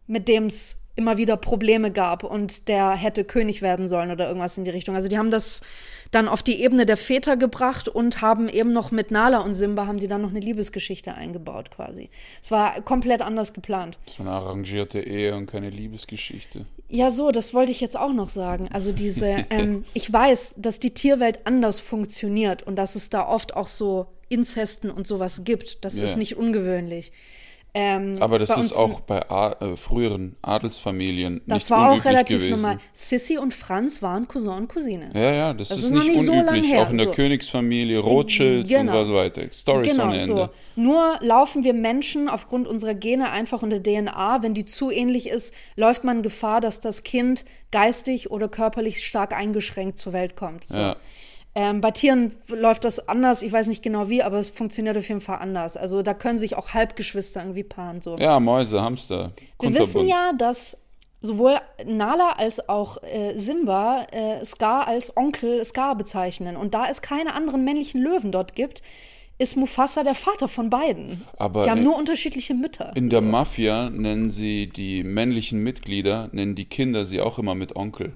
mit 0.06 0.28
dem 0.28 0.46
es 0.46 0.78
immer 0.94 1.16
wieder 1.16 1.36
Probleme 1.38 1.90
gab 1.90 2.22
und 2.22 2.68
der 2.68 2.90
hätte 2.90 3.24
König 3.24 3.62
werden 3.62 3.88
sollen 3.88 4.10
oder 4.10 4.26
irgendwas 4.28 4.58
in 4.58 4.64
die 4.64 4.70
Richtung. 4.70 4.94
Also 4.94 5.08
die 5.08 5.16
haben 5.16 5.30
das 5.30 5.62
dann 6.12 6.28
auf 6.28 6.42
die 6.44 6.62
Ebene 6.62 6.86
der 6.86 6.96
Väter 6.96 7.36
gebracht 7.36 7.88
und 7.88 8.20
haben 8.20 8.48
eben 8.48 8.72
noch 8.72 8.92
mit 8.92 9.10
Nala 9.10 9.40
und 9.40 9.54
Simba 9.54 9.86
haben 9.86 9.98
die 9.98 10.06
dann 10.06 10.22
noch 10.22 10.30
eine 10.30 10.40
Liebesgeschichte 10.40 11.14
eingebaut 11.14 11.70
quasi. 11.70 12.10
Es 12.40 12.50
war 12.52 12.80
komplett 12.82 13.20
anders 13.22 13.52
geplant. 13.52 13.98
War 14.18 14.26
eine 14.26 14.36
arrangierte 14.36 15.00
Ehe 15.00 15.34
und 15.34 15.46
keine 15.46 15.70
Liebesgeschichte. 15.70 16.66
Ja, 16.88 17.08
so, 17.10 17.30
das 17.30 17.54
wollte 17.54 17.72
ich 17.72 17.80
jetzt 17.80 17.98
auch 17.98 18.12
noch 18.12 18.28
sagen. 18.30 18.68
Also 18.72 18.92
diese, 18.92 19.26
ähm, 19.50 19.84
ich 19.94 20.12
weiß, 20.12 20.54
dass 20.58 20.78
die 20.78 20.92
Tierwelt 20.92 21.40
anders 21.46 21.80
funktioniert 21.80 22.62
und 22.62 22.76
dass 22.76 22.94
es 22.94 23.08
da 23.10 23.26
oft 23.26 23.56
auch 23.56 23.68
so 23.68 24.06
Inzesten 24.28 24.90
und 24.90 25.06
sowas 25.06 25.42
gibt. 25.44 25.84
Das 25.84 25.96
Ja. 25.96 26.04
ist 26.04 26.16
nicht 26.16 26.36
ungewöhnlich. 26.36 27.12
Ähm, 27.74 28.16
Aber 28.20 28.38
das 28.38 28.54
ist 28.58 28.74
auch 28.74 29.00
bei 29.00 29.20
äh, 29.20 29.76
früheren 29.76 30.36
Adelsfamilien 30.42 31.40
Das 31.46 31.62
nicht 31.62 31.70
war 31.70 31.92
auch 31.92 32.04
relativ 32.04 32.40
gewesen. 32.40 32.60
normal. 32.60 32.78
Sissy 32.92 33.38
und 33.38 33.54
Franz 33.54 34.02
waren 34.02 34.28
Cousin 34.28 34.50
und 34.52 34.68
Cousine. 34.68 35.10
Ja, 35.14 35.32
ja, 35.32 35.54
das, 35.54 35.70
Das 35.70 35.78
ist, 35.78 35.84
ist 35.86 35.90
nicht 35.92 36.06
nicht 36.08 36.26
so 36.26 36.32
unüblich. 36.32 36.70
her, 36.70 36.82
auch 36.82 36.90
in 36.90 36.98
der 36.98 37.06
so. 37.06 37.12
Königsfamilie, 37.12 37.98
Rothschilds 37.98 38.68
Genau. 38.68 39.00
und 39.00 39.06
so 39.06 39.14
weiter. 39.14 39.42
Stories 39.50 39.92
Genau, 39.92 40.08
ohne 40.08 40.20
Ende. 40.20 40.50
so. 40.76 40.80
Nur 40.82 41.16
laufen 41.20 41.64
wir 41.64 41.72
Menschen 41.72 42.28
aufgrund 42.28 42.68
unserer 42.68 42.92
Gene 42.94 43.30
einfach 43.30 43.62
und 43.62 43.70
der 43.70 43.82
DNA, 43.82 44.42
wenn 44.42 44.52
die 44.52 44.66
zu 44.66 44.90
ähnlich 44.90 45.28
ist, 45.28 45.54
läuft 45.74 46.04
man 46.04 46.20
Gefahr, 46.22 46.60
dass 46.60 46.80
das 46.80 47.04
Kind 47.04 47.46
geistig 47.70 48.30
oder 48.30 48.48
körperlich 48.48 49.02
stark 49.02 49.34
eingeschränkt 49.34 49.98
zur 49.98 50.12
Welt 50.12 50.36
kommt. 50.36 50.64
So. 50.64 50.76
Ja. 50.78 50.96
Ähm, 51.54 51.82
bei 51.82 51.90
Tieren 51.90 52.32
läuft 52.48 52.84
das 52.84 53.08
anders, 53.08 53.42
ich 53.42 53.52
weiß 53.52 53.66
nicht 53.66 53.82
genau 53.82 54.08
wie, 54.08 54.22
aber 54.22 54.38
es 54.38 54.48
funktioniert 54.48 54.96
auf 54.96 55.06
jeden 55.06 55.20
Fall 55.20 55.38
anders. 55.38 55.76
Also 55.76 56.02
da 56.02 56.14
können 56.14 56.38
sich 56.38 56.56
auch 56.56 56.72
Halbgeschwister 56.72 57.42
irgendwie 57.42 57.64
paaren. 57.64 58.00
So. 58.00 58.16
Ja, 58.16 58.40
Mäuse, 58.40 58.80
Hamster. 58.80 59.32
Wir 59.60 59.74
wissen 59.74 60.06
ja, 60.06 60.32
dass 60.38 60.78
sowohl 61.20 61.58
Nala 61.84 62.32
als 62.36 62.68
auch 62.68 63.02
äh, 63.02 63.36
Simba 63.36 64.06
äh, 64.12 64.44
Scar 64.44 64.88
als 64.88 65.16
Onkel 65.16 65.64
Scar 65.64 65.94
bezeichnen. 65.94 66.56
Und 66.56 66.74
da 66.74 66.88
es 66.88 67.02
keine 67.02 67.34
anderen 67.34 67.64
männlichen 67.64 68.00
Löwen 68.00 68.32
dort 68.32 68.54
gibt, 68.54 68.82
ist 69.38 69.56
Mufasa 69.56 70.04
der 70.04 70.14
Vater 70.14 70.48
von 70.48 70.70
beiden. 70.70 71.22
Aber 71.36 71.62
die 71.62 71.70
haben 71.70 71.82
nur 71.82 71.96
unterschiedliche 71.96 72.54
Mütter. 72.54 72.92
In 72.94 73.10
der 73.10 73.20
Mafia 73.20 73.90
nennen 73.90 74.30
sie 74.30 74.68
die 74.68 75.04
männlichen 75.04 75.62
Mitglieder, 75.62 76.28
nennen 76.32 76.54
die 76.54 76.66
Kinder 76.66 77.04
sie 77.04 77.20
auch 77.20 77.38
immer 77.38 77.54
mit 77.54 77.76
Onkel. 77.76 78.14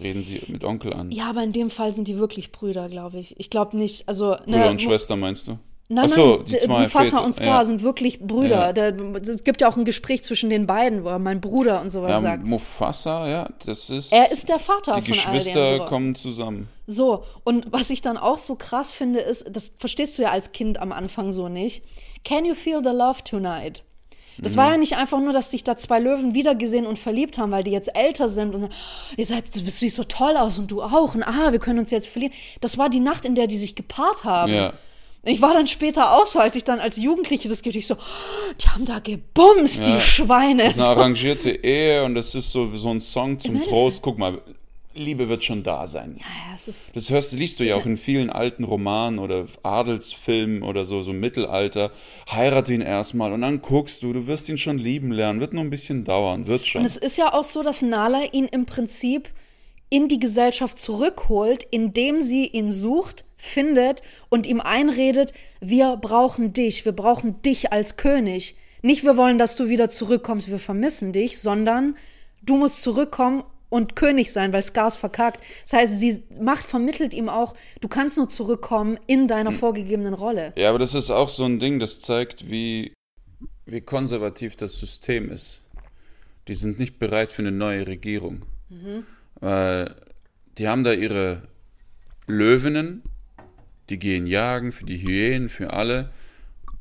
Reden 0.00 0.22
sie 0.22 0.40
mit 0.48 0.64
Onkel 0.64 0.92
an. 0.92 1.10
ja, 1.10 1.28
aber 1.28 1.42
in 1.42 1.52
dem 1.52 1.70
Fall 1.70 1.94
sind 1.94 2.08
die 2.08 2.16
wirklich 2.18 2.52
Brüder, 2.52 2.88
glaube 2.88 3.18
ich. 3.18 3.38
Ich 3.38 3.50
glaube 3.50 3.76
nicht, 3.76 4.08
also 4.08 4.36
Bruder 4.44 4.58
ne, 4.58 4.70
und 4.70 4.80
Schwester 4.82 5.16
meinst 5.16 5.48
du? 5.48 5.58
Nein, 5.92 6.08
so, 6.08 6.36
nein, 6.36 6.44
die 6.44 6.56
zwei 6.58 6.82
Mufasa 6.82 7.18
und 7.18 7.34
Scar 7.34 7.46
Ja. 7.46 7.64
sind 7.64 7.82
wirklich 7.82 8.20
Brüder. 8.20 8.66
Ja. 8.66 8.72
Da, 8.72 8.88
es 9.18 9.42
gibt 9.42 9.60
ja 9.60 9.68
auch 9.68 9.76
ein 9.76 9.84
Gespräch 9.84 10.22
zwischen 10.22 10.48
den 10.48 10.64
beiden, 10.68 11.02
wo 11.02 11.08
er 11.08 11.18
mein 11.18 11.40
Bruder 11.40 11.80
und 11.80 11.90
sowas 11.90 12.12
Ja, 12.12 12.20
sagt. 12.20 12.44
Mufasa, 12.44 13.28
ja, 13.28 13.48
das 13.66 13.90
ist. 13.90 14.12
Er 14.12 14.30
ist 14.30 14.48
der 14.48 14.60
Vater 14.60 15.00
Die 15.00 15.12
von 15.12 15.18
all 15.26 15.34
Geschwister 15.34 15.64
denen. 15.70 15.78
So. 15.80 15.84
kommen 15.86 16.14
zusammen. 16.14 16.68
So, 16.86 17.24
und 17.42 17.72
was 17.72 17.90
ich 17.90 18.02
dann 18.02 18.18
auch 18.18 18.38
so 18.38 18.54
krass 18.54 18.92
finde, 18.92 19.18
ist, 19.18 19.44
das 19.50 19.72
verstehst 19.78 20.16
du 20.16 20.22
ja 20.22 20.30
als 20.30 20.52
Kind 20.52 20.78
am 20.80 20.92
Anfang 20.92 21.32
so 21.32 21.48
nicht. 21.48 21.82
Can 22.22 22.44
you 22.44 22.54
feel 22.54 22.80
the 22.84 22.90
love 22.90 23.24
tonight? 23.24 23.82
Das 24.42 24.56
war 24.56 24.70
ja 24.72 24.76
nicht 24.76 24.96
einfach 24.96 25.20
nur, 25.20 25.32
dass 25.32 25.50
sich 25.50 25.64
da 25.64 25.76
zwei 25.76 25.98
Löwen 25.98 26.34
wiedergesehen 26.34 26.86
und 26.86 26.98
verliebt 26.98 27.38
haben, 27.38 27.52
weil 27.52 27.64
die 27.64 27.70
jetzt 27.70 27.94
älter 27.94 28.28
sind 28.28 28.54
und 28.54 28.68
ihr 29.16 29.26
seid, 29.26 29.54
du 29.54 29.60
bist 29.62 29.80
so 29.80 30.04
toll 30.04 30.36
aus 30.36 30.58
und 30.58 30.70
du 30.70 30.82
auch 30.82 31.14
und 31.14 31.22
ah, 31.22 31.52
wir 31.52 31.58
können 31.58 31.78
uns 31.78 31.90
jetzt 31.90 32.08
verlieren. 32.08 32.32
Das 32.60 32.78
war 32.78 32.88
die 32.88 33.00
Nacht, 33.00 33.24
in 33.24 33.34
der 33.34 33.46
die 33.46 33.58
sich 33.58 33.74
gepaart 33.74 34.24
haben. 34.24 34.52
Ja. 34.52 34.72
Ich 35.22 35.42
war 35.42 35.52
dann 35.52 35.66
später 35.66 36.12
auch 36.12 36.24
so, 36.24 36.38
als 36.38 36.56
ich 36.56 36.64
dann 36.64 36.80
als 36.80 36.96
Jugendliche 36.96 37.48
das 37.48 37.60
ich 37.62 37.86
so, 37.86 37.96
die 38.58 38.68
haben 38.68 38.86
da 38.86 39.00
gebumst, 39.00 39.84
die 39.86 39.90
Ja. 39.90 40.00
Schweine. 40.00 40.64
Das 40.64 40.76
ist 40.76 40.80
eine 40.88 40.96
arrangierte 40.96 41.50
Ehe 41.50 42.04
und 42.04 42.14
das 42.14 42.34
ist 42.34 42.50
so, 42.50 42.74
so 42.74 42.88
ein 42.88 43.00
Song 43.02 43.38
zum. 43.38 43.62
Trost. 43.62 44.00
Guck 44.00 44.18
mal, 44.18 44.40
Liebe 44.92 45.28
wird 45.28 45.44
schon 45.44 45.62
da 45.62 45.86
sein. 45.86 46.16
Ja, 46.18 46.54
es 46.54 46.66
ist, 46.66 46.96
Das 46.96 47.10
hörst, 47.10 47.32
liest 47.32 47.60
du 47.60 47.64
ja 47.64 47.76
auch 47.76 47.86
in 47.86 47.96
vielen 47.96 48.28
alten 48.28 48.64
Romanen 48.64 49.20
oder 49.20 49.46
Adelsfilmen 49.62 50.62
oder 50.62 50.84
so, 50.84 51.02
so 51.02 51.12
Mittelalter. 51.12 51.92
Heirate 52.30 52.74
ihn 52.74 52.80
erstmal 52.80 53.32
und 53.32 53.42
dann 53.42 53.60
guckst 53.60 54.02
du, 54.02 54.12
du 54.12 54.26
wirst 54.26 54.48
ihn 54.48 54.58
schon 54.58 54.78
lieben 54.78 55.12
lernen. 55.12 55.38
Wird 55.38 55.52
nur 55.52 55.62
ein 55.62 55.70
bisschen 55.70 56.04
dauern, 56.04 56.48
wird 56.48 56.66
schon. 56.66 56.80
Und 56.80 56.86
es 56.86 56.96
ist 56.96 57.16
ja 57.16 57.32
auch 57.32 57.44
so, 57.44 57.62
dass 57.62 57.82
Nala 57.82 58.24
ihn 58.32 58.46
im 58.46 58.66
Prinzip 58.66 59.30
in 59.90 60.08
die 60.08 60.18
Gesellschaft 60.18 60.78
zurückholt, 60.78 61.64
indem 61.70 62.20
sie 62.20 62.46
ihn 62.46 62.72
sucht, 62.72 63.24
findet 63.36 64.02
und 64.28 64.46
ihm 64.46 64.60
einredet, 64.60 65.32
wir 65.60 65.96
brauchen 65.96 66.52
dich, 66.52 66.84
wir 66.84 66.92
brauchen 66.92 67.42
dich 67.42 67.72
als 67.72 67.96
König. 67.96 68.56
Nicht, 68.82 69.04
wir 69.04 69.16
wollen, 69.16 69.38
dass 69.38 69.56
du 69.56 69.68
wieder 69.68 69.90
zurückkommst, 69.90 70.50
wir 70.50 70.58
vermissen 70.58 71.12
dich, 71.12 71.38
sondern 71.38 71.96
du 72.42 72.56
musst 72.56 72.82
zurückkommen 72.82 73.44
und 73.70 73.96
König 73.96 74.32
sein, 74.32 74.52
weil 74.52 74.60
Skars 74.62 74.96
verkackt. 74.96 75.42
Das 75.62 75.72
heißt, 75.72 75.98
sie 75.98 76.22
macht, 76.38 76.66
vermittelt 76.66 77.14
ihm 77.14 77.30
auch, 77.30 77.54
du 77.80 77.88
kannst 77.88 78.18
nur 78.18 78.28
zurückkommen 78.28 78.98
in 79.06 79.28
deiner 79.28 79.52
vorgegebenen 79.52 80.12
Rolle. 80.12 80.52
Ja, 80.56 80.68
aber 80.68 80.78
das 80.78 80.94
ist 80.94 81.10
auch 81.10 81.30
so 81.30 81.44
ein 81.44 81.58
Ding, 81.58 81.78
das 81.78 82.00
zeigt, 82.02 82.50
wie, 82.50 82.92
wie 83.64 83.80
konservativ 83.80 84.56
das 84.56 84.78
System 84.78 85.30
ist. 85.30 85.62
Die 86.48 86.54
sind 86.54 86.78
nicht 86.78 86.98
bereit 86.98 87.32
für 87.32 87.42
eine 87.42 87.52
neue 87.52 87.86
Regierung. 87.86 88.42
Weil 89.40 89.94
die 90.58 90.68
haben 90.68 90.84
da 90.84 90.92
ihre 90.92 91.42
Löwinnen, 92.26 93.02
die 93.88 93.98
gehen 93.98 94.26
jagen 94.26 94.72
für 94.72 94.84
die 94.84 94.98
Hyänen, 94.98 95.48
für 95.48 95.72
alle. 95.72 96.10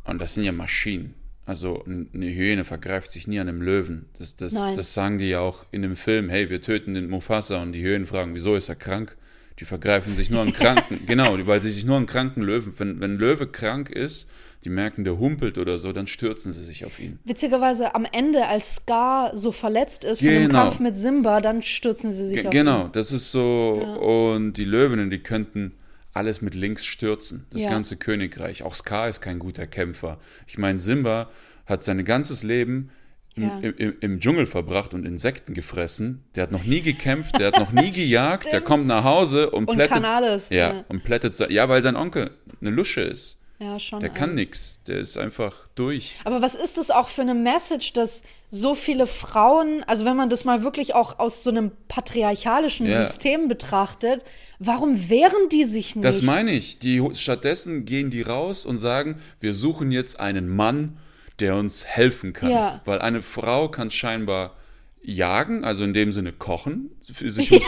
Und 0.05 0.19
das 0.19 0.33
sind 0.33 0.43
ja 0.43 0.51
Maschinen. 0.51 1.15
Also 1.49 1.83
eine 1.85 2.27
Hyäne 2.27 2.63
vergreift 2.63 3.11
sich 3.11 3.25
nie 3.27 3.39
an 3.39 3.49
einem 3.49 3.63
Löwen. 3.63 4.05
Das, 4.19 4.35
das, 4.35 4.53
Nein. 4.53 4.75
das 4.75 4.93
sagen 4.93 5.17
die 5.17 5.29
ja 5.29 5.39
auch 5.39 5.65
in 5.71 5.81
dem 5.81 5.95
Film. 5.95 6.29
Hey, 6.29 6.47
wir 6.51 6.61
töten 6.61 6.93
den 6.93 7.09
Mufasa 7.09 7.59
und 7.59 7.71
die 7.73 7.81
Hyänen 7.81 8.05
fragen, 8.05 8.35
wieso 8.35 8.55
ist 8.55 8.69
er 8.69 8.75
krank? 8.75 9.17
Die 9.59 9.65
vergreifen 9.65 10.15
sich 10.15 10.29
nur 10.29 10.41
an 10.41 10.53
Kranken. 10.53 10.99
genau, 11.07 11.35
weil 11.47 11.59
sie 11.59 11.71
sich 11.71 11.85
nur 11.85 11.97
an 11.97 12.05
kranken 12.05 12.43
Löwen. 12.43 12.71
Wenn, 12.77 13.01
wenn 13.01 13.15
ein 13.15 13.17
Löwe 13.17 13.47
krank 13.47 13.89
ist, 13.89 14.29
die 14.63 14.69
merken, 14.69 15.03
der 15.05 15.17
humpelt 15.17 15.57
oder 15.57 15.79
so, 15.79 15.91
dann 15.91 16.05
stürzen 16.05 16.51
sie 16.53 16.63
sich 16.63 16.85
auf 16.85 16.99
ihn. 16.99 17.17
Witzigerweise 17.25 17.95
am 17.95 18.05
Ende, 18.11 18.45
als 18.47 18.75
Scar 18.75 19.35
so 19.35 19.51
verletzt 19.51 20.05
ist 20.05 20.19
von 20.19 20.27
dem 20.29 20.47
Genau. 20.49 20.59
Kampf 20.65 20.79
mit 20.79 20.95
Simba, 20.95 21.41
dann 21.41 21.61
stürzen 21.63 22.11
sie 22.11 22.25
sich 22.27 22.37
Ge- 22.37 22.45
auf 22.47 22.51
genau, 22.53 22.85
ihn. 22.85 22.91
das 22.91 23.11
ist 23.11 23.31
so. 23.31 23.73
Und 24.01 24.53
die 24.53 24.65
Löwinnen, 24.65 25.09
die 25.09 25.19
könnten 25.19 25.71
alles 26.19 26.41
mit 26.41 26.53
links 26.53 26.85
stürzen. 26.85 27.45
Das 27.51 27.63
Ja. 27.63 27.69
ganze 27.71 27.95
Königreich. 27.95 28.61
Auch 28.63 28.75
Scar 28.75 29.07
ist 29.09 29.21
kein 29.21 29.39
guter 29.39 29.65
Kämpfer. 29.67 30.19
Ich 30.47 30.57
meine, 30.57 30.77
Simba 30.79 31.29
hat 31.65 31.83
sein 31.83 32.03
ganzes 32.05 32.43
Leben 32.43 32.91
im, 33.35 33.43
Ja. 33.43 33.59
im, 33.59 33.93
im, 34.01 34.19
Dschungel 34.19 34.45
verbracht 34.47 34.93
und 34.93 35.05
Insekten 35.05 35.53
gefressen. 35.53 36.23
Der 36.35 36.43
hat 36.43 36.51
noch 36.51 36.65
nie 36.65 36.81
gekämpft, 36.81 37.39
der 37.39 37.47
hat 37.47 37.59
noch 37.59 37.71
nie 37.71 37.91
gejagt, 38.01 38.51
der 38.51 38.59
kommt 38.61 38.85
nach 38.85 39.03
Hause 39.05 39.49
und, 39.51 39.69
Und 39.69 39.75
plättet. 39.75 39.93
kann 39.93 40.03
alles, 40.05 40.49
Ja, 40.49 40.73
ja. 40.73 40.85
und 40.89 41.03
plättet. 41.03 41.39
Ja, 41.49 41.69
weil 41.69 41.81
sein 41.81 41.95
Onkel 41.95 42.31
eine 42.59 42.69
Lusche 42.71 43.01
ist. 43.01 43.38
Ja, 43.61 43.77
schon. 43.77 43.99
Der 43.99 44.09
kann 44.09 44.35
nix. 44.35 44.79
Der 44.87 44.99
ist 44.99 45.17
einfach 45.17 45.53
durch. 45.75 46.15
Aber 46.23 46.41
was 46.41 46.55
ist 46.55 46.77
das 46.77 46.91
auch 46.91 47.09
für 47.09 47.21
eine 47.21 47.35
Message, 47.35 47.91
dass 47.91 48.23
so 48.49 48.73
viele 48.73 49.05
Frauen, 49.05 49.83
also 49.85 50.05
wenn 50.05 50.15
man 50.15 50.29
das 50.29 50.45
mal 50.45 50.63
wirklich 50.63 50.95
auch 50.95 51.19
aus 51.19 51.43
so 51.43 51.49
einem 51.49 51.71
patriarchalischen 51.89 52.87
Ja. 52.87 53.03
System 53.03 53.49
betrachtet, 53.49 54.23
warum 54.59 55.09
wehren 55.09 55.49
die 55.51 55.65
sich 55.65 55.95
nicht? 55.97 56.05
Das 56.05 56.21
meine 56.21 56.51
ich. 56.51 56.79
Die, 56.79 57.03
stattdessen 57.13 57.83
gehen 57.83 58.11
die 58.11 58.21
raus 58.21 58.65
und 58.65 58.77
sagen, 58.77 59.21
wir 59.41 59.53
suchen 59.53 59.91
jetzt 59.91 60.21
einen 60.21 60.47
Mann, 60.47 60.97
der 61.39 61.55
uns 61.55 61.85
helfen 61.85 62.31
kann. 62.31 62.49
Ja. 62.51 62.81
Weil 62.85 62.99
eine 62.99 63.21
Frau 63.21 63.67
kann 63.69 63.91
scheinbar 63.91 64.55
jagen, 65.01 65.65
also 65.65 65.83
in 65.83 65.93
dem 65.93 66.13
Sinne 66.13 66.31
kochen, 66.31 66.91
sich 67.01 67.51
ums, 67.51 67.65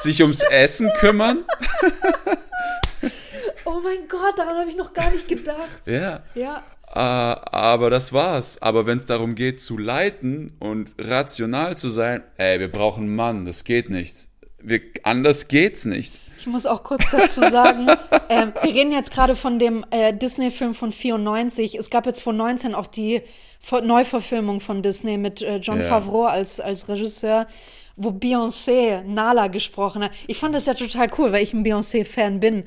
sich 0.00 0.22
ums 0.22 0.42
Essen 0.42 0.90
kümmern. 1.00 1.44
oh 3.80 3.82
mein 3.82 4.08
Gott, 4.08 4.38
daran 4.38 4.56
habe 4.58 4.68
ich 4.70 4.76
noch 4.76 4.92
gar 4.92 5.10
nicht 5.10 5.26
gedacht. 5.28 5.56
Ja. 5.86 6.22
ja. 6.34 6.62
Äh, 6.92 6.98
aber 6.98 7.88
das 7.90 8.12
war's. 8.12 8.60
Aber 8.62 8.84
wenn 8.86 8.98
es 8.98 9.06
darum 9.06 9.34
geht 9.36 9.60
zu 9.60 9.78
leiten 9.78 10.56
und 10.58 10.90
rational 10.98 11.76
zu 11.78 11.88
sein, 11.88 12.22
ey, 12.36 12.58
wir 12.60 12.70
brauchen 12.70 13.04
einen 13.04 13.14
Mann, 13.16 13.44
das 13.46 13.64
geht 13.64 13.90
nicht. 13.90 14.26
Wir, 14.62 14.80
anders 15.04 15.46
geht's 15.48 15.84
nicht. 15.84 16.20
Ich 16.38 16.46
muss 16.46 16.66
auch 16.66 16.82
kurz 16.82 17.04
dazu 17.12 17.40
sagen, 17.40 17.86
ähm, 18.28 18.52
wir 18.62 18.74
reden 18.74 18.92
jetzt 18.92 19.10
gerade 19.12 19.36
von 19.36 19.58
dem 19.58 19.84
äh, 19.90 20.12
Disney-Film 20.12 20.74
von 20.74 20.90
94. 20.90 21.76
Es 21.76 21.90
gab 21.90 22.06
jetzt 22.06 22.22
vor 22.22 22.32
19 22.32 22.74
auch 22.74 22.86
die 22.88 23.22
Ver- 23.60 23.82
Neuverfilmung 23.82 24.60
von 24.60 24.82
Disney 24.82 25.16
mit 25.18 25.42
äh, 25.42 25.56
John 25.58 25.80
Ja. 25.80 25.86
Favreau 25.86 26.24
als, 26.24 26.58
als 26.60 26.88
Regisseur, 26.88 27.46
wo 27.96 28.10
Beyoncé 28.10 29.02
Nala 29.04 29.48
gesprochen 29.48 30.04
hat. 30.04 30.12
Ich 30.26 30.38
fand 30.38 30.54
das 30.54 30.66
ja 30.66 30.74
total 30.74 31.08
cool, 31.18 31.32
weil 31.32 31.42
ich 31.42 31.52
ein 31.52 31.64
Beyoncé-Fan 31.64 32.40
bin. 32.40 32.64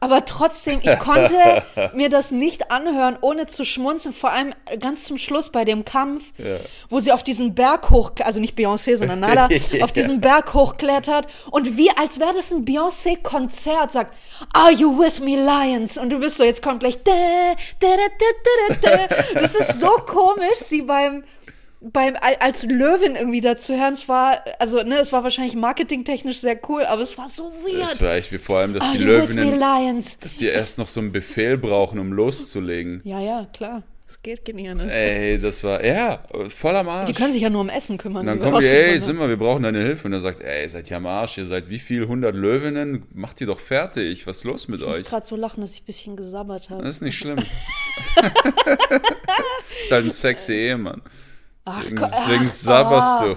Aber 0.00 0.24
trotzdem, 0.24 0.80
ich 0.82 0.98
konnte 0.98 1.36
mir 1.94 2.08
das 2.08 2.30
nicht 2.30 2.70
anhören, 2.70 3.16
ohne 3.20 3.46
zu 3.46 3.64
schmunzeln. 3.64 4.12
Vor 4.12 4.32
allem 4.32 4.54
ganz 4.80 5.04
zum 5.04 5.18
Schluss 5.18 5.50
bei 5.50 5.64
dem 5.64 5.84
Kampf, 5.84 6.32
wo 6.88 7.00
sie 7.00 7.12
auf 7.12 7.22
diesen 7.22 7.54
Berg 7.54 7.90
hoch, 7.90 8.12
also 8.22 8.40
nicht 8.40 8.58
Beyoncé, 8.58 8.96
sondern 8.96 9.20
Nala, 9.20 9.48
auf 9.82 9.92
diesen 9.92 10.20
Berg 10.20 10.54
hochklettert 10.54 11.26
und 11.50 11.76
wie 11.76 11.90
als 11.90 12.18
wäre 12.20 12.34
das 12.34 12.52
ein 12.52 12.64
Beyoncé-Konzert, 12.64 13.92
sagt, 13.92 14.14
Are 14.52 14.72
you 14.72 14.98
with 14.98 15.20
me, 15.20 15.36
Lions? 15.36 15.98
Und 15.98 16.10
du 16.10 16.18
bist 16.18 16.36
so, 16.36 16.44
jetzt 16.44 16.62
kommt 16.62 16.80
gleich, 16.80 17.02
da, 17.02 17.12
da, 17.80 17.88
da, 17.96 18.06
da, 18.18 18.76
da, 18.80 19.06
da. 19.06 19.40
das 19.40 19.54
ist 19.54 19.80
so 19.80 19.90
komisch, 20.06 20.58
sie 20.58 20.82
beim 20.82 21.24
beim 21.84 22.14
al- 22.20 22.36
als 22.40 22.64
Löwin 22.64 23.16
irgendwie 23.16 23.40
dazu 23.40 23.74
hören, 23.74 23.94
es 23.94 24.08
war, 24.08 24.44
also 24.58 24.82
ne, 24.82 24.98
es 24.98 25.12
war 25.12 25.24
wahrscheinlich 25.24 25.54
marketingtechnisch 25.56 26.38
sehr 26.38 26.58
cool, 26.68 26.84
aber 26.84 27.02
es 27.02 27.18
war 27.18 27.28
so 27.28 27.52
Das 27.64 27.90
weird. 27.90 28.02
war 28.02 28.14
echt 28.14 28.30
wie 28.32 28.38
vor 28.38 28.58
allem, 28.58 28.74
dass 28.74 28.84
Are 28.84 28.96
die 28.96 29.04
Löwinnen, 29.04 29.58
Lions? 29.58 30.18
dass 30.20 30.36
die 30.36 30.46
erst 30.46 30.78
noch 30.78 30.86
so 30.88 31.00
einen 31.00 31.12
Befehl 31.12 31.58
brauchen, 31.58 31.98
um 31.98 32.12
loszulegen. 32.12 33.00
Ja, 33.04 33.20
ja, 33.20 33.46
klar. 33.52 33.82
Es 34.06 34.20
geht 34.22 34.44
geht 34.44 34.56
nicht. 34.56 34.68
Ey, 34.90 35.38
das 35.38 35.64
war, 35.64 35.82
ja, 35.82 36.22
voll 36.50 36.76
am 36.76 36.86
Arsch. 36.86 37.06
Die 37.06 37.14
können 37.14 37.32
sich 37.32 37.40
ja 37.40 37.48
nur 37.48 37.62
um 37.62 37.70
Essen 37.70 37.96
kümmern. 37.96 38.20
Und 38.20 38.26
dann 38.26 38.40
kommen 38.40 38.60
die, 38.60 38.68
ey, 38.68 38.98
sind 38.98 39.16
wir, 39.18 39.26
wir 39.26 39.38
brauchen 39.38 39.62
deine 39.62 39.78
Hilfe. 39.82 40.06
Und 40.06 40.12
er 40.12 40.20
sagt, 40.20 40.42
ey, 40.42 40.68
seid 40.68 40.90
ihr 40.90 40.98
am 40.98 41.06
Arsch, 41.06 41.38
ihr 41.38 41.46
seid 41.46 41.70
wie 41.70 41.78
viel, 41.78 42.06
hundert 42.06 42.34
Löwinnen, 42.36 43.04
macht 43.14 43.40
die 43.40 43.46
doch 43.46 43.58
fertig, 43.58 44.26
was 44.26 44.38
ist 44.38 44.44
los 44.44 44.68
mit 44.68 44.82
Ich 44.82 44.86
muss 44.86 44.98
euch? 44.98 45.04
gerade 45.04 45.24
so 45.24 45.34
lachen, 45.34 45.62
dass 45.62 45.72
ich 45.72 45.80
ein 45.82 45.86
bisschen 45.86 46.16
gesabbert 46.16 46.68
habe. 46.68 46.82
Das 46.84 46.96
ist 46.96 47.00
nicht 47.00 47.16
schlimm. 47.16 47.38
ist 49.80 49.90
halt 49.90 50.04
ein 50.04 50.10
sexy 50.10 50.52
Ehemann. 50.52 51.00
Deswegen, 51.66 51.96
Gott, 51.96 52.10
deswegen 52.12 52.46
ach, 52.46 52.50
sabberst 52.50 53.22
du. 53.22 53.36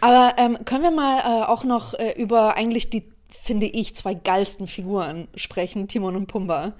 Aber 0.00 0.34
ähm, 0.36 0.58
können 0.64 0.82
wir 0.82 0.90
mal 0.90 1.18
äh, 1.20 1.46
auch 1.46 1.64
noch 1.64 1.94
äh, 1.94 2.12
über 2.20 2.56
eigentlich 2.56 2.90
die, 2.90 3.04
finde 3.28 3.66
ich, 3.66 3.94
zwei 3.94 4.14
geilsten 4.14 4.66
Figuren 4.66 5.28
sprechen, 5.34 5.88
Timon 5.88 6.16
und 6.16 6.26
Pumba. 6.26 6.74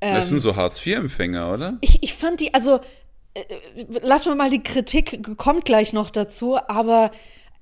Das 0.00 0.28
sind 0.28 0.40
so 0.40 0.54
Hartz-IV-Empfänger, 0.54 1.52
oder? 1.52 1.78
Ich, 1.80 2.02
ich 2.02 2.14
fand 2.14 2.40
die, 2.40 2.54
also 2.54 2.80
äh, 3.34 3.42
lassen 4.02 4.30
wir 4.30 4.34
mal 4.34 4.50
die 4.50 4.62
Kritik, 4.62 5.36
kommt 5.36 5.64
gleich 5.64 5.92
noch 5.92 6.10
dazu, 6.10 6.56
aber 6.56 7.10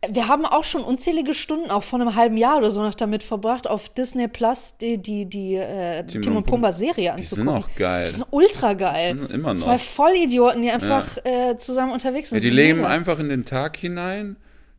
wir 0.09 0.28
haben 0.28 0.44
auch 0.44 0.64
schon 0.64 0.82
unzählige 0.82 1.34
Stunden, 1.34 1.70
auch 1.70 1.82
vor 1.82 2.01
einem 2.01 2.14
halben 2.14 2.36
Jahr 2.36 2.59
oder 2.59 2.70
so, 2.70 2.82
noch 2.82 2.94
damit 2.94 3.22
verbracht, 3.22 3.66
auf 3.66 3.88
Disney 3.88 4.28
Plus 4.28 4.76
die, 4.80 4.99
die, 4.99 5.24
die 5.24 5.55
äh, 5.55 6.05
Timon 6.07 6.38
und 6.38 6.47
Pumba 6.47 6.72
Serie 6.72 7.14
Die 7.18 7.24
sind 7.24 7.49
anzugucken. 7.49 7.62
auch 7.72 7.76
geil. 7.76 8.05
Die 8.05 8.12
sind 8.12 8.26
ultra 8.30 8.74
geil. 8.74 9.14
Die 9.14 9.18
sind 9.18 9.30
immer 9.32 9.55
noch. 9.55 9.61
Zwei 9.61 9.78
Vollidioten, 9.78 10.62
die 10.62 10.70
einfach 10.70 11.16
äh, 11.24 11.57
zusammen 11.57 11.92
unterwegs 11.92 12.30
sind. 12.30 12.42
Ja, 12.42 12.49
die 12.49 12.55
leben 12.55 12.80
mega. 12.80 12.90
einfach 12.90 13.18
in 13.18 13.28
den 13.28 13.44
Tag 13.44 13.76
hinein. 13.76 14.36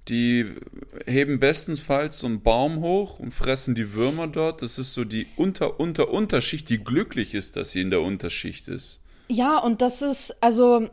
Die 0.08 0.46
heben 1.06 1.40
bestenfalls 1.40 2.20
so 2.20 2.28
einen 2.28 2.42
Baum 2.42 2.80
hoch 2.80 3.20
und 3.20 3.34
fressen 3.34 3.76
die 3.76 3.92
Würmer 3.94 4.28
dort. 4.28 4.62
Das 4.62 4.78
ist 4.78 4.94
so 4.94 5.04
die 5.04 5.28
Unter, 5.36 5.82
Unter, 5.82 6.10
Unterschicht, 6.10 6.70
die 6.70 6.82
glücklich 6.82 7.34
ist, 7.34 7.58
dass 7.58 7.72
sie 7.72 7.82
in 7.82 7.90
der 7.90 8.02
Unterschicht 8.02 8.70
ist. 8.70 9.02
Ja, 9.28 9.58
und 9.58 9.82
das 9.82 10.02
ist, 10.02 10.42
also, 10.42 10.88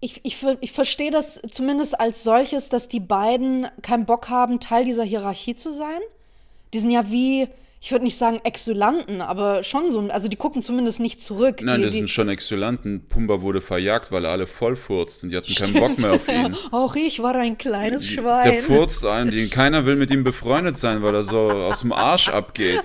ich, 0.00 0.24
ich, 0.24 0.44
ich 0.60 0.72
verstehe 0.72 1.10
das 1.10 1.40
zumindest 1.50 2.00
als 2.00 2.22
solches, 2.22 2.70
dass 2.70 2.88
die 2.88 3.00
beiden 3.00 3.68
keinen 3.82 4.06
Bock 4.06 4.30
haben, 4.30 4.58
Teil 4.58 4.84
dieser 4.84 5.04
Hierarchie 5.04 5.54
zu 5.54 5.70
sein. 5.70 6.00
Die 6.72 6.78
sind 6.78 6.90
ja 6.90 7.10
wie, 7.10 7.48
ich 7.82 7.92
würde 7.92 8.04
nicht 8.04 8.18
sagen 8.18 8.40
Exulanten, 8.44 9.22
aber 9.22 9.62
schon 9.62 9.90
so, 9.90 10.00
also 10.10 10.28
die 10.28 10.36
gucken 10.36 10.60
zumindest 10.60 11.00
nicht 11.00 11.22
zurück. 11.22 11.62
Nein, 11.62 11.78
die, 11.78 11.84
das 11.84 11.92
die, 11.92 11.98
sind 11.98 12.10
schon 12.10 12.28
Exulanten. 12.28 13.06
Pumba 13.08 13.40
wurde 13.40 13.62
verjagt, 13.62 14.12
weil 14.12 14.26
er 14.26 14.32
alle 14.32 14.46
vollfurzt 14.46 15.24
und 15.24 15.30
die 15.30 15.36
hatten 15.38 15.54
keinen 15.54 15.72
Bock 15.72 15.98
mehr 15.98 16.12
auf 16.12 16.28
ihn. 16.28 16.54
Auch 16.72 16.94
ich 16.94 17.22
war 17.22 17.34
ein 17.36 17.56
kleines 17.56 18.02
Die- 18.02 18.14
Schwein. 18.14 18.44
Der 18.44 18.62
furzt 18.62 19.06
ein, 19.06 19.30
die, 19.30 19.48
keiner 19.48 19.86
will 19.86 19.96
mit 19.96 20.10
ihm 20.10 20.24
befreundet 20.24 20.76
sein, 20.76 21.02
weil 21.02 21.14
er 21.14 21.22
so 21.22 21.38
aus 21.48 21.80
dem 21.80 21.92
Arsch 21.92 22.28
abgeht. 22.28 22.80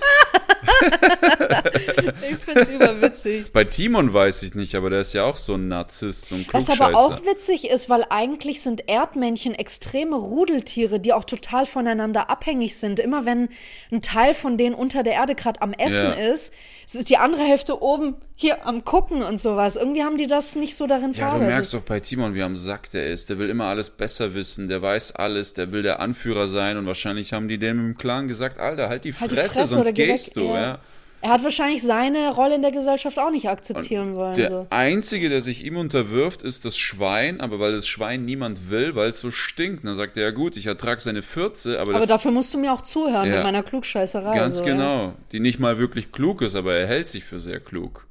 ich 2.30 2.36
find's 2.38 2.70
überwitzig. 2.70 3.52
Bei 3.52 3.64
Timon 3.64 4.12
weiß 4.12 4.42
ich 4.42 4.54
nicht, 4.54 4.74
aber 4.74 4.90
der 4.90 5.00
ist 5.00 5.12
ja 5.12 5.24
auch 5.24 5.36
so 5.36 5.54
ein 5.54 5.68
Narzisst, 5.68 6.26
so 6.26 6.34
ein 6.34 6.46
Was 6.52 6.70
aber 6.70 6.96
auch 6.96 7.24
witzig 7.24 7.68
ist, 7.70 7.88
weil 7.88 8.04
eigentlich 8.10 8.62
sind 8.62 8.88
Erdmännchen 8.88 9.54
extreme 9.54 10.16
Rudeltiere, 10.16 11.00
die 11.00 11.12
auch 11.12 11.24
total 11.24 11.66
voneinander 11.66 12.30
abhängig 12.30 12.76
sind. 12.76 12.98
Immer 12.98 13.26
wenn 13.26 13.48
ein 13.90 14.02
Teil 14.02 14.34
von 14.34 14.56
denen 14.58 14.74
unter 14.86 15.02
der 15.02 15.14
Erde 15.14 15.34
gerade 15.34 15.60
am 15.62 15.72
Essen 15.72 16.04
Ja. 16.18 16.32
ist, 16.32 16.52
es 16.86 16.94
ist 16.94 17.10
die 17.10 17.16
andere 17.16 17.42
Hälfte 17.42 17.82
oben 17.82 18.14
hier 18.36 18.66
am 18.66 18.84
Gucken 18.84 19.22
und 19.22 19.40
sowas. 19.40 19.76
Irgendwie 19.76 20.02
haben 20.02 20.16
die 20.16 20.26
das 20.26 20.56
nicht 20.56 20.76
so 20.76 20.86
darin 20.86 21.06
Ja, 21.06 21.08
du 21.10 21.14
verarbeitet. 21.18 21.48
merkst 21.48 21.74
doch 21.74 21.80
bei 21.82 22.00
Timon, 22.00 22.34
wie 22.34 22.42
am 22.42 22.56
Sack 22.56 22.90
der 22.90 23.06
ist. 23.06 23.28
Der 23.30 23.38
will 23.38 23.50
immer 23.50 23.64
alles 23.64 23.90
besser 23.90 24.34
wissen, 24.34 24.68
der 24.68 24.82
weiß 24.82 25.16
alles, 25.16 25.54
der 25.54 25.72
will 25.72 25.82
der 25.82 26.00
Anführer 26.00 26.46
sein 26.48 26.76
und 26.76 26.86
wahrscheinlich 26.86 27.32
haben 27.32 27.48
die 27.48 27.58
dem 27.58 27.78
im 27.78 27.98
Clan 27.98 28.28
gesagt, 28.28 28.58
Alter, 28.60 28.88
halt 28.88 29.04
die 29.04 29.12
Halt 29.14 29.30
Fresse, 29.32 29.48
die 29.48 29.54
Fresse 29.60 29.66
sonst 29.74 29.94
gehst 29.94 30.28
weg. 30.28 30.34
du. 30.34 30.48
Ja. 30.54 30.60
Ja. 30.60 30.78
Er 31.26 31.32
hat 31.32 31.42
wahrscheinlich 31.42 31.82
seine 31.82 32.32
Rolle 32.32 32.54
in 32.54 32.62
der 32.62 32.70
Gesellschaft 32.70 33.18
auch 33.18 33.32
nicht 33.32 33.48
akzeptieren 33.48 34.14
wollen. 34.14 34.36
Der 34.36 34.48
So. 34.48 34.66
Einzige, 34.70 35.28
der 35.28 35.42
sich 35.42 35.64
ihm 35.64 35.76
unterwirft, 35.76 36.42
ist 36.42 36.64
das 36.64 36.78
Schwein, 36.78 37.40
aber 37.40 37.58
weil 37.58 37.72
das 37.72 37.88
Schwein 37.88 38.24
niemand 38.24 38.70
will, 38.70 38.94
weil 38.94 39.08
es 39.10 39.18
so 39.20 39.32
stinkt. 39.32 39.82
Und 39.82 39.88
dann 39.88 39.96
sagt 39.96 40.16
er, 40.16 40.22
ja 40.22 40.30
gut, 40.30 40.56
ich 40.56 40.66
ertrage 40.66 41.00
seine 41.00 41.22
Fürze, 41.22 41.80
aber, 41.80 41.96
Aber 41.96 42.06
dafür 42.06 42.30
musst 42.30 42.54
du 42.54 42.58
mir 42.58 42.72
auch 42.72 42.80
zuhören 42.80 43.28
Ja. 43.28 43.34
mit 43.38 43.42
meiner 43.42 43.64
Klugscheißerei. 43.64 44.36
ganz 44.36 44.58
so, 44.58 44.64
genau, 44.64 45.14
die 45.32 45.40
nicht 45.40 45.58
mal 45.58 45.78
wirklich 45.78 46.12
klug 46.12 46.42
ist, 46.42 46.54
aber 46.54 46.74
er 46.74 46.86
hält 46.86 47.08
sich 47.08 47.24
für 47.24 47.40
sehr 47.40 47.58
klug. 47.58 48.06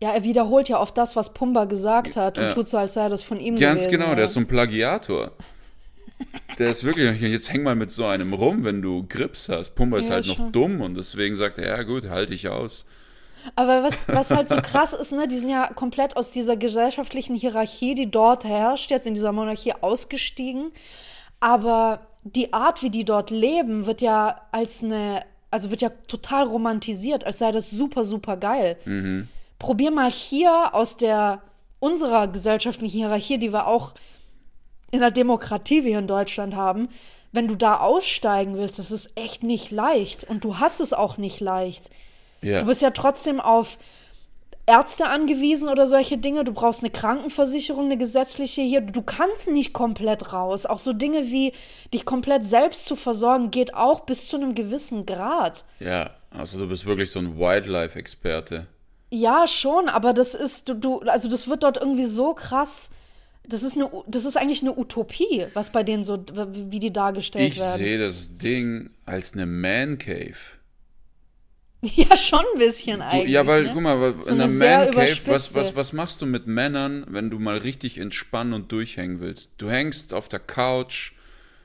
Ja. 0.00 0.10
ja, 0.10 0.14
er 0.14 0.22
wiederholt 0.22 0.68
ja 0.68 0.78
oft 0.80 0.96
das, 0.96 1.16
was 1.16 1.34
Pumba 1.34 1.64
gesagt 1.64 2.16
hat 2.16 2.38
und 2.38 2.44
Ja. 2.44 2.52
tut 2.52 2.68
so, 2.68 2.76
als 2.78 2.94
sei 2.94 3.08
das 3.08 3.24
von 3.24 3.40
ihm 3.40 3.56
Ganz 3.56 3.86
gewesen. 3.86 3.90
genau, 3.98 4.10
ja. 4.10 4.14
der 4.14 4.24
ist 4.26 4.34
so 4.34 4.38
ein 4.40 4.46
Plagiator. 4.46 5.32
Der 6.58 6.70
ist 6.70 6.84
wirklich, 6.84 7.20
jetzt 7.20 7.52
häng 7.52 7.62
mal 7.64 7.74
mit 7.74 7.90
so 7.90 8.04
einem 8.06 8.32
rum, 8.32 8.62
wenn 8.64 8.80
du 8.80 9.04
Grips 9.08 9.48
hast. 9.48 9.74
Pumba 9.74 9.98
ist 9.98 10.08
Ja, 10.08 10.14
halt 10.14 10.26
noch 10.26 10.36
schon. 10.36 10.52
dumm 10.52 10.80
und 10.80 10.94
deswegen 10.94 11.34
sagt 11.36 11.58
er, 11.58 11.76
ja 11.76 11.82
gut, 11.82 12.08
halte 12.08 12.32
ich 12.34 12.48
aus. 12.48 12.86
Aber 13.56 13.82
was, 13.82 14.08
was 14.08 14.30
halt 14.30 14.48
so 14.48 14.56
krass 14.56 14.92
ist, 14.92 15.12
ne, 15.12 15.28
die 15.28 15.38
sind 15.38 15.50
ja 15.50 15.66
komplett 15.74 16.16
aus 16.16 16.30
dieser 16.30 16.56
gesellschaftlichen 16.56 17.34
Hierarchie, 17.34 17.94
die 17.94 18.10
dort 18.10 18.44
herrscht, 18.44 18.90
jetzt 18.90 19.06
in 19.06 19.14
dieser 19.14 19.32
Monarchie 19.32 19.74
ausgestiegen. 19.80 20.70
Aber 21.40 22.06
die 22.22 22.52
Art, 22.54 22.82
wie 22.82 22.90
die 22.90 23.04
dort 23.04 23.30
leben, 23.30 23.84
wird 23.86 24.00
ja 24.00 24.40
als 24.52 24.82
eine, 24.82 25.22
also 25.50 25.70
wird 25.70 25.82
ja 25.82 25.90
total 26.08 26.44
romantisiert, 26.44 27.24
als 27.26 27.38
sei 27.40 27.52
das 27.52 27.70
super, 27.70 28.04
super 28.04 28.36
geil. 28.38 28.78
Probier 29.58 29.90
mal 29.90 30.10
hier 30.10 30.72
aus 30.74 30.96
der 30.96 31.42
unserer 31.80 32.28
gesellschaftlichen 32.28 32.96
Hierarchie, 32.96 33.36
die 33.38 33.52
wir 33.52 33.66
auch 33.66 33.94
in 34.94 35.00
der 35.00 35.10
Demokratie 35.10 35.84
wie 35.84 35.88
hier 35.88 35.98
in 35.98 36.06
Deutschland 36.06 36.54
haben, 36.54 36.88
wenn 37.32 37.48
du 37.48 37.56
da 37.56 37.78
aussteigen 37.78 38.56
willst, 38.56 38.78
das 38.78 38.92
ist 38.92 39.10
echt 39.16 39.42
nicht 39.42 39.72
leicht. 39.72 40.22
Und 40.22 40.44
du 40.44 40.58
hast 40.58 40.80
es 40.80 40.92
auch 40.92 41.18
nicht 41.18 41.40
leicht. 41.40 41.90
Ja. 42.42 42.60
Du 42.60 42.66
bist 42.66 42.80
ja 42.80 42.90
trotzdem 42.90 43.40
auf 43.40 43.78
Ärzte 44.66 45.06
angewiesen 45.06 45.68
oder 45.68 45.88
solche 45.88 46.16
Dinge. 46.16 46.44
Du 46.44 46.52
brauchst 46.52 46.82
eine 46.82 46.90
Krankenversicherung, 46.90 47.86
eine 47.86 47.98
gesetzliche 47.98 48.62
hier. 48.62 48.82
Du 48.82 49.02
kannst 49.02 49.50
nicht 49.50 49.72
komplett 49.72 50.32
raus. 50.32 50.64
Auch 50.64 50.78
so 50.78 50.92
Dinge 50.92 51.32
wie 51.32 51.52
dich 51.92 52.04
komplett 52.04 52.44
selbst 52.44 52.86
zu 52.86 52.94
versorgen, 52.94 53.50
geht 53.50 53.74
auch 53.74 54.00
bis 54.00 54.28
zu 54.28 54.36
einem 54.36 54.54
gewissen 54.54 55.06
Grad. 55.06 55.64
ja, 55.80 56.10
also 56.30 56.58
du 56.58 56.68
bist 56.68 56.84
wirklich 56.84 57.12
so 57.12 57.20
ein 57.20 57.38
Wildlife-Experte. 57.38 58.66
Ja, 59.10 59.46
schon, 59.46 59.88
aber 59.88 60.12
das 60.12 60.34
ist, 60.34 60.68
du, 60.68 60.74
du, 60.74 60.98
also 61.00 61.28
das 61.28 61.46
wird 61.46 61.62
dort 61.62 61.76
irgendwie 61.76 62.04
so 62.04 62.34
krass 62.34 62.90
Das 63.46 63.62
ist, 63.62 63.76
eine, 63.76 63.90
das 64.06 64.24
ist 64.24 64.36
eigentlich 64.36 64.62
eine 64.62 64.76
Utopie, 64.78 65.46
was 65.54 65.70
bei 65.70 65.82
denen 65.82 66.02
so, 66.02 66.24
wie 66.70 66.78
die 66.78 66.92
dargestellt 66.92 67.52
Ich 67.52 67.60
werden. 67.60 67.78
sehe 67.78 67.98
das 67.98 68.38
Ding 68.38 68.90
als 69.04 69.34
eine 69.34 69.46
Man 69.46 69.98
Cave. 69.98 70.34
Ja, 71.82 72.16
schon 72.16 72.40
ein 72.54 72.58
bisschen 72.58 73.00
Du, 73.00 73.04
eigentlich. 73.04 73.30
ja, 73.30 73.46
weil, 73.46 73.64
ne? 73.64 73.70
guck 73.74 73.82
mal, 73.82 74.00
weil 74.00 74.22
So 74.22 74.32
in 74.34 74.40
einer 74.40 74.50
Man 74.50 74.90
Cave, 74.90 75.18
was, 75.26 75.54
was, 75.54 75.76
was 75.76 75.92
machst 75.92 76.22
du 76.22 76.26
mit 76.26 76.46
Männern, 76.46 77.04
wenn 77.08 77.28
du 77.28 77.38
mal 77.38 77.58
richtig 77.58 77.98
entspannen 77.98 78.54
und 78.54 78.72
durchhängen 78.72 79.20
willst? 79.20 79.52
Du 79.58 79.68
hängst 79.70 80.14
auf 80.14 80.28
der 80.28 80.40
Couch, 80.40 81.12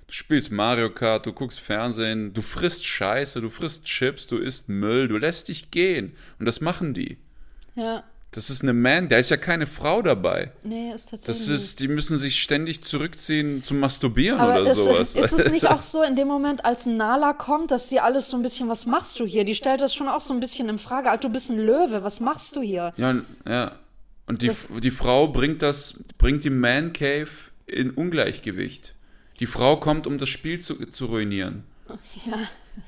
du 0.08 0.14
spielst 0.14 0.52
Mario 0.52 0.90
Kart, 0.90 1.26
du 1.26 1.32
guckst 1.32 1.62
Fernsehen, 1.62 2.34
du 2.34 2.42
frisst 2.42 2.86
Scheiße, 2.86 3.40
du 3.40 3.50
frisst 3.50 3.86
Chips, 3.86 4.28
du 4.28 4.36
isst 4.38 4.68
Müll, 4.68 5.08
du 5.08 5.16
lässt 5.18 5.48
dich 5.48 5.72
gehen. 5.72 6.14
Und 6.38 6.46
das 6.46 6.60
machen 6.60 6.94
die. 6.94 7.18
Ja, 7.76 8.04
Das 8.32 8.52
ist 8.52 8.62
eine 8.62 8.74
Man, 8.74 9.10
da 9.10 9.18
ist 9.18 9.32
ja 9.32 9.38
keine 9.38 9.66
Frau 9.66 10.04
dabei. 10.04 10.52
nee, 10.64 10.92
ist 10.94 11.10
tatsächlich. 11.10 11.26
Das 11.26 11.48
ist, 11.48 11.80
die 11.80 11.88
müssen 11.88 12.16
sich 12.18 12.40
ständig 12.42 12.84
zurückziehen 12.84 13.64
zum 13.64 13.80
Masturbieren 13.80 14.40
Aber 14.40 14.62
oder 14.62 14.70
ist, 14.72 14.78
sowas. 14.78 15.16
ist 15.16 15.32
es 15.34 15.52
nicht 15.52 15.68
auch 15.72 15.82
so 15.82 16.04
in 16.04 16.16
dem 16.16 16.28
Moment, 16.28 16.64
als 16.64 16.86
ein 16.86 16.96
Nala 16.98 17.34
kommt, 17.34 17.72
dass 17.72 17.90
sie 17.90 18.00
alles 18.00 18.30
so 18.30 18.38
ein 18.38 18.44
bisschen, 18.44 18.70
was 18.70 18.86
machst 18.86 19.20
du 19.20 19.26
hier? 19.26 19.46
Die 19.46 19.56
stellt 19.56 19.82
das 19.82 19.96
schon 19.96 20.08
auch 20.08 20.22
so 20.22 20.32
ein 20.34 20.40
bisschen 20.40 20.70
in 20.70 20.78
Frage. 20.78 21.10
Alter, 21.10 21.28
du 21.30 21.34
bist 21.34 21.50
ein 21.50 21.58
Löwe, 21.58 22.04
was 22.04 22.20
machst 22.20 22.56
du 22.56 22.62
hier? 22.62 22.94
Ja, 22.98 23.16
ja. 23.48 23.72
Und 24.28 24.44
die, 24.44 24.48
Das- 24.48 24.68
die 24.84 24.92
Frau 24.92 25.28
bringt 25.30 25.64
das, 25.64 25.96
bringt 26.20 26.44
die 26.44 26.52
Man 26.52 26.94
Cave 26.94 27.30
in 27.66 27.90
Ungleichgewicht. 27.90 28.94
Die 29.40 29.48
Frau 29.48 29.78
kommt, 29.78 30.06
um 30.06 30.20
das 30.20 30.30
Spiel 30.30 30.60
zu, 30.60 30.76
zu 30.86 31.06
ruinieren. 31.08 31.64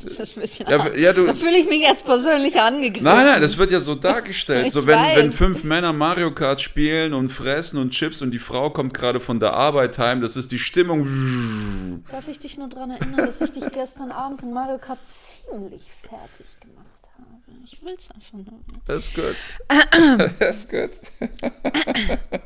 Das 0.01 0.13
ist 0.19 0.37
ein 0.37 0.41
bisschen. 0.41 0.67
Ja, 0.69 0.87
ja, 0.95 1.13
du- 1.13 1.25
da 1.25 1.33
fühle 1.33 1.57
ich 1.57 1.67
mich 1.67 1.81
jetzt 1.81 2.05
persönlich 2.05 2.59
angegriffen. 2.59 3.03
Nein, 3.03 3.25
nein, 3.25 3.41
das 3.41 3.57
wird 3.57 3.71
ja 3.71 3.79
so 3.79 3.95
dargestellt. 3.95 4.71
So, 4.71 4.85
wenn, 4.87 4.99
wenn 5.15 5.31
fünf 5.31 5.63
Männer 5.63 5.93
Mario 5.93 6.31
Kart 6.33 6.61
spielen 6.61 7.13
und 7.13 7.29
fressen 7.29 7.79
und 7.79 7.91
Chips 7.91 8.21
und 8.21 8.31
die 8.31 8.39
Frau 8.39 8.69
kommt 8.69 8.93
gerade 8.93 9.19
von 9.19 9.39
der 9.39 9.53
Arbeit 9.53 9.97
heim, 9.97 10.21
das 10.21 10.35
ist 10.35 10.51
die 10.51 10.59
Stimmung. 10.59 12.03
Darf 12.09 12.27
ich 12.27 12.39
dich 12.39 12.57
nur 12.57 12.69
daran 12.69 12.91
erinnern, 12.91 13.25
dass 13.25 13.41
ich 13.41 13.51
dich 13.51 13.63
gestern 13.71 14.11
Abend 14.11 14.41
in 14.43 14.53
Mario 14.53 14.77
Kart 14.77 14.99
ziemlich 15.05 15.81
fertig 16.07 16.45
gemacht 16.61 16.85
habe? 17.17 17.27
Ich 17.65 17.83
will 17.83 17.93
es 17.97 18.09
einfach 18.11 18.33
nur. 18.33 18.59
Das 18.87 19.05
ist 19.07 19.13
gut. 19.15 19.35
Das 20.39 20.57
ist 20.57 20.69
gut. 20.69 20.89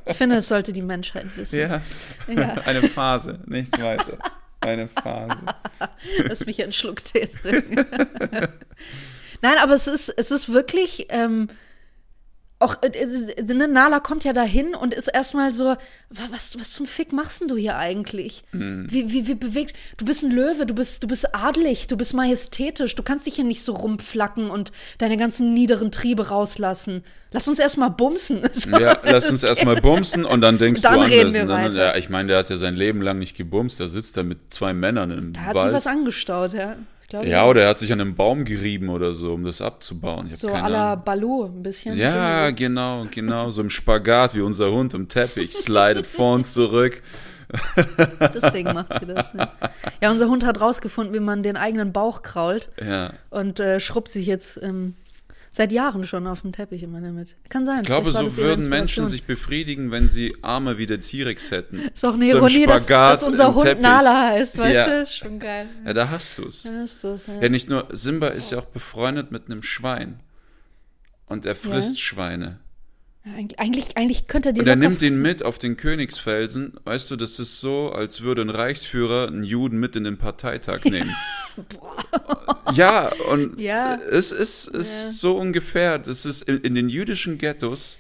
Ich 0.06 0.16
finde, 0.16 0.36
das 0.36 0.48
sollte 0.48 0.74
die 0.74 0.82
Menschheit 0.82 1.26
wissen. 1.36 1.60
Ja. 1.60 1.82
Ja. 2.28 2.56
Eine 2.66 2.82
Phase, 2.82 3.40
nichts 3.46 3.80
weiter. 3.82 4.18
Eine 4.66 4.88
Phase. 4.88 5.38
Lass 6.28 6.46
mich 6.46 6.62
einen 6.62 6.72
Schluck 6.72 7.04
Tee 7.04 7.28
trinken. 7.28 7.86
Nein, 9.42 9.58
aber 9.60 9.74
es 9.74 9.88
ist, 9.88 10.10
es 10.10 10.32
ist 10.32 10.52
wirklich. 10.52 11.08
Ähm, 11.10 11.50
auch 12.58 12.78
äh, 12.84 12.88
äh, 12.88 13.44
ne, 13.54 13.68
Nala 13.68 14.00
kommt 14.00 14.24
ja 14.24 14.32
dahin 14.32 14.76
und 14.76 14.94
ist 14.94 15.08
erstmal 15.10 15.54
so, 15.54 15.66
"Wa- 15.66 15.78
was, 16.32 16.58
was 16.60 16.72
zum 16.74 16.86
Fick 16.88 17.12
machst 17.12 17.42
denn 17.42 17.50
du 17.50 17.58
hier 17.58 17.76
eigentlich? 17.78 18.44
Mhm. 18.54 18.88
Wie, 18.90 19.12
wie, 19.12 19.28
wie 19.28 19.36
bewegt? 19.36 19.76
Du 19.98 20.06
bist 20.06 20.24
ein 20.24 20.32
Löwe, 20.32 20.66
du 20.66 20.74
bist, 20.74 21.04
du 21.04 21.08
bist 21.08 21.36
adlig, 21.36 21.88
du 21.88 21.98
bist 21.98 22.14
majestätisch, 22.14 22.96
du 22.96 23.04
kannst 23.04 23.26
dich 23.28 23.36
hier 23.36 23.44
nicht 23.44 23.62
so 23.62 23.74
rumflacken 23.74 24.50
und 24.50 24.72
deine 25.00 25.18
ganzen 25.18 25.54
niederen 25.54 25.92
Triebe 25.92 26.30
rauslassen. 26.30 27.04
Lass 27.32 27.48
uns 27.50 27.60
erstmal 27.60 27.90
bumsen. 27.92 28.42
So, 28.54 28.70
Ja, 28.70 28.98
lass 29.04 29.30
uns 29.30 29.44
erstmal 29.44 29.82
bumsen 29.82 30.24
und 30.24 30.40
dann 30.40 30.58
denkst 30.58 30.82
Dann 30.82 30.94
du 30.94 31.00
anders. 31.02 31.12
reden 31.14 31.34
wir 31.34 31.42
Und 31.42 31.48
dann, 31.50 31.64
weiter. 31.66 31.86
Ja, 31.88 31.96
ich 31.98 32.10
meine, 32.10 32.30
der 32.30 32.38
hat 32.38 32.50
ja 32.50 32.56
sein 32.56 32.76
Leben 32.78 33.02
lang 33.02 33.20
nicht 33.20 33.36
gebumst. 33.36 33.82
Der 33.82 33.90
sitzt 33.90 34.16
da 34.16 34.24
mit 34.24 34.54
zwei 34.54 34.74
Männern 34.74 35.12
im 35.12 35.34
Da 35.34 35.42
hat 35.42 35.56
Wald. 35.56 35.66
sich 35.68 35.74
was 35.76 35.88
angestaut, 35.88 36.54
ja. 36.54 36.78
Ich 37.06 37.10
glaube, 37.10 37.28
ja, 37.28 37.46
oder 37.46 37.62
er 37.62 37.70
hat 37.70 37.78
sich 37.78 37.94
an 37.94 38.02
einem 38.02 38.16
Baum 38.16 38.46
gerieben 38.46 38.90
oder 38.90 39.14
so, 39.14 39.34
um 39.36 39.44
das 39.44 39.62
abzubauen. 39.62 40.28
Ich 40.32 40.40
so 40.40 40.48
à 40.48 40.68
la. 40.68 40.96
Baloo 40.96 41.46
ein 41.46 41.62
bisschen. 41.62 41.96
Ja, 41.96 42.50
genau, 42.50 43.06
genau. 43.12 43.52
So 43.52 43.62
im 43.62 43.70
Spagat 43.70 44.34
wie 44.34 44.42
unser 44.42 44.72
Hund 44.72 44.96
im 44.96 45.08
Teppich. 45.08 45.54
Slidet 45.54 46.08
vor 46.08 46.34
uns 46.34 46.54
zurück. 46.54 47.04
Deswegen 48.34 48.74
macht 48.74 49.00
sie 49.00 49.06
das. 49.06 49.34
Ja. 49.34 49.52
ja, 50.02 50.10
unser 50.10 50.30
Hund 50.30 50.44
hat 50.44 50.60
rausgefunden, 50.60 51.14
wie 51.14 51.20
man 51.20 51.44
den 51.44 51.58
eigenen 51.58 51.94
Bauch 51.94 52.24
krault 52.24 52.72
Ja. 52.84 53.14
und 53.30 53.60
äh, 53.60 53.80
schrubbt 53.80 54.10
sich 54.10 54.26
jetzt 54.26 54.60
ähm, 54.64 54.96
seit 55.56 55.72
Jahren 55.72 56.04
schon 56.04 56.28
auf 56.28 56.42
den 56.42 56.52
Teppich 56.52 56.84
immer 56.84 57.00
damit. 57.00 57.38
Kann 57.50 57.66
sein. 57.66 57.80
Ich 57.80 57.86
glaube, 57.86 58.12
so 58.12 58.38
würden 58.38 58.68
Menschen 58.68 59.08
sich 59.08 59.24
befriedigen, 59.24 59.90
wenn 59.92 60.10
sie 60.10 60.36
Arme 60.42 60.78
wie 60.78 60.86
der 60.86 61.00
T-Rex 61.00 61.52
hätten. 61.52 61.80
Ist 61.94 62.06
auch 62.06 62.14
eine 62.16 62.30
so 62.30 62.38
ein 62.38 62.44
Ironie, 62.44 62.66
dass, 62.66 62.88
dass 62.88 63.24
unser 63.24 63.56
Hund 63.56 63.64
Teppich. 63.66 63.82
Nala 63.82 64.32
heißt, 64.32 64.58
weißt 64.58 64.76
Ja. 64.76 64.86
du? 64.88 65.02
Ist 65.02 65.16
schon 65.16 65.40
geil. 65.40 65.68
Ja, 65.86 65.94
da 65.94 66.10
hast 66.10 66.38
du 66.38 66.48
es. 66.48 66.66
Ja, 66.66 66.84
ist 66.84 67.00
so, 67.00 67.14
ist, 67.14 67.28
ja. 67.28 67.42
Ja, 67.42 67.50
nicht 67.50 67.70
nur, 67.70 67.88
Simba 67.92 68.28
ist 68.28 68.52
ja 68.52 68.60
auch 68.60 68.66
befreundet 68.66 69.32
mit 69.32 69.46
einem 69.46 69.64
Schwein. 69.64 70.20
Und 71.28 71.46
er 71.46 71.56
frisst 71.56 72.00
Schweine. 72.00 72.46
Ja, 72.46 72.50
eigentlich, 72.50 72.65
eigentlich, 73.58 73.98
eigentlich 73.98 74.28
könnte 74.28 74.50
er 74.50 74.54
die 74.54 74.62
Und 74.62 74.68
er 74.68 74.76
nimmt 74.76 75.02
ihn 75.02 75.22
mit 75.22 75.44
auf 75.44 75.58
den 75.58 75.78
Königsfelsen. 75.78 76.74
Weißt 76.84 77.10
du, 77.10 77.16
das 77.16 77.40
ist 77.40 77.60
so, 77.60 77.90
als 77.92 78.22
würde 78.22 78.44
ein 78.44 78.50
Reichsführer 78.52 79.28
einen 79.28 79.44
Juden 79.44 79.80
mit 79.80 79.96
in 79.96 80.04
den 80.04 80.18
Parteitag 80.18 80.84
nehmen. 80.86 81.10
ja, 82.74 83.12
und 83.32 83.60
Ja. 83.60 83.96
es 83.96 84.32
ist, 84.32 84.68
ist 84.68 85.20
so 85.20 85.38
ungefähr. 85.38 86.00
Das 86.00 86.26
ist 86.26 86.44
in, 86.44 86.60
in 86.62 86.76
den 86.76 86.90
jüdischen 86.90 87.38
Ghettos 87.38 87.98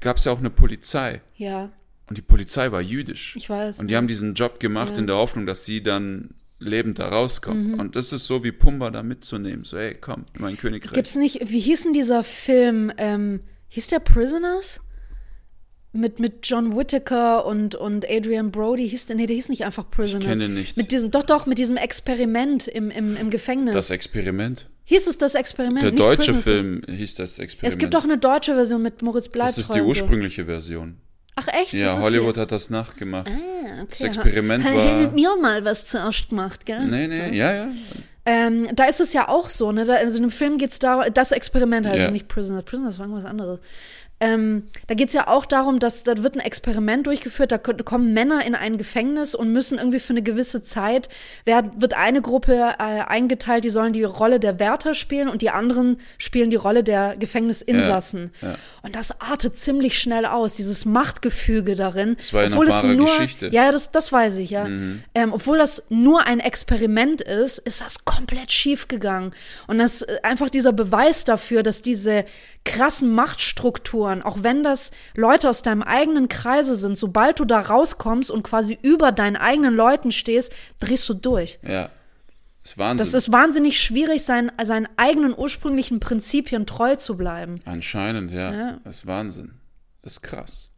gab 0.00 0.16
es 0.16 0.24
ja 0.24 0.32
auch 0.32 0.38
eine 0.38 0.50
Polizei. 0.50 1.20
Ja, 1.36 1.70
Und 2.08 2.16
die 2.18 2.22
Polizei 2.22 2.72
war 2.72 2.80
jüdisch. 2.80 3.34
ich 3.36 3.50
weiß. 3.50 3.78
Und 3.80 3.88
die 3.88 3.96
haben 3.96 4.08
diesen 4.08 4.34
Job 4.34 4.58
gemacht 4.58 4.96
in 4.96 5.06
der 5.06 5.16
Hoffnung, 5.16 5.46
dass 5.46 5.64
sie 5.64 5.82
dann 5.82 6.30
lebend 6.58 6.98
da 6.98 7.08
rauskommen. 7.08 7.72
Mhm. 7.72 7.80
Und 7.80 7.96
das 7.96 8.12
ist 8.12 8.26
so 8.26 8.42
wie 8.44 8.52
Pumba 8.52 8.90
da 8.90 9.02
mitzunehmen. 9.02 9.64
So, 9.64 9.76
ey, 9.76 9.94
komm, 10.00 10.24
in 10.34 10.42
mein 10.42 10.56
Königreich. 10.56 10.92
Gibt's 10.92 11.16
nicht, 11.16 11.50
wie 11.50 11.60
hieß 11.60 11.84
denn 11.84 11.92
dieser 11.92 12.24
Film? 12.24 12.92
Ähm, 12.98 13.40
hieß 13.70 13.86
der 13.88 13.98
Prisoners? 14.00 14.80
Mit, 15.92 16.20
mit 16.20 16.46
John 16.48 16.76
Whittaker 16.76 17.44
und, 17.46 17.74
und 17.74 18.08
Adrian 18.08 18.52
Brody 18.52 18.88
hieß 18.88 19.06
der, 19.06 19.16
nee, 19.16 19.26
der 19.26 19.34
hieß 19.34 19.48
nicht 19.48 19.64
einfach 19.64 19.90
Prisoners. 19.90 20.24
kenne 20.24 20.44
ihn 20.44 20.54
nicht. 20.54 20.76
Mit 20.76 20.92
diesem, 20.92 21.10
doch, 21.10 21.24
doch, 21.24 21.46
mit 21.46 21.58
diesem 21.58 21.76
Experiment 21.76 22.68
im, 22.68 22.92
im, 22.92 23.16
im 23.16 23.28
Gefängnis. 23.28 23.74
das 23.74 23.90
Experiment. 23.90 24.68
hieß 24.84 25.08
es 25.08 25.18
das 25.18 25.34
Experiment? 25.34 25.82
Der 25.82 25.90
nicht 25.90 26.00
deutsche 26.00 26.32
Prisoners. 26.34 26.44
Film 26.44 26.82
hieß 26.96 27.16
das 27.16 27.40
Experiment. 27.40 27.72
Es 27.72 27.78
gibt 27.78 27.94
doch 27.94 28.04
eine 28.04 28.18
deutsche 28.18 28.54
Version 28.54 28.82
mit 28.82 29.02
Moritz 29.02 29.28
Bleibtreu. 29.30 29.48
Das 29.48 29.58
ist 29.58 29.74
die 29.74 29.80
so. 29.80 29.84
ursprüngliche 29.84 30.44
Version. 30.44 30.98
Ach 31.34 31.48
echt? 31.48 31.72
Ja, 31.72 31.98
Hollywood 32.00 32.36
hat 32.36 32.52
das 32.52 32.70
nachgemacht. 32.70 33.28
Ah, 33.28 33.82
okay. 33.82 33.86
Das 33.90 34.00
Experiment 34.02 34.62
hat, 34.62 34.74
war- 34.74 34.92
Hat 34.92 35.02
mit 35.02 35.14
mir 35.14 35.36
mal 35.42 35.64
was 35.64 35.86
zuerst 35.86 36.28
gemacht, 36.28 36.66
gell? 36.66 36.86
Nee, 36.86 37.08
nee, 37.08 37.36
ja, 37.36 37.52
ja. 37.52 37.68
Ähm, 38.32 38.68
da 38.76 38.84
ist 38.84 39.00
es 39.00 39.12
ja 39.12 39.28
auch 39.28 39.48
so, 39.48 39.72
ne? 39.72 39.84
Da, 39.84 39.94
also 39.94 40.16
in 40.18 40.22
dem 40.22 40.30
Film 40.30 40.56
geht 40.58 40.70
es 40.70 40.78
darum, 40.78 41.04
das 41.12 41.32
Experiment 41.32 41.86
heißt 41.86 42.04
Ja. 42.04 42.10
nicht 42.12 42.28
Prisoners. 42.28 42.64
Prisoners 42.64 42.98
war 42.98 43.06
irgendwas 43.06 43.28
anderes. 43.28 43.58
Ähm, 44.22 44.64
da 44.86 44.94
geht 44.94 45.08
es 45.08 45.14
ja 45.14 45.28
auch 45.28 45.46
darum, 45.46 45.78
dass 45.78 46.02
da 46.02 46.22
wird 46.22 46.34
ein 46.34 46.40
Experiment 46.40 47.06
durchgeführt, 47.06 47.52
da 47.52 47.56
ko- 47.58 47.72
kommen 47.84 48.12
Männer 48.12 48.44
in 48.44 48.54
ein 48.54 48.76
Gefängnis 48.76 49.34
und 49.34 49.50
müssen 49.50 49.78
irgendwie 49.78 49.98
für 49.98 50.12
eine 50.12 50.20
gewisse 50.22 50.62
Zeit, 50.62 51.08
wer, 51.46 51.70
wird 51.80 51.94
eine 51.94 52.20
Gruppe 52.20 52.74
äh, 52.78 52.82
eingeteilt, 52.82 53.64
die 53.64 53.70
sollen 53.70 53.94
die 53.94 54.04
Rolle 54.04 54.38
der 54.38 54.58
Wärter 54.58 54.94
spielen 54.94 55.28
und 55.28 55.40
die 55.40 55.48
anderen 55.48 56.00
spielen 56.18 56.50
die 56.50 56.56
Rolle 56.56 56.84
der 56.84 57.16
Gefängnisinsassen. 57.16 58.30
Ja, 58.42 58.48
ja. 58.48 58.54
Und 58.82 58.94
das 58.94 59.20
artet 59.22 59.56
ziemlich 59.56 59.98
schnell 59.98 60.26
aus, 60.26 60.54
dieses 60.54 60.84
Machtgefüge 60.84 61.74
darin. 61.74 62.16
Das 62.18 62.32
war 62.34 62.42
ja 62.42 62.46
eine 62.46 62.54
obwohl 62.56 62.68
es 62.68 62.82
wahre 62.82 62.94
nur, 62.94 63.06
Geschichte. 63.06 63.48
Ja, 63.52 63.72
das, 63.72 63.90
das 63.90 64.12
weiß 64.12 64.36
ich, 64.36 64.50
ja. 64.50 64.66
Ähm, 64.66 65.32
obwohl 65.32 65.56
das 65.58 65.84
nur 65.88 66.26
ein 66.26 66.40
Experiment 66.40 67.22
ist, 67.22 67.58
ist 67.58 67.80
das 67.80 68.04
komplett 68.04 68.52
schief 68.52 68.88
gegangen. 68.88 69.32
Und 69.66 69.78
das 69.78 70.02
ist 70.02 70.24
einfach 70.24 70.50
dieser 70.50 70.72
Beweis 70.72 71.24
dafür, 71.24 71.62
dass 71.62 71.82
diese 71.82 72.24
krassen 72.64 73.10
Machtstrukturen, 73.10 74.22
auch 74.22 74.42
wenn 74.42 74.62
das 74.62 74.90
Leute 75.14 75.48
aus 75.48 75.62
deinem 75.62 75.82
eigenen 75.82 76.28
Kreise 76.28 76.74
sind, 76.74 76.96
sobald 76.96 77.40
du 77.40 77.44
da 77.44 77.60
rauskommst 77.60 78.30
und 78.30 78.42
quasi 78.42 78.78
über 78.82 79.12
deinen 79.12 79.36
eigenen 79.36 79.74
Leuten 79.74 80.12
stehst, 80.12 80.52
drehst 80.78 81.08
du 81.08 81.14
durch. 81.14 81.58
Ja. 81.62 81.90
Das 82.62 82.72
ist 82.72 82.78
Wahnsinn. 82.78 82.98
Das 82.98 83.14
ist 83.14 83.32
wahnsinnig 83.32 83.80
schwierig, 83.80 84.22
seinen, 84.24 84.52
seinen 84.62 84.88
eigenen 84.96 85.36
ursprünglichen 85.36 85.98
Prinzipien 85.98 86.66
treu 86.66 86.96
zu 86.96 87.16
bleiben. 87.16 87.60
Anscheinend, 87.64 88.30
ja. 88.30 88.52
Ja. 88.52 88.80
Das 88.84 88.98
ist 88.98 89.06
Wahnsinn. 89.06 89.52
Das 90.02 90.12
ist 90.12 90.22
krass. 90.22 90.70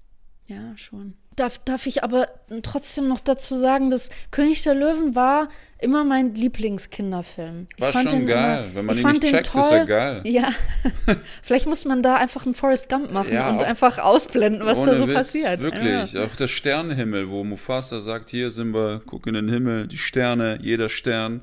Ja, 0.46 0.76
schon. 0.76 1.14
Darf, 1.36 1.58
darf 1.64 1.86
ich 1.86 2.04
aber 2.04 2.28
trotzdem 2.62 3.08
noch 3.08 3.20
dazu 3.20 3.54
sagen, 3.56 3.90
dass 3.90 4.10
König 4.30 4.62
der 4.62 4.74
Löwen 4.74 5.14
war 5.14 5.48
immer 5.82 6.04
mein 6.04 6.34
Lieblingskinderfilm. 6.34 7.66
Ich 7.74 7.82
War 7.82 7.92
fand 7.92 8.10
schon 8.10 8.26
geil. 8.26 8.70
Wenn 8.72 8.86
man 8.86 8.96
ihn 8.96 9.06
nicht 9.06 9.22
checkt, 9.22 9.54
ist 9.54 9.70
er 9.70 9.84
geil. 9.84 10.20
Ja. 10.24 10.50
Vielleicht 11.42 11.66
muss 11.66 11.84
man 11.84 12.02
da 12.02 12.16
einfach 12.16 12.44
einen 12.44 12.54
Forrest 12.54 12.88
Gump 12.88 13.12
machen 13.12 13.32
Ja, 13.32 13.50
und 13.50 13.62
einfach 13.62 13.98
ausblenden, 13.98 14.64
was 14.64 14.82
da 14.84 14.94
so 14.94 15.08
Witz, 15.08 15.14
passiert. 15.14 15.60
Wirklich. 15.60 16.12
Ja. 16.12 16.24
Auch 16.24 16.36
der 16.36 16.48
Sternenhimmel, 16.48 17.28
wo 17.28 17.42
Mufasa 17.42 18.00
sagt, 18.00 18.30
hier 18.30 18.50
sind 18.50 18.72
wir, 18.72 19.02
guck 19.04 19.26
in 19.26 19.34
den 19.34 19.48
Himmel, 19.48 19.88
die 19.88 19.98
Sterne, 19.98 20.58
jeder 20.62 20.88
Stern 20.88 21.42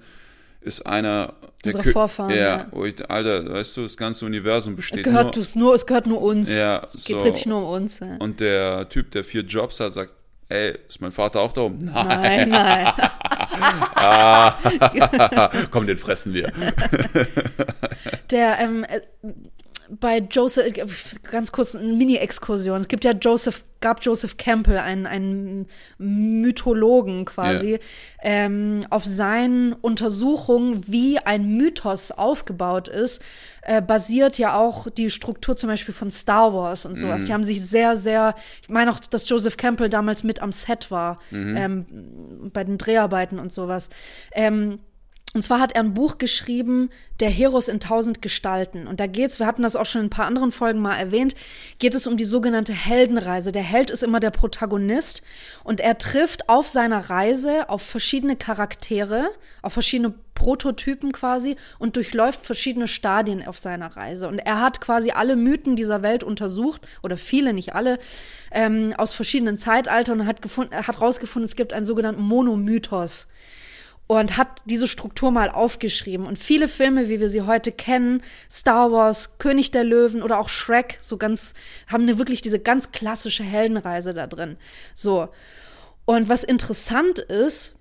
ist 0.61 0.85
einer 0.85 1.33
der 1.63 1.75
Unserer 1.75 1.83
Kö- 1.83 1.91
Vorfahren, 1.93 2.31
Ja, 2.31 2.37
ja. 2.37 2.67
Wo 2.71 2.85
ich, 2.85 3.09
Alter, 3.09 3.51
weißt 3.53 3.77
du, 3.77 3.81
das 3.83 3.97
ganze 3.97 4.25
Universum 4.25 4.75
besteht 4.75 5.03
Gehört 5.03 5.35
nur. 5.35 5.43
es 5.43 5.55
nur, 5.55 5.73
es 5.75 5.85
gehört 5.85 6.07
nur 6.07 6.21
uns. 6.21 6.55
Ja, 6.55 6.81
es 6.83 7.03
geht 7.05 7.17
so. 7.19 7.23
richtig 7.25 7.45
nur 7.45 7.59
um 7.59 7.65
uns. 7.83 7.99
Ja. 7.99 8.15
Und 8.19 8.39
der 8.39 8.87
Typ, 8.89 9.11
der 9.11 9.23
vier 9.23 9.41
Jobs 9.43 9.79
hat, 9.79 9.93
sagt, 9.93 10.13
ey, 10.49 10.73
ist 10.87 11.01
mein 11.01 11.11
Vater 11.11 11.41
auch 11.41 11.53
da 11.53 11.61
oben? 11.61 11.85
Nein. 11.85 12.49
Nein, 12.49 12.49
nein. 12.49 12.93
Komm, 15.71 15.87
den 15.87 15.97
fressen 15.97 16.33
wir. 16.33 16.51
Der, 18.31 18.59
ähm, 18.59 18.83
äh, 18.83 19.01
bei 19.99 20.19
Joseph, 20.19 20.71
ganz 21.23 21.51
kurz 21.51 21.75
eine 21.75 21.93
Mini-Exkursion. 21.93 22.81
Es 22.81 22.87
gibt 22.87 23.03
ja 23.05 23.11
Joseph, 23.11 23.63
gab 23.81 24.03
Joseph 24.03 24.37
Campbell, 24.37 24.77
einen, 24.77 25.07
einen 25.07 25.67
Mythologen 25.97 27.25
quasi, 27.25 27.73
Ja. 27.73 27.77
ähm, 28.21 28.81
auf 28.89 29.05
seinen 29.05 29.73
Untersuchungen, 29.73 30.87
wie 30.87 31.17
ein 31.19 31.55
Mythos 31.55 32.11
aufgebaut 32.11 32.87
ist, 32.87 33.21
äh, 33.63 33.81
basiert 33.81 34.37
ja 34.37 34.55
auch 34.55 34.89
die 34.89 35.09
Struktur 35.09 35.55
zum 35.55 35.69
Beispiel 35.69 35.93
von 35.93 36.11
Star 36.11 36.53
Wars 36.53 36.85
und 36.85 36.95
sowas. 36.97 37.25
Die 37.25 37.33
haben 37.33 37.43
sich 37.43 37.65
sehr, 37.65 37.95
sehr, 37.95 38.35
ich 38.61 38.69
meine 38.69 38.91
auch, 38.91 38.99
dass 38.99 39.27
Joseph 39.29 39.57
Campbell 39.57 39.89
damals 39.89 40.23
mit 40.23 40.41
am 40.41 40.51
Set 40.51 40.91
war, 40.91 41.19
ähm, 41.31 41.85
bei 42.53 42.63
den 42.63 42.77
Dreharbeiten 42.77 43.39
und 43.39 43.51
sowas. 43.51 43.89
Ähm, 44.33 44.79
und 45.35 45.43
zwar 45.43 45.59
hat 45.59 45.73
er 45.73 45.81
ein 45.81 45.93
Buch 45.93 46.17
geschrieben, 46.17 46.89
Der 47.19 47.29
Heros 47.29 47.67
in 47.67 47.79
tausend 47.79 48.21
Gestalten. 48.21 48.87
Und 48.87 48.99
da 48.99 49.05
geht's, 49.05 49.39
wir 49.39 49.45
hatten 49.45 49.61
das 49.61 49.75
auch 49.75 49.85
schon 49.85 50.01
in 50.01 50.07
ein 50.07 50.09
paar 50.11 50.25
anderen 50.25 50.51
Folgen 50.51 50.79
mal 50.79 50.95
erwähnt, 50.95 51.35
geht 51.77 51.93
es 51.93 52.07
um 52.07 52.17
die 52.17 52.25
sogenannte 52.25 52.73
Heldenreise. 52.73 53.51
Der 53.51 53.61
Held 53.61 53.89
ist 53.91 54.03
immer 54.03 54.19
der 54.19 54.31
Protagonist 54.31 55.21
und 55.63 55.81
er 55.81 55.97
trifft 55.97 56.49
auf 56.49 56.67
seiner 56.67 57.09
Reise 57.09 57.69
auf 57.69 57.81
verschiedene 57.81 58.37
Charaktere, 58.37 59.29
auf 59.61 59.73
verschiedene 59.73 60.13
Prototypen 60.33 61.11
quasi 61.11 61.57
und 61.77 61.97
durchläuft 61.97 62.45
verschiedene 62.45 62.87
Stadien 62.87 63.45
auf 63.45 63.59
seiner 63.59 63.97
Reise. 63.97 64.29
Und 64.29 64.39
er 64.39 64.61
hat 64.61 64.79
quasi 64.79 65.11
alle 65.11 65.35
Mythen 65.35 65.75
dieser 65.75 66.01
Welt 66.01 66.23
untersucht, 66.23 66.81
oder 67.03 67.17
viele, 67.17 67.53
nicht 67.53 67.75
alle, 67.75 67.99
ähm, 68.51 68.93
aus 68.97 69.13
verschiedenen 69.13 69.57
Zeitaltern 69.57 70.21
und 70.21 70.25
hat, 70.27 70.41
gefunden, 70.41 70.73
hat 70.75 71.01
rausgefunden, 71.01 71.47
es 71.47 71.57
gibt 71.57 71.73
einen 71.73 71.85
sogenannten 71.85 72.21
Monomythos 72.21 73.27
und 74.11 74.37
hat 74.37 74.63
diese 74.65 74.87
Struktur 74.87 75.29
mal 75.29 75.51
aufgeschrieben. 75.51 76.25
Und 76.25 76.39
viele 76.39 76.67
Filme, 76.67 77.09
wie 77.09 77.19
wir 77.19 77.29
sie 77.29 77.43
heute 77.43 77.71
kennen, 77.71 78.23
Star 78.49 78.91
Wars, 78.91 79.37
König 79.37 79.69
der 79.69 79.83
Löwen 79.83 80.23
oder 80.23 80.39
auch 80.39 80.49
Shrek, 80.49 80.97
so 80.99 81.17
ganz, 81.17 81.53
haben 81.85 82.01
eine 82.01 82.17
wirklich 82.17 82.41
diese 82.41 82.57
ganz 82.57 82.91
klassische 82.91 83.43
Heldenreise 83.43 84.15
da 84.15 84.25
drin. 84.25 84.57
So. 84.95 85.29
Und 86.05 86.27
was 86.27 86.43
interessant 86.43 87.19
ist, 87.19 87.75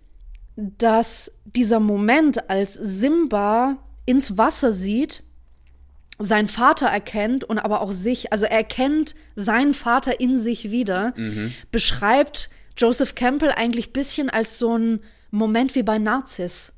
dass 0.54 1.32
dieser 1.46 1.80
Moment, 1.80 2.50
als 2.50 2.74
Simba 2.74 3.78
ins 4.04 4.36
Wasser 4.36 4.70
sieht, 4.70 5.22
seinen 6.18 6.48
Vater 6.48 6.88
erkennt 6.88 7.42
und 7.42 7.58
aber 7.58 7.80
auch 7.80 7.92
sich, 7.92 8.34
also 8.34 8.44
er 8.44 8.58
erkennt 8.58 9.14
seinen 9.34 9.72
Vater 9.72 10.20
in 10.20 10.36
sich 10.36 10.70
wieder, 10.70 11.14
beschreibt 11.70 12.50
Joseph 12.76 13.14
Campbell 13.14 13.52
eigentlich 13.52 13.94
bisschen 13.94 14.28
als 14.28 14.58
so 14.58 14.76
ein 14.76 15.00
Moment 15.30 15.74
wie 15.74 15.82
bei 15.82 15.98
Narzis. 15.98 16.72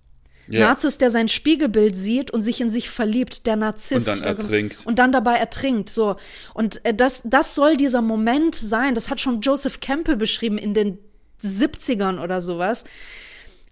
Ja. 0.49 0.67
Narzis, 0.67 0.99
der 0.99 1.11
sein 1.11 1.29
Spiegelbild 1.29 1.97
sieht 1.97 2.33
und 2.33 2.43
sich 2.43 2.61
in 2.61 2.69
sich 2.69 2.91
verliebt, 2.91 3.47
der 3.47 3.57
Narzisst. 3.57 4.09
Und 4.09 4.21
dann 4.21 4.27
ertrinkt. 4.27 4.85
Und 4.85 4.99
dann 4.99 5.13
dabei 5.13 5.37
ertrinkt, 5.37 5.91
so. 5.91 6.17
Und 6.55 6.85
äh, 6.85 6.93
das, 6.93 7.23
das 7.25 7.55
soll 7.55 7.77
dieser 7.77 8.03
Moment 8.03 8.57
sein, 8.57 8.95
das 8.95 9.11
hat 9.11 9.21
schon 9.21 9.41
Joseph 9.41 9.79
Campbell 9.81 10.17
beschrieben 10.17 10.59
in 10.59 10.75
den 10.75 10.99
70ern 11.43 12.21
oder 12.21 12.43
sowas, 12.43 12.85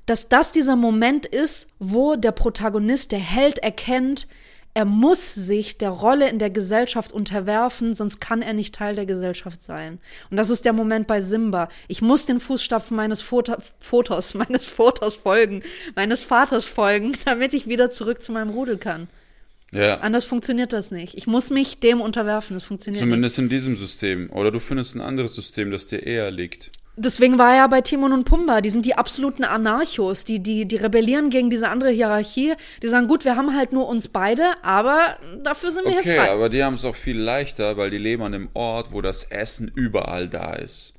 dass 0.06 0.28
das 0.28 0.52
dieser 0.52 0.76
Moment 0.76 1.26
ist, 1.26 1.68
wo 1.78 2.16
der 2.16 2.32
Protagonist, 2.32 3.12
der 3.12 3.18
Held 3.18 3.58
erkennt, 3.58 4.26
er 4.78 4.84
muss 4.84 5.34
sich 5.34 5.76
der 5.76 5.90
Rolle 5.90 6.28
in 6.28 6.38
der 6.38 6.50
Gesellschaft 6.50 7.10
unterwerfen, 7.10 7.94
sonst 7.94 8.20
kann 8.20 8.42
er 8.42 8.52
nicht 8.52 8.76
Teil 8.76 8.94
der 8.94 9.06
Gesellschaft 9.06 9.60
sein. 9.60 9.98
Und 10.30 10.36
das 10.36 10.50
ist 10.50 10.64
der 10.64 10.72
Moment 10.72 11.08
bei 11.08 11.20
Simba. 11.20 11.68
Ich 11.88 12.00
muss 12.00 12.26
den 12.26 12.38
Fußstapfen 12.38 12.96
meines 12.96 13.20
Fotos, 13.20 14.34
meines 14.34 14.66
Fotos 14.66 15.16
folgen, 15.16 15.64
meines 15.96 16.22
Vaters 16.22 16.66
folgen, 16.66 17.16
damit 17.24 17.54
ich 17.54 17.66
wieder 17.66 17.90
zurück 17.90 18.22
zu 18.22 18.30
meinem 18.30 18.50
Rudel 18.50 18.78
kann. 18.78 19.08
Ja. 19.72 19.98
Anders 19.98 20.24
funktioniert 20.24 20.72
das 20.72 20.92
nicht. 20.92 21.16
Ich 21.16 21.26
muss 21.26 21.50
mich 21.50 21.80
dem 21.80 22.00
unterwerfen. 22.00 22.54
Das 22.54 22.62
funktioniert 22.62 23.02
nicht. 23.02 23.10
Zumindest 23.10 23.38
in 23.40 23.48
diesem 23.48 23.76
System. 23.76 24.30
Oder 24.30 24.52
du 24.52 24.60
findest 24.60 24.94
ein 24.94 25.00
anderes 25.00 25.34
System, 25.34 25.72
das 25.72 25.88
dir 25.88 26.06
eher 26.06 26.30
liegt. 26.30 26.70
Deswegen 27.00 27.38
war 27.38 27.54
er 27.54 27.68
bei 27.68 27.80
Timon 27.80 28.12
und 28.12 28.24
Pumba, 28.24 28.60
die 28.60 28.70
sind 28.70 28.84
die 28.84 28.94
absoluten 28.94 29.44
Anarchos, 29.44 30.24
die, 30.24 30.40
die, 30.42 30.66
die 30.66 30.76
rebellieren 30.76 31.30
gegen 31.30 31.48
diese 31.48 31.68
andere 31.68 31.90
Hierarchie. 31.90 32.54
Die 32.82 32.88
sagen, 32.88 33.06
gut, 33.06 33.24
wir 33.24 33.36
haben 33.36 33.56
halt 33.56 33.72
nur 33.72 33.88
uns 33.88 34.08
beide, 34.08 34.42
aber 34.62 35.16
dafür 35.42 35.70
sind 35.70 35.84
wir 35.86 35.92
Okay, 35.92 36.02
hier 36.02 36.22
frei. 36.22 36.32
aber 36.32 36.48
die 36.48 36.62
haben 36.64 36.74
es 36.74 36.84
auch 36.84 36.96
viel 36.96 37.18
leichter, 37.18 37.76
weil 37.76 37.90
die 37.90 37.98
leben 37.98 38.22
an 38.24 38.34
einem 38.34 38.48
Ort, 38.54 38.92
wo 38.92 39.00
das 39.00 39.24
Essen 39.24 39.70
überall 39.74 40.28
da 40.28 40.54
ist. 40.54 40.94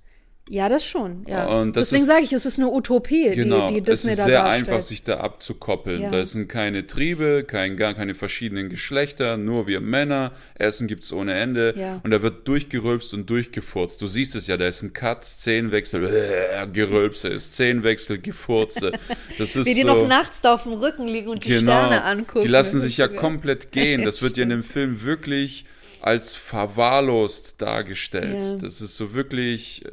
Ja, 0.52 0.68
das 0.68 0.84
schon. 0.84 1.26
Ja. 1.28 1.46
Und 1.48 1.76
das 1.76 1.90
Deswegen 1.90 2.02
ist- 2.02 2.08
sage 2.08 2.24
ich, 2.24 2.34
es 2.34 2.46
ist 2.46 2.58
eine 2.58 2.70
Utopie, 2.70 3.30
Genau, 3.36 3.68
die, 3.68 3.76
die 3.82 3.92
es 3.92 4.02
Disney 4.02 4.12
ist 4.14 4.20
da 4.20 4.24
sehr 4.26 4.42
darstellt. 4.44 4.68
einfach, 4.70 4.82
sich 4.82 5.04
da 5.04 5.20
abzukoppeln. 5.20 6.02
Ja. 6.02 6.10
Da 6.10 6.26
sind 6.26 6.48
keine 6.50 6.88
Triebe, 6.88 7.44
kein, 7.46 7.78
gar 7.78 7.94
keine 7.94 8.16
verschiedenen 8.16 8.68
Geschlechter, 8.70 9.38
nur 9.38 9.68
wir 9.68 9.80
Männer. 9.80 10.32
Essen 10.56 10.88
gibt's 10.88 11.14
ohne 11.14 11.36
Ende. 11.36 11.76
Ja. 11.78 12.02
Und 12.04 12.10
da 12.10 12.24
wird 12.24 12.48
durchgerülpst 12.48 13.14
und 13.14 13.30
durchgefurzt. 13.30 14.02
Du 14.02 14.08
siehst 14.08 14.34
es 14.34 14.48
ja, 14.48 14.58
da 14.58 14.68
ist 14.68 14.82
ein 14.82 14.92
Cut, 14.94 15.24
Szenenwechsel, 15.24 16.06
äh, 16.08 16.68
Gerülpse, 16.74 17.40
Szenenwechsel, 17.40 18.18
Gefurze. 18.20 18.92
Das 19.38 19.56
ist 19.56 19.68
Wie 19.68 19.76
die 19.76 19.82
so, 19.82 19.88
noch 19.88 20.08
nachts 20.08 20.42
da 20.42 20.56
auf 20.56 20.64
dem 20.64 20.74
Rücken 20.74 21.08
liegen 21.08 21.28
und 21.30 21.46
die 21.46 21.50
genau, 21.50 21.74
Sterne 21.74 22.04
angucken. 22.04 22.42
Die 22.42 22.48
lassen 22.48 22.80
sich 22.80 22.94
ist 22.94 22.98
ja 22.98 23.06
geil. 23.08 23.18
komplett 23.18 23.72
gehen. 23.72 24.04
Das 24.04 24.24
wird 24.24 24.36
ja 24.38 24.44
in 24.44 24.50
dem 24.50 24.64
Film 24.64 25.04
wirklich 25.04 25.66
als 26.02 26.34
verwahrlost 26.34 27.62
dargestellt. 27.62 28.42
Ja. 28.44 28.56
Das 28.56 28.82
ist 28.82 28.96
so 28.98 29.14
wirklich, 29.14 29.84
äh, 29.86 29.90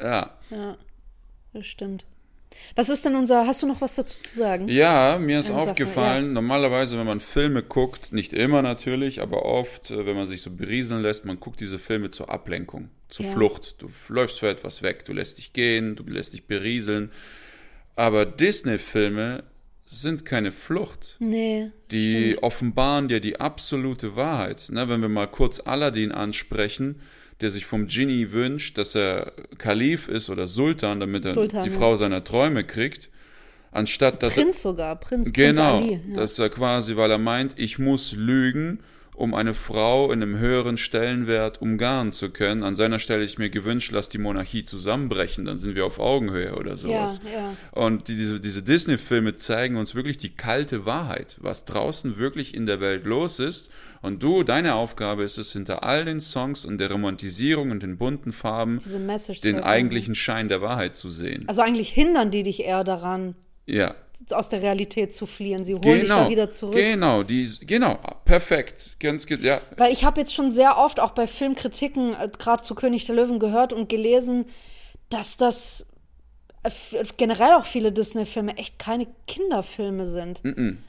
ja. 0.00 0.38
Ja, 0.50 0.76
das 1.52 1.66
stimmt. 1.66 2.04
Was 2.74 2.88
ist 2.88 3.04
denn 3.04 3.14
unser, 3.14 3.46
hast 3.46 3.62
du 3.62 3.66
noch 3.66 3.80
was 3.80 3.94
dazu 3.94 4.20
zu 4.20 4.36
sagen? 4.36 4.68
Ja, 4.68 5.18
mir 5.18 5.40
ist 5.40 5.50
Eine 5.50 5.58
Sache, 5.60 5.70
aufgefallen, 5.70 6.32
normalerweise, 6.32 6.98
wenn 6.98 7.06
man 7.06 7.20
Filme 7.20 7.62
guckt, 7.62 8.12
nicht 8.12 8.32
immer 8.32 8.62
natürlich, 8.62 9.20
aber 9.20 9.44
oft, 9.44 9.90
äh, 9.90 10.06
wenn 10.06 10.16
man 10.16 10.26
sich 10.26 10.42
so 10.42 10.50
berieseln 10.50 11.02
lässt, 11.02 11.24
man 11.24 11.40
guckt 11.40 11.60
diese 11.60 11.78
Filme 11.78 12.10
zur 12.10 12.30
Ablenkung, 12.30 12.90
zur 13.08 13.26
Ja. 13.26 13.32
Flucht. 13.32 13.76
Du 13.78 13.88
läufst 14.08 14.40
für 14.40 14.48
etwas 14.48 14.82
weg, 14.82 15.04
du 15.04 15.12
lässt 15.12 15.38
dich 15.38 15.52
gehen, 15.52 15.96
du 15.96 16.04
lässt 16.04 16.32
dich 16.32 16.44
berieseln. 16.46 17.10
Aber 17.96 18.24
Disney-Filme 18.24 19.44
sind 19.84 20.24
keine 20.24 20.52
Flucht. 20.52 21.16
Nee. 21.18 21.70
Die 21.90 22.38
offenbaren 22.42 23.08
dir 23.08 23.20
die 23.20 23.40
absolute 23.40 24.16
Wahrheit. 24.16 24.68
Ne, 24.70 24.88
wenn 24.88 25.00
wir 25.00 25.08
mal 25.08 25.26
kurz 25.26 25.60
Aladdin 25.60 26.12
ansprechen, 26.12 27.00
der 27.40 27.50
sich 27.50 27.66
vom 27.66 27.86
Genie 27.86 28.32
wünscht, 28.32 28.78
dass 28.78 28.94
er 28.94 29.32
Kalif 29.58 30.08
ist 30.08 30.30
oder 30.30 30.46
Sultan, 30.46 31.00
damit 31.00 31.24
er 31.24 31.32
Sultan, 31.32 31.64
die 31.64 31.70
ja. 31.70 31.76
Frau 31.76 31.96
seiner 31.96 32.24
Träume 32.24 32.64
kriegt, 32.64 33.10
anstatt 33.70 34.22
dass 34.22 34.36
er 34.36 34.44
Prinz 34.44 34.62
sogar, 34.62 34.96
Prinz, 34.96 35.32
Genau, 35.32 35.78
Prinz 35.78 35.90
Ali. 35.90 36.00
Ja. 36.10 36.16
dass 36.16 36.38
er 36.38 36.48
quasi, 36.48 36.96
weil 36.96 37.10
er 37.10 37.18
meint, 37.18 37.54
ich 37.56 37.78
muss 37.78 38.12
lügen, 38.12 38.80
um 39.18 39.34
eine 39.34 39.54
Frau 39.54 40.12
in 40.12 40.22
einem 40.22 40.38
höheren 40.38 40.78
Stellenwert 40.78 41.60
umgarnen 41.60 42.12
zu 42.12 42.30
können. 42.30 42.62
An 42.62 42.76
seiner 42.76 42.98
Stelle 43.00 43.24
ich 43.24 43.36
mir 43.36 43.50
gewünscht, 43.50 43.90
lass 43.92 44.08
die 44.08 44.18
Monarchie 44.18 44.64
zusammenbrechen, 44.64 45.44
dann 45.44 45.58
sind 45.58 45.74
wir 45.74 45.84
auf 45.86 45.98
Augenhöhe 45.98 46.54
oder 46.54 46.76
sowas. 46.76 47.20
ja. 47.32 47.54
Und 47.72 48.08
die- 48.08 48.14
diese, 48.16 48.40
diese 48.40 48.62
Disney-Filme 48.62 49.36
zeigen 49.36 49.76
uns 49.76 49.94
wirklich 49.94 50.18
die 50.18 50.34
kalte 50.36 50.86
Wahrheit, 50.86 51.36
was 51.40 51.64
draußen 51.64 52.18
wirklich 52.18 52.54
in 52.54 52.66
der 52.66 52.80
Welt 52.80 53.04
los 53.04 53.40
ist. 53.40 53.70
Und 54.02 54.22
du, 54.22 54.44
deine 54.44 54.74
Aufgabe 54.74 55.24
ist 55.24 55.38
es, 55.38 55.52
hinter 55.52 55.82
all 55.82 56.04
den 56.04 56.20
Songs 56.20 56.64
und 56.64 56.78
der 56.78 56.90
Romantisierung 56.92 57.72
und 57.72 57.82
den 57.82 57.98
bunten 57.98 58.32
Farben 58.32 58.78
den 59.42 59.56
eigentlichen 59.64 60.14
Schein 60.14 60.48
der 60.48 60.60
Wahrheit 60.62 60.96
zu 60.96 61.08
sehen. 61.10 61.42
Also 61.48 61.62
eigentlich 61.62 61.88
hindern 61.90 62.30
die 62.30 62.44
dich 62.44 62.60
eher 62.62 62.84
daran, 62.84 63.34
Ja. 63.68 63.94
aus 64.30 64.48
der 64.48 64.62
Realität 64.62 65.12
zu 65.12 65.26
fliehen. 65.26 65.62
Sie 65.62 65.74
holen 65.74 66.00
dich 66.00 66.08
da 66.08 66.28
wieder 66.28 66.50
zurück. 66.50 66.74
Genau, 66.74 67.22
die, 67.22 67.48
genau, 67.66 67.98
perfekt. 68.24 68.96
Ganz, 68.98 69.26
ja, 69.28 69.60
Weil 69.76 69.92
ich 69.92 70.04
habe 70.04 70.20
jetzt 70.20 70.34
schon 70.34 70.50
sehr 70.50 70.78
oft 70.78 71.00
auch 71.00 71.10
bei 71.10 71.26
Filmkritiken, 71.26 72.14
äh, 72.14 72.28
gerade 72.38 72.62
zu 72.62 72.74
König 72.74 73.04
der 73.04 73.14
Löwen, 73.14 73.38
gehört 73.38 73.72
und 73.72 73.88
gelesen, 73.88 74.46
dass 75.10 75.36
das 75.36 75.86
generell 77.16 77.52
auch 77.52 77.64
viele 77.64 77.92
Disney-Filme 77.92 78.56
echt 78.56 78.78
keine 78.78 79.06
Kinderfilme 79.26 80.06
sind. 80.06 80.42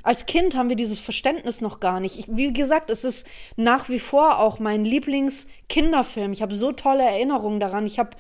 Als 0.03 0.25
Kind 0.25 0.55
haben 0.55 0.69
wir 0.69 0.75
dieses 0.75 0.99
Verständnis 0.99 1.61
noch 1.61 1.79
gar 1.79 1.99
nicht. 1.99 2.17
Ich, 2.17 2.25
wie 2.29 2.51
gesagt, 2.51 2.89
es 2.89 3.03
ist 3.03 3.27
nach 3.55 3.87
wie 3.89 3.99
vor 3.99 4.39
auch 4.39 4.59
mein 4.59 4.83
Lieblings-Kinderfilm. 4.83 6.31
Ich 6.31 6.41
habe 6.41 6.55
so 6.55 6.71
tolle 6.71 7.03
Erinnerungen 7.03 7.59
daran. 7.59 7.85
Ich 7.85 7.99
habe 7.99 8.11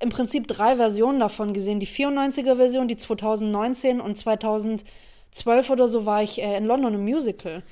im 0.00 0.10
Prinzip 0.10 0.46
drei 0.46 0.76
Versionen 0.76 1.20
davon 1.20 1.52
gesehen. 1.52 1.80
Die 1.80 1.86
94er-Version, 1.86 2.88
die 2.88 2.96
2019 2.96 4.00
und 4.00 4.16
2012 4.16 4.84
oder 5.70 5.88
so 5.88 6.06
war 6.06 6.22
ich 6.22 6.40
äh, 6.40 6.56
in 6.56 6.64
London 6.64 6.94
im 6.94 7.04
Musical. 7.04 7.62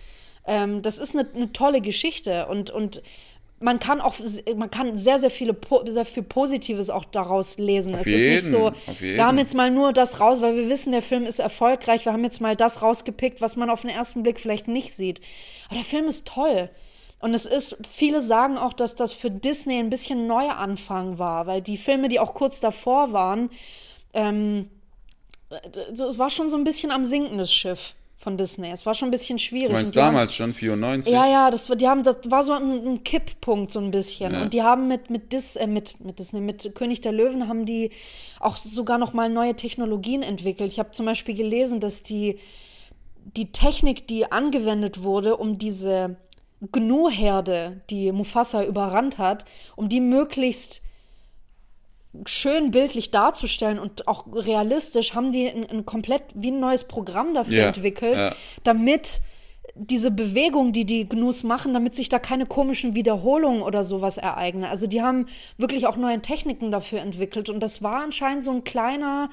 Ähm, 0.46 0.82
das 0.82 0.98
ist 0.98 1.16
eine, 1.16 1.28
eine 1.34 1.52
tolle 1.52 1.80
Geschichte 1.80 2.46
und, 2.46 2.70
und 2.70 3.02
man 3.58 3.78
kann 3.78 4.00
auch, 4.00 4.14
man 4.56 4.70
kann 4.70 4.98
sehr, 4.98 5.18
sehr 5.18 5.30
viele, 5.30 5.56
sehr 5.86 6.04
viel 6.04 6.22
Positives 6.22 6.90
auch 6.90 7.04
daraus 7.04 7.56
lesen. 7.56 7.94
Auf 7.94 8.02
es 8.02 8.06
ist 8.08 8.12
nicht 8.12 8.22
jeden, 8.22 8.50
so, 8.50 8.72
jeden. 9.00 9.16
wir 9.16 9.26
haben 9.26 9.38
jetzt 9.38 9.54
mal 9.54 9.70
nur 9.70 9.92
das 9.92 10.20
raus, 10.20 10.42
weil 10.42 10.56
wir 10.56 10.68
wissen, 10.68 10.92
der 10.92 11.02
Film 11.02 11.24
ist 11.24 11.38
erfolgreich, 11.38 12.04
wir 12.04 12.12
haben 12.12 12.24
jetzt 12.24 12.40
mal 12.40 12.54
das 12.54 12.82
rausgepickt, 12.82 13.40
was 13.40 13.56
man 13.56 13.70
auf 13.70 13.80
den 13.80 13.90
ersten 13.90 14.22
Blick 14.22 14.38
vielleicht 14.38 14.68
nicht 14.68 14.94
sieht. 14.94 15.20
Aber 15.66 15.76
der 15.76 15.84
Film 15.84 16.06
ist 16.06 16.26
toll. 16.26 16.68
Und 17.20 17.34
es 17.34 17.46
ist, 17.46 17.76
viele 17.88 18.20
sagen 18.20 18.58
auch, 18.58 18.72
dass 18.74 18.94
das 18.94 19.12
für 19.12 19.30
Disney 19.30 19.78
ein 19.78 19.90
bisschen 19.90 20.20
ein 20.20 20.26
neuer 20.26 20.56
Anfang 20.56 21.18
war, 21.18 21.46
weil 21.46 21.62
die 21.62 21.78
Filme, 21.78 22.08
die 22.08 22.20
auch 22.20 22.34
kurz 22.34 22.60
davor 22.60 23.12
waren, 23.12 23.50
ähm, 24.12 24.68
es 25.92 26.18
war 26.18 26.30
schon 26.30 26.48
so 26.48 26.56
ein 26.56 26.64
bisschen 26.64 26.90
am 26.90 27.04
sinken, 27.04 27.38
das 27.38 27.52
Schiff. 27.52 27.94
von 28.18 28.36
Disney. 28.38 28.72
Es 28.72 28.84
war 28.86 28.94
schon 28.94 29.08
ein 29.08 29.10
bisschen 29.12 29.38
schwierig. 29.38 29.68
Du 29.68 29.72
meinst 29.74 29.94
die 29.94 30.00
haben- 30.00 30.14
damals 30.14 30.34
schon, 30.34 30.52
94? 30.52 31.12
Ja, 31.12 31.26
ja, 31.26 31.50
das, 31.50 31.68
war- 31.68 31.76
die 31.76 31.86
haben, 31.86 32.02
das 32.02 32.16
war 32.28 32.42
so 32.42 32.54
ein, 32.54 32.84
ein 32.86 33.04
Kipppunkt 33.04 33.70
so 33.70 33.78
ein 33.78 33.92
bisschen. 33.92 34.32
Ja. 34.32 34.42
Und 34.42 34.52
die 34.52 34.62
haben 34.62 34.88
mit, 34.88 35.10
mit, 35.10 35.32
Dis, 35.32 35.54
äh, 35.54 35.68
mit, 35.68 36.00
mit 36.04 36.18
Disney, 36.18 36.40
mit 36.40 36.74
König 36.74 37.02
der 37.02 37.12
Löwen 37.12 37.46
haben 37.46 37.66
die 37.66 37.90
auch 38.40 38.56
sogar 38.56 38.98
noch 38.98 39.12
mal 39.12 39.28
neue 39.28 39.54
Technologien 39.54 40.22
entwickelt. 40.22 40.72
Ich 40.72 40.78
habe 40.80 40.90
zum 40.90 41.06
Beispiel 41.06 41.36
gelesen, 41.36 41.78
dass 41.78 42.02
die, 42.02 42.38
die 43.36 43.52
Technik, 43.52 44.08
die 44.08 44.32
angewendet 44.32 45.02
wurde, 45.02 45.36
um 45.36 45.58
diese 45.58 46.16
Gnu-Herde, 46.72 47.80
die 47.90 48.12
Mufasa 48.12 48.64
überrannt 48.64 49.18
hat, 49.18 49.44
um 49.76 49.88
die 49.88 50.00
möglichst 50.00 50.82
schön 52.24 52.70
bildlich 52.70 53.10
darzustellen 53.10 53.78
und 53.78 54.08
auch 54.08 54.24
realistisch, 54.32 55.14
haben 55.14 55.32
die 55.32 55.48
ein, 55.48 55.68
ein 55.68 55.84
komplett 55.84 56.22
wie 56.34 56.50
ein 56.50 56.60
neues 56.60 56.84
Programm 56.84 57.34
dafür 57.34 57.58
Ja, 57.58 57.66
entwickelt, 57.66 58.18
ja. 58.18 58.34
damit 58.64 59.20
diese 59.74 60.10
Bewegung, 60.10 60.72
die 60.72 60.86
die 60.86 61.06
Gnus 61.06 61.42
machen, 61.42 61.74
damit 61.74 61.94
sich 61.94 62.08
da 62.08 62.18
keine 62.18 62.46
komischen 62.46 62.94
Wiederholungen 62.94 63.60
oder 63.60 63.84
sowas 63.84 64.16
ereignen. 64.16 64.64
Also 64.64 64.86
die 64.86 65.02
haben 65.02 65.26
wirklich 65.58 65.86
auch 65.86 65.96
neue 65.96 66.22
Techniken 66.22 66.70
dafür 66.70 67.00
entwickelt 67.00 67.50
und 67.50 67.60
das 67.60 67.82
war 67.82 68.02
anscheinend 68.02 68.42
so 68.42 68.52
ein 68.52 68.64
kleiner 68.64 69.28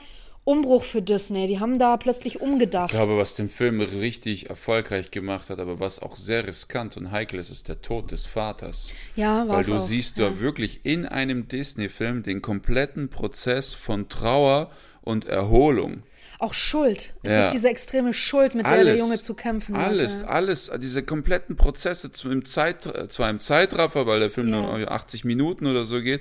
Umbruch 0.45 0.83
für 0.83 1.01
Disney. 1.01 1.47
Die 1.47 1.59
haben 1.59 1.79
da 1.79 1.95
plötzlich 1.97 2.41
umgedacht. 2.41 2.91
Ich 2.91 2.97
glaube, 2.99 3.17
was 3.17 3.35
den 3.35 3.47
Film 3.49 3.79
richtig 3.79 4.49
erfolgreich 4.49 5.09
gemacht 5.11 5.49
hat, 5.49 5.59
aber 5.59 5.79
was 5.79 5.99
auch 5.99 6.15
sehr 6.17 6.45
riskant 6.45 6.97
und 6.97 7.11
heikel 7.11 7.39
ist, 7.39 7.49
ist 7.49 7.69
der 7.69 7.81
Tod 7.81 8.11
des 8.11 8.25
Vaters. 8.25 8.89
ja, 9.15 9.47
war 9.47 9.57
Weil 9.57 9.63
du 9.63 9.75
auch. 9.75 9.79
siehst 9.79 10.17
ja. 10.17 10.29
da 10.29 10.39
wirklich 10.41 10.81
in 10.83 11.05
einem 11.05 11.47
Disney-Film 11.47 12.23
den 12.23 12.41
kompletten 12.41 13.09
Prozess 13.09 13.73
von 13.73 14.09
Trauer 14.09 14.69
und 15.01 15.25
Erholung. 15.25 16.03
auch 16.39 16.53
Schuld. 16.53 17.13
Es 17.23 17.31
Ja. 17.31 17.39
ist 17.45 17.53
diese 17.53 17.69
extreme 17.69 18.13
Schuld, 18.13 18.53
mit 18.53 18.65
der 18.65 18.83
der 18.83 18.97
Junge 18.97 19.17
zu 19.21 19.33
kämpfen 19.33 19.77
hat. 19.77 19.87
Alles, 19.87 20.21
ja. 20.21 20.27
alles, 20.27 20.69
diese 20.81 21.01
kompletten 21.03 21.55
Prozesse 21.55 22.11
zu- 22.11 22.29
im 22.29 22.43
Zeit, 22.43 22.83
zwar 23.09 23.29
im 23.29 23.39
Zeitraffer, 23.39 24.07
weil 24.07 24.19
der 24.19 24.29
Film 24.29 24.49
Ja. 24.49 24.77
nur 24.77 24.91
80 24.91 25.23
Minuten 25.23 25.67
oder 25.67 25.85
so 25.85 26.01
geht, 26.01 26.19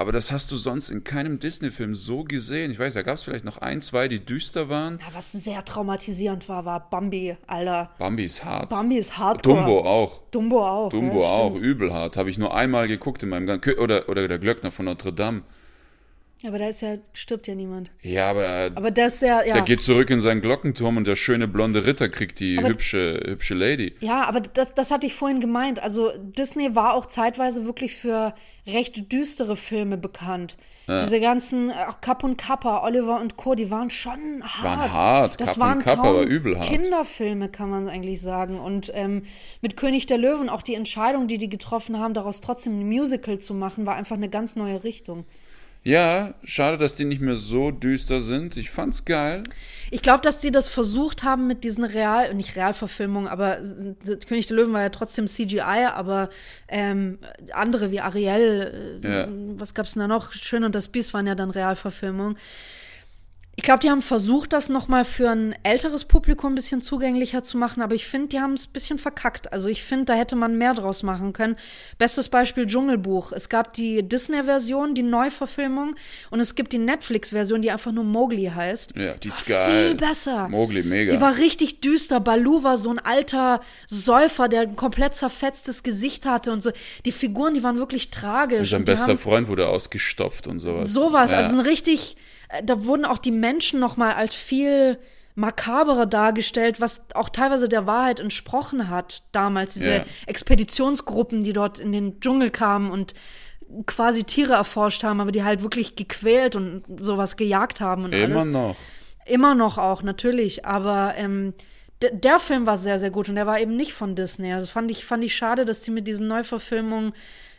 aber 0.00 0.12
das 0.12 0.32
hast 0.32 0.50
du 0.50 0.56
sonst 0.56 0.88
in 0.88 1.04
keinem 1.04 1.40
Disney-Film 1.40 1.94
so 1.94 2.24
gesehen. 2.24 2.70
Ich 2.70 2.78
weiß, 2.78 2.94
da 2.94 3.02
gab 3.02 3.16
es 3.16 3.22
vielleicht 3.22 3.44
noch 3.44 3.58
ein, 3.58 3.82
zwei, 3.82 4.08
die 4.08 4.24
düster 4.24 4.70
waren. 4.70 4.98
Ja, 4.98 5.14
was 5.14 5.30
sehr 5.32 5.62
traumatisierend 5.62 6.48
war, 6.48 6.64
war 6.64 6.88
Bambi, 6.88 7.36
Alter. 7.46 7.90
Bambi 7.98 8.24
ist 8.24 8.42
hart. 8.42 8.70
Bambi 8.70 8.96
ist 8.96 9.18
hardcore. 9.18 9.58
Dumbo 9.58 9.80
auch. 9.84 10.22
Dumbo 10.30 10.66
auch. 10.66 10.88
Dumbo 10.88 11.20
ja, 11.20 11.28
auch, 11.28 11.58
übel 11.58 11.92
hart. 11.92 12.16
Habe 12.16 12.30
ich 12.30 12.38
nur 12.38 12.54
einmal 12.54 12.88
geguckt 12.88 13.22
in 13.22 13.28
meinem 13.28 13.46
Gang. 13.46 13.78
Oder, 13.78 14.08
oder 14.08 14.26
der 14.26 14.38
Glöckner 14.38 14.70
von 14.70 14.86
Notre 14.86 15.12
Dame. 15.12 15.42
Aber 16.46 16.58
da 16.58 16.68
ist 16.68 16.80
ja, 16.80 16.96
stirbt 17.12 17.46
ja 17.48 17.54
niemand. 17.54 17.90
Ja, 18.00 18.30
aber, 18.30 18.70
Aber 18.74 18.90
das 18.90 19.16
ist 19.16 19.22
ja, 19.22 19.42
ja. 19.44 19.52
der 19.54 19.62
geht 19.62 19.82
zurück 19.82 20.08
in 20.10 20.20
seinen 20.20 20.40
Glockenturm 20.40 20.96
und 20.96 21.06
der 21.06 21.16
schöne 21.16 21.46
blonde 21.48 21.84
Ritter 21.84 22.08
kriegt 22.08 22.40
die 22.40 22.58
Aber- 22.58 22.68
hübsche, 22.68 23.20
hübsche 23.26 23.54
Lady. 23.54 23.94
Ja, 24.00 24.24
aber 24.24 24.40
das, 24.40 24.74
das 24.74 24.90
hatte 24.90 25.06
ich 25.06 25.14
vorhin 25.14 25.40
gemeint. 25.40 25.82
Also 25.82 26.12
Disney 26.16 26.74
war 26.74 26.94
auch 26.94 27.06
zeitweise 27.06 27.66
wirklich 27.66 27.94
für 27.94 28.34
recht 28.66 29.12
düstere 29.12 29.56
Filme 29.56 29.96
bekannt. 29.98 30.56
Diese 30.88 31.20
ganzen, 31.20 31.70
auch 31.70 32.00
Kapp 32.00 32.24
und 32.24 32.36
Kappa, 32.36 32.82
Oliver 32.84 33.20
und 33.20 33.36
Co., 33.36 33.54
die 33.54 33.70
waren 33.70 33.90
schon 33.90 34.42
hart. 34.42 34.64
Waren 34.64 34.92
hart. 34.92 35.40
Das 35.40 35.50
Kapp 35.50 35.56
und 35.56 35.62
waren 35.62 35.78
Kappa 35.78 36.02
kaum 36.02 36.14
war 36.16 36.22
übel 36.24 36.56
hart. 36.56 36.66
Kinderfilme, 36.66 37.48
kann 37.48 37.70
man 37.70 37.88
eigentlich 37.88 38.20
sagen. 38.20 38.58
Und 38.58 38.90
ähm, 38.94 39.22
mit 39.60 39.76
König 39.76 40.06
der 40.06 40.18
Löwen, 40.18 40.48
auch 40.48 40.62
die 40.62 40.74
Entscheidung, 40.74 41.28
die 41.28 41.38
die 41.38 41.48
getroffen 41.48 41.98
haben, 42.00 42.12
daraus 42.12 42.40
trotzdem 42.40 42.80
ein 42.80 42.88
Musical 42.88 43.38
zu 43.38 43.54
machen, 43.54 43.86
war 43.86 43.94
einfach 43.94 44.16
eine 44.16 44.28
ganz 44.28 44.56
neue 44.56 44.82
Richtung. 44.82 45.26
Ja, 45.82 46.34
schade, 46.44 46.76
dass 46.76 46.94
die 46.94 47.06
nicht 47.06 47.22
mehr 47.22 47.36
so 47.36 47.70
düster 47.70 48.20
sind. 48.20 48.58
Ich 48.58 48.70
fand's 48.70 49.06
geil. 49.06 49.42
Ich 49.90 50.02
glaube, 50.02 50.20
dass 50.22 50.42
sie 50.42 50.50
das 50.50 50.68
versucht 50.68 51.22
haben 51.22 51.46
mit 51.46 51.64
diesen 51.64 51.84
Real, 51.84 52.34
nicht 52.34 52.54
Realverfilmungen, 52.54 53.28
aber 53.28 53.60
äh, 53.60 54.16
König 54.28 54.46
der 54.46 54.56
Löwen 54.56 54.74
war 54.74 54.82
ja 54.82 54.90
trotzdem 54.90 55.26
CGI, 55.26 55.86
aber 55.92 56.28
ähm, 56.68 57.18
andere 57.52 57.90
wie 57.90 58.00
Ariel, 58.00 59.00
äh, 59.02 59.08
Ja. 59.20 59.28
was 59.56 59.72
gab's 59.72 59.94
denn 59.94 60.00
da 60.00 60.08
noch? 60.08 60.32
Schön 60.34 60.64
und 60.64 60.74
das 60.74 60.88
Biest 60.88 61.14
waren 61.14 61.26
ja 61.26 61.34
dann 61.34 61.50
Realverfilmungen. 61.50 62.36
Ich 63.60 63.64
glaube, 63.64 63.80
die 63.80 63.90
haben 63.90 64.00
versucht, 64.00 64.54
das 64.54 64.70
nochmal 64.70 65.04
für 65.04 65.28
ein 65.28 65.54
älteres 65.64 66.06
Publikum 66.06 66.52
ein 66.52 66.54
bisschen 66.54 66.80
zugänglicher 66.80 67.44
zu 67.44 67.58
machen, 67.58 67.82
aber 67.82 67.94
ich 67.94 68.06
finde, 68.06 68.28
die 68.28 68.40
haben 68.40 68.54
es 68.54 68.66
ein 68.66 68.72
bisschen 68.72 68.98
verkackt. 68.98 69.52
Also 69.52 69.68
ich 69.68 69.82
finde, 69.84 70.06
da 70.06 70.14
hätte 70.14 70.34
man 70.34 70.56
mehr 70.56 70.72
draus 70.72 71.02
machen 71.02 71.34
können. 71.34 71.56
Bestes 71.98 72.30
Beispiel 72.30 72.66
Dschungelbuch. 72.66 73.32
Es 73.32 73.50
gab 73.50 73.74
die 73.74 74.02
Disney-Version, 74.02 74.94
die 74.94 75.02
Neuverfilmung, 75.02 75.94
und 76.30 76.40
es 76.40 76.54
gibt 76.54 76.72
die 76.72 76.78
Netflix-Version, 76.78 77.60
die 77.60 77.70
einfach 77.70 77.92
nur 77.92 78.04
Mowgli 78.04 78.46
heißt. 78.46 78.96
Ja, 78.96 79.12
die 79.18 79.28
ist 79.28 79.46
War 79.50 79.58
geil. 79.58 79.88
Viel 79.88 79.94
besser. 79.96 80.48
Mowgli, 80.48 80.82
mega. 80.82 81.14
Die 81.14 81.20
war 81.20 81.36
richtig 81.36 81.82
düster. 81.82 82.18
Balu 82.18 82.62
war 82.62 82.78
so 82.78 82.88
ein 82.88 82.98
alter 82.98 83.60
Säufer, 83.86 84.48
der 84.48 84.62
ein 84.62 84.76
komplett 84.76 85.14
zerfetztes 85.14 85.82
Gesicht 85.82 86.24
hatte 86.24 86.50
und 86.52 86.62
so. 86.62 86.70
Die 87.04 87.12
Figuren, 87.12 87.52
die 87.52 87.62
waren 87.62 87.76
wirklich 87.76 88.10
tragisch. 88.10 88.70
Sein 88.70 88.78
und 88.80 88.84
bester 88.86 89.18
Freund 89.18 89.48
wurde 89.48 89.68
ausgestopft 89.68 90.46
und 90.46 90.60
sowas. 90.60 90.94
sowas, 90.94 91.32
Ja. 91.32 91.36
also 91.36 91.58
ein 91.58 91.66
richtig, 91.66 92.16
da 92.64 92.84
wurden 92.84 93.04
auch 93.04 93.18
die 93.18 93.30
Menschen 93.30 93.80
noch 93.80 93.96
mal 93.96 94.14
als 94.14 94.34
viel 94.34 94.98
makaberer 95.36 96.06
dargestellt, 96.06 96.80
was 96.80 97.02
auch 97.14 97.28
teilweise 97.28 97.68
der 97.68 97.86
Wahrheit 97.86 98.20
entsprochen 98.20 98.88
hat 98.90 99.22
damals. 99.32 99.74
Diese 99.74 99.90
Ja. 99.90 100.04
Expeditionsgruppen, 100.26 101.42
die 101.44 101.52
dort 101.52 101.78
in 101.78 101.92
den 101.92 102.20
Dschungel 102.20 102.50
kamen 102.50 102.90
und 102.90 103.14
quasi 103.86 104.24
Tiere 104.24 104.54
erforscht 104.54 105.04
haben, 105.04 105.20
aber 105.20 105.30
die 105.32 105.44
halt 105.44 105.62
wirklich 105.62 105.94
gequält 105.96 106.56
und 106.56 106.82
sowas 106.98 107.36
gejagt 107.36 107.80
haben 107.80 108.04
und 108.04 108.12
Immer 108.12 108.40
alles. 108.40 108.46
noch. 108.46 108.76
Immer 109.26 109.54
noch 109.54 109.78
auch, 109.78 110.02
natürlich. 110.02 110.66
Aber 110.66 111.14
ähm, 111.16 111.54
der 112.02 112.38
Film 112.40 112.66
war 112.66 112.78
sehr, 112.78 112.98
sehr 112.98 113.10
gut 113.10 113.28
und 113.28 113.36
der 113.36 113.46
war 113.46 113.60
eben 113.60 113.76
nicht 113.76 113.92
von 113.92 114.16
Disney. 114.16 114.52
Also 114.52 114.66
fand 114.66 114.90
ich, 114.90 115.04
fand 115.04 115.22
ich 115.22 115.36
schade, 115.36 115.64
dass 115.64 115.82
die 115.82 115.90
mit 115.92 116.08
diesen 116.08 116.26
Neuverfilmungen 116.26 117.12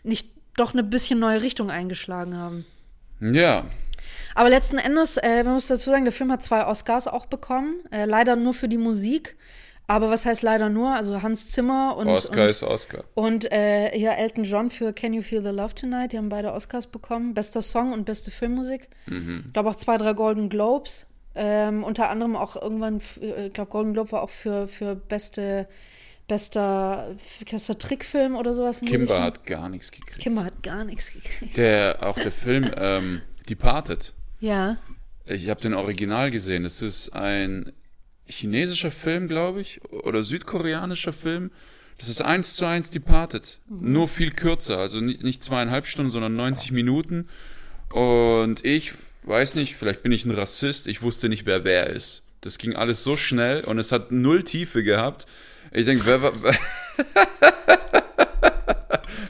nicht 0.04 0.28
doch 0.58 0.74
eine 0.74 0.84
bisschen 0.84 1.20
neue 1.20 1.42
Richtung 1.42 1.72
eingeschlagen 1.72 2.36
haben. 2.36 2.66
Ja. 3.22 3.66
Aber 4.36 4.50
letzten 4.50 4.78
Endes, 4.78 5.18
äh, 5.18 5.44
man 5.44 5.54
muss 5.54 5.68
dazu 5.68 5.90
sagen, 5.90 6.06
der 6.06 6.14
Film 6.14 6.32
hat 6.32 6.42
zwei 6.44 6.66
Oscars 6.66 7.08
auch 7.08 7.26
bekommen. 7.26 7.76
Äh, 7.92 8.06
leider 8.06 8.36
nur 8.36 8.54
für 8.54 8.68
die 8.68 8.78
Musik. 8.78 9.36
Aber 9.88 10.10
was 10.10 10.26
heißt 10.26 10.42
leider 10.42 10.70
nur? 10.70 10.92
Also 10.92 11.22
Hans 11.22 11.50
Zimmer 11.50 11.98
und, 11.98 12.08
Oscar 12.08 12.44
und, 12.44 12.50
ist 12.50 12.64
Oscar. 12.64 13.04
und 13.14 13.52
äh, 13.52 13.92
hier 13.94 14.14
Elton 14.14 14.46
John 14.46 14.70
für 14.70 14.94
Can 14.94 15.14
You 15.14 15.22
Feel 15.22 15.44
the 15.44 15.50
Love 15.50 15.76
Tonight. 15.76 16.14
Die 16.14 16.18
haben 16.18 16.30
beide 16.30 16.54
Oscars 16.54 16.88
bekommen. 16.88 17.34
Bester 17.34 17.62
Song 17.62 17.92
und 17.92 18.06
beste 18.06 18.32
Filmmusik. 18.32 18.90
Mhm. 19.08 19.44
Ich 19.48 19.54
glaube 19.54 19.70
auch 19.70 19.76
zwei, 19.76 19.98
drei 19.98 20.14
Golden 20.14 20.48
Globes. 20.48 21.08
Ähm, 21.36 21.84
unter 21.84 22.10
anderem 22.10 22.38
auch 22.38 22.56
irgendwann, 22.56 23.02
äh, 23.22 23.48
ich 23.48 23.54
glaube, 23.54 23.72
Golden 23.72 23.94
Globe 23.94 24.14
war 24.14 24.22
auch 24.22 24.30
für, 24.30 24.68
für 24.68 24.96
beste, 24.96 25.68
bester, 26.28 27.16
bester 27.50 27.78
Trickfilm 27.78 28.36
oder 28.36 28.54
sowas. 28.54 28.82
Kimber 28.82 29.22
hat 29.22 29.46
gar 29.46 29.68
nichts 29.68 29.92
gekriegt. 29.92 30.20
Kimber 30.20 30.46
hat 30.46 30.64
gar 30.64 30.86
nichts 30.86 31.12
gekriegt. 31.12 31.58
Der, 31.58 31.98
auch 32.02 32.18
der 32.18 32.32
Film 32.32 32.72
ähm, 32.78 33.22
Departed. 33.50 34.14
Ja. 34.42 34.78
Ich 35.26 35.50
habe 35.50 35.62
den 35.62 35.74
Original 35.74 36.32
gesehen. 36.32 36.66
Es 36.66 36.82
ist 36.82 37.10
ein 37.12 37.72
chinesischer 38.26 38.92
Film, 38.92 39.28
glaube 39.28 39.62
ich, 39.62 39.82
oder 39.90 40.24
südkoreanischer 40.24 41.14
Film. 41.14 41.52
Das 41.98 42.10
ist 42.10 42.22
eins 42.22 42.56
zu 42.56 42.66
eins 42.66 42.90
Departed. 42.90 43.60
Nur 43.70 44.08
viel 44.08 44.32
kürzer. 44.32 44.80
Also 44.80 45.00
nicht, 45.00 45.24
nicht 45.24 45.44
zweieinhalb 45.44 45.86
Stunden, 45.86 46.12
sondern 46.12 46.36
90 46.36 46.72
Minuten. 46.72 47.30
Und 47.94 48.66
ich 48.66 48.94
weiß 49.24 49.56
nicht, 49.56 49.76
vielleicht 49.76 50.02
bin 50.02 50.12
ich 50.12 50.26
ein 50.26 50.32
Rassist. 50.32 50.88
Ich 50.88 51.04
wusste 51.04 51.30
nicht, 51.30 51.46
wer 51.46 51.64
wer 51.64 51.88
ist. 51.88 52.24
Das 52.42 52.58
ging 52.58 52.76
alles 52.76 53.04
so 53.04 53.16
schnell 53.16 53.64
und 53.64 53.78
es 53.78 53.92
hat 53.92 54.12
null 54.12 54.44
Tiefe 54.44 54.82
gehabt. 54.82 55.28
Ich 55.72 55.86
denke, 55.86 56.06
wer 56.08 56.24
war. 56.24 56.34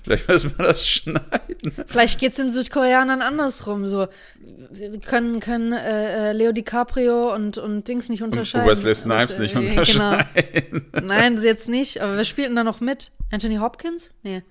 Vielleicht 0.04 0.28
müssen 0.28 0.58
wir 0.58 0.66
das 0.66 0.88
schneiden. 0.88 1.74
Vielleicht 1.88 2.20
geht 2.20 2.32
es 2.32 2.38
den 2.38 2.50
Südkoreanern 2.50 3.22
andersrum. 3.22 3.88
So 3.88 4.08
Sie 4.72 5.00
können, 5.00 5.40
können 5.40 5.74
äh, 5.74 6.30
äh, 6.30 6.34
Leo 6.34 6.52
DiCaprio 6.52 7.34
und, 7.34 7.58
und 7.58 7.88
Dings 7.88 8.10
nicht 8.10 8.24
unterscheiden. 8.24 8.68
Wesley 8.68 8.96
Snipes 8.96 9.30
Was, 9.30 9.40
nicht 9.40 9.56
äh, 9.56 9.60
unterscheiden. 9.60 10.92
Genau. 10.92 11.06
Nein, 11.06 11.42
jetzt 11.42 11.70
nicht. 11.70 12.02
Aber 12.02 12.18
wer 12.18 12.26
spielt 12.26 12.48
denn 12.50 12.56
da 12.56 12.64
noch 12.64 12.80
mit? 12.80 13.12
Anthony 13.32 13.58
Hopkins? 13.58 14.12
Nee, 14.24 14.44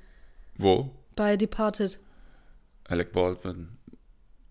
Wo? 0.56 0.90
bei 1.16 1.36
Departed. 1.36 1.98
Alec 2.84 3.12
Baldwin. 3.12 3.76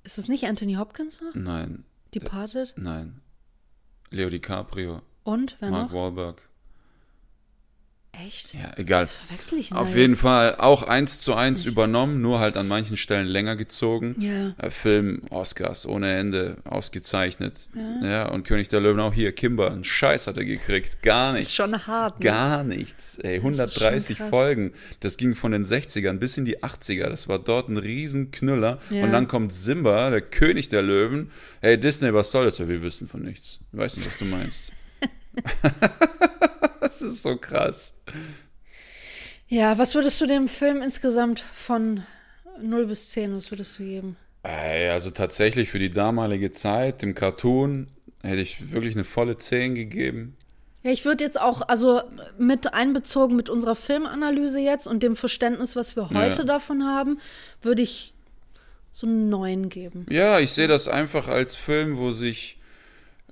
Ist 0.03 0.17
es 0.17 0.27
nicht 0.27 0.45
Anthony 0.45 0.75
Hopkins 0.75 1.21
noch? 1.21 1.35
Nein, 1.35 1.83
Departed? 2.13 2.73
nein. 2.77 3.21
Leo 4.11 4.29
DiCaprio. 4.29 5.01
Und? 5.23 5.57
Wer 5.59 5.69
Mark 5.69 5.91
noch? 5.91 5.93
Wahlberg. 5.93 6.48
Echt? 8.25 8.53
Ja, 8.53 8.73
egal. 8.75 9.07
Verwechsel 9.07 9.59
ich 9.59 9.71
ihn 9.71 9.77
Auf 9.77 9.95
jeden 9.95 10.13
jetzt? 10.13 10.21
Fall 10.21 10.55
auch 10.57 10.83
eins 10.83 11.21
zu 11.21 11.35
eins 11.35 11.63
übernommen, 11.63 12.21
nur 12.21 12.39
halt 12.39 12.57
an 12.57 12.67
manchen 12.67 12.97
Stellen 12.97 13.27
länger 13.27 13.55
gezogen. 13.55 14.15
Ja. 14.19 14.53
Äh, 14.57 14.71
Film, 14.71 15.21
Oscars 15.29 15.85
ohne 15.85 16.17
Ende, 16.17 16.57
ausgezeichnet. 16.65 17.53
Ja. 18.01 18.29
und 18.29 18.45
König 18.45 18.67
der 18.69 18.81
Löwen 18.81 18.99
auch 18.99 19.13
hier, 19.13 19.31
Kimber, 19.31 19.71
einen 19.71 19.83
Scheiß 19.83 20.27
hat 20.27 20.37
er 20.37 20.45
gekriegt. 20.45 21.01
Gar 21.01 21.33
nichts. 21.33 21.47
ist 21.49 21.55
schon 21.55 21.87
hart, 21.87 22.19
ne? 22.19 22.25
Gar 22.25 22.63
nichts. 22.63 23.19
Ey, 23.19 23.37
schon 23.37 23.53
130 23.53 24.17
krass. 24.17 24.29
Folgen. 24.29 24.73
Das 24.99 25.17
ging 25.17 25.35
von 25.35 25.51
den 25.51 25.63
60ern 25.63 26.17
bis 26.19 26.37
in 26.37 26.45
die 26.45 26.61
80er. 26.61 27.09
Das 27.09 27.27
war 27.27 27.39
dort 27.39 27.69
ein 27.69 27.77
Riesenknüller. 27.77 28.79
Ja. 28.89 29.03
Und 29.03 29.11
dann 29.11 29.27
kommt 29.27 29.53
Simba, 29.53 30.09
der 30.09 30.21
König 30.21 30.69
der 30.69 30.81
Löwen. 30.81 31.31
Hey, 31.61 31.79
Disney, 31.79 32.13
was 32.13 32.31
soll 32.31 32.45
das? 32.45 32.57
Ja, 32.57 32.67
wir 32.67 32.81
wissen 32.81 33.07
von 33.07 33.21
nichts. 33.21 33.59
Ich 33.71 33.77
weiß 33.77 33.97
nicht, 33.97 34.07
was 34.07 34.17
du 34.17 34.25
meinst. 34.25 34.71
das 36.81 37.01
ist 37.01 37.23
so 37.23 37.37
krass. 37.37 37.95
Ja, 39.47 39.77
was 39.77 39.95
würdest 39.95 40.19
du 40.21 40.25
dem 40.27 40.47
Film 40.47 40.81
insgesamt 40.81 41.43
von 41.53 42.03
0 42.61 42.87
bis 42.87 43.09
10, 43.11 43.35
was 43.35 43.51
würdest 43.51 43.79
du 43.79 43.83
geben? 43.83 44.17
Ey, 44.43 44.89
also 44.89 45.11
tatsächlich 45.11 45.69
für 45.69 45.79
die 45.79 45.89
damalige 45.91 46.51
Zeit, 46.51 47.01
dem 47.01 47.15
Cartoon, 47.15 47.87
hätte 48.21 48.41
ich 48.41 48.71
wirklich 48.71 48.95
eine 48.95 49.03
volle 49.03 49.37
10 49.37 49.75
gegeben. 49.75 50.35
Ja, 50.83 50.91
ich 50.91 51.03
würde 51.03 51.23
jetzt 51.25 51.39
auch, 51.39 51.61
also 51.67 52.01
mit 52.37 52.73
einbezogen 52.73 53.35
mit 53.35 53.49
unserer 53.49 53.75
Filmanalyse 53.75 54.59
jetzt 54.59 54.87
und 54.87 55.03
dem 55.03 55.15
Verständnis, 55.17 55.75
was 55.75 55.95
wir 55.97 56.09
heute 56.09 56.41
Ja. 56.41 56.45
davon 56.45 56.85
haben, 56.85 57.19
würde 57.61 57.81
ich 57.81 58.13
so 58.91 59.05
einen 59.05 59.29
9 59.29 59.69
geben. 59.69 60.05
Ja, 60.09 60.39
ich 60.39 60.51
sehe 60.53 60.67
das 60.67 60.87
einfach 60.87 61.27
als 61.27 61.55
Film, 61.55 61.97
wo 61.97 62.11
sich 62.11 62.58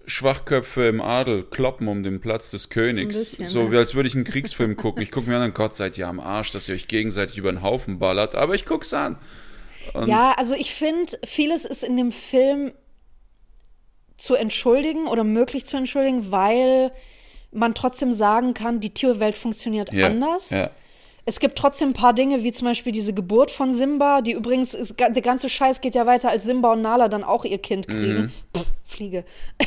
Schwachköpfe 0.08 0.88
im 0.88 1.01
Adel 1.01 1.43
kloppen 1.43 1.88
um 1.88 2.01
den 2.01 2.22
Platz 2.22 2.49
des 2.49 2.70
Königs. 2.70 3.14
So, 3.14 3.39
bisschen, 3.41 3.66
ne? 3.66 3.72
wie 3.72 3.78
als 3.78 3.93
würde 3.93 4.08
ich 4.08 4.16
einen 4.16 4.24
Kriegsfilm 4.24 4.78
gucken. 4.78 5.03
Ich 5.03 5.12
gucke 5.12 5.30
mir 5.30 5.38
an, 5.38 5.53
Gott 5.53 5.76
seid 5.76 5.97
ihr 5.97 6.08
am 6.08 6.20
Arsch, 6.20 6.51
dass 6.51 6.70
ihr 6.70 6.76
euch 6.76 6.88
gegenseitig 6.88 7.38
über 7.38 7.51
den 7.51 7.62
Haufen 7.62 7.99
ballert, 7.99 8.34
aber 8.34 8.55
ich 8.55 8.66
guck's 8.66 8.93
an. 8.93 9.18
Ja, 10.05 10.34
also 10.38 10.55
ich 10.55 10.74
finde, 10.74 11.18
vieles 11.26 11.66
ist 11.66 11.84
in 11.84 11.97
dem 11.97 12.12
Film 12.12 12.74
zu 14.18 14.36
entschuldigen 14.36 15.08
oder 15.08 15.24
möglich 15.24 15.66
zu 15.66 15.78
entschuldigen, 15.78 16.32
weil 16.32 16.91
man 17.51 17.74
trotzdem 17.74 18.12
sagen 18.12 18.53
kann, 18.53 18.80
die 18.80 18.93
Tierwelt 18.93 19.38
funktioniert 19.38 19.93
Ja, 19.93 20.08
anders. 20.08 20.49
ja. 20.49 20.72
Es 21.30 21.41
gibt 21.41 21.57
trotzdem 21.57 21.89
ein 21.89 21.93
paar 21.93 22.13
Dinge, 22.13 22.43
wie 22.43 22.53
zum 22.53 22.69
Beispiel 22.69 22.93
diese 22.93 23.13
Geburt 23.13 23.51
von 23.51 23.73
Simba, 23.73 24.21
die 24.21 24.32
übrigens, 24.32 24.73
ist, 24.73 24.97
der 24.97 25.21
ganze 25.21 25.49
Scheiß 25.49 25.82
geht 25.82 25.93
ja 25.93 26.05
weiter, 26.05 26.30
als 26.30 26.45
Simba 26.45 26.71
und 26.71 26.82
Nala 26.82 27.09
dann 27.09 27.25
auch 27.25 27.43
ihr 27.43 27.57
Kind 27.57 27.86
kriegen. 27.89 28.21
Mhm. 28.21 28.32
Pff, 28.55 28.65
Fliege. 28.86 29.25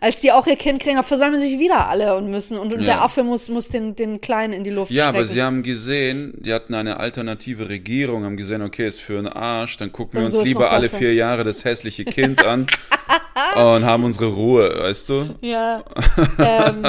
als 0.00 0.20
die 0.20 0.32
auch 0.32 0.48
ihr 0.48 0.56
Kind 0.56 0.80
kriegen, 0.82 0.96
da 0.96 1.04
versammeln 1.04 1.40
sich 1.40 1.56
wieder 1.60 1.86
alle 1.88 2.16
und 2.16 2.28
müssen. 2.28 2.58
Und, 2.58 2.74
und 2.74 2.80
Ja. 2.80 2.86
der 2.86 3.02
Affe 3.02 3.22
muss, 3.22 3.48
muss 3.48 3.68
den, 3.68 3.94
den 3.94 4.20
Kleinen 4.20 4.52
in 4.52 4.64
die 4.64 4.70
Luft 4.70 4.90
Ja, 4.90 5.04
strecken. 5.04 5.16
aber 5.18 5.24
sie 5.26 5.40
haben 5.40 5.62
gesehen, 5.62 6.34
die 6.38 6.52
hatten 6.52 6.74
eine 6.74 6.98
alternative 6.98 7.68
Regierung, 7.68 8.24
haben 8.24 8.36
gesehen, 8.36 8.62
okay, 8.62 8.88
ist 8.88 9.00
für 9.00 9.18
einen 9.18 9.28
Arsch, 9.28 9.76
dann 9.76 9.92
gucken 9.92 10.14
wir 10.14 10.18
Dann 10.22 10.24
uns 10.26 10.34
so 10.34 10.40
ist 10.40 10.48
lieber 10.48 10.72
alle 10.72 10.88
vier 10.88 11.14
Jahre 11.14 11.44
das 11.44 11.64
hässliche 11.64 12.04
Kind 12.04 12.44
an 12.44 12.66
und 13.54 13.84
haben 13.84 14.02
unsere 14.02 14.26
Ruhe, 14.26 14.68
weißt 14.80 15.08
du? 15.10 15.36
Ja. 15.42 15.84
ähm, 16.44 16.82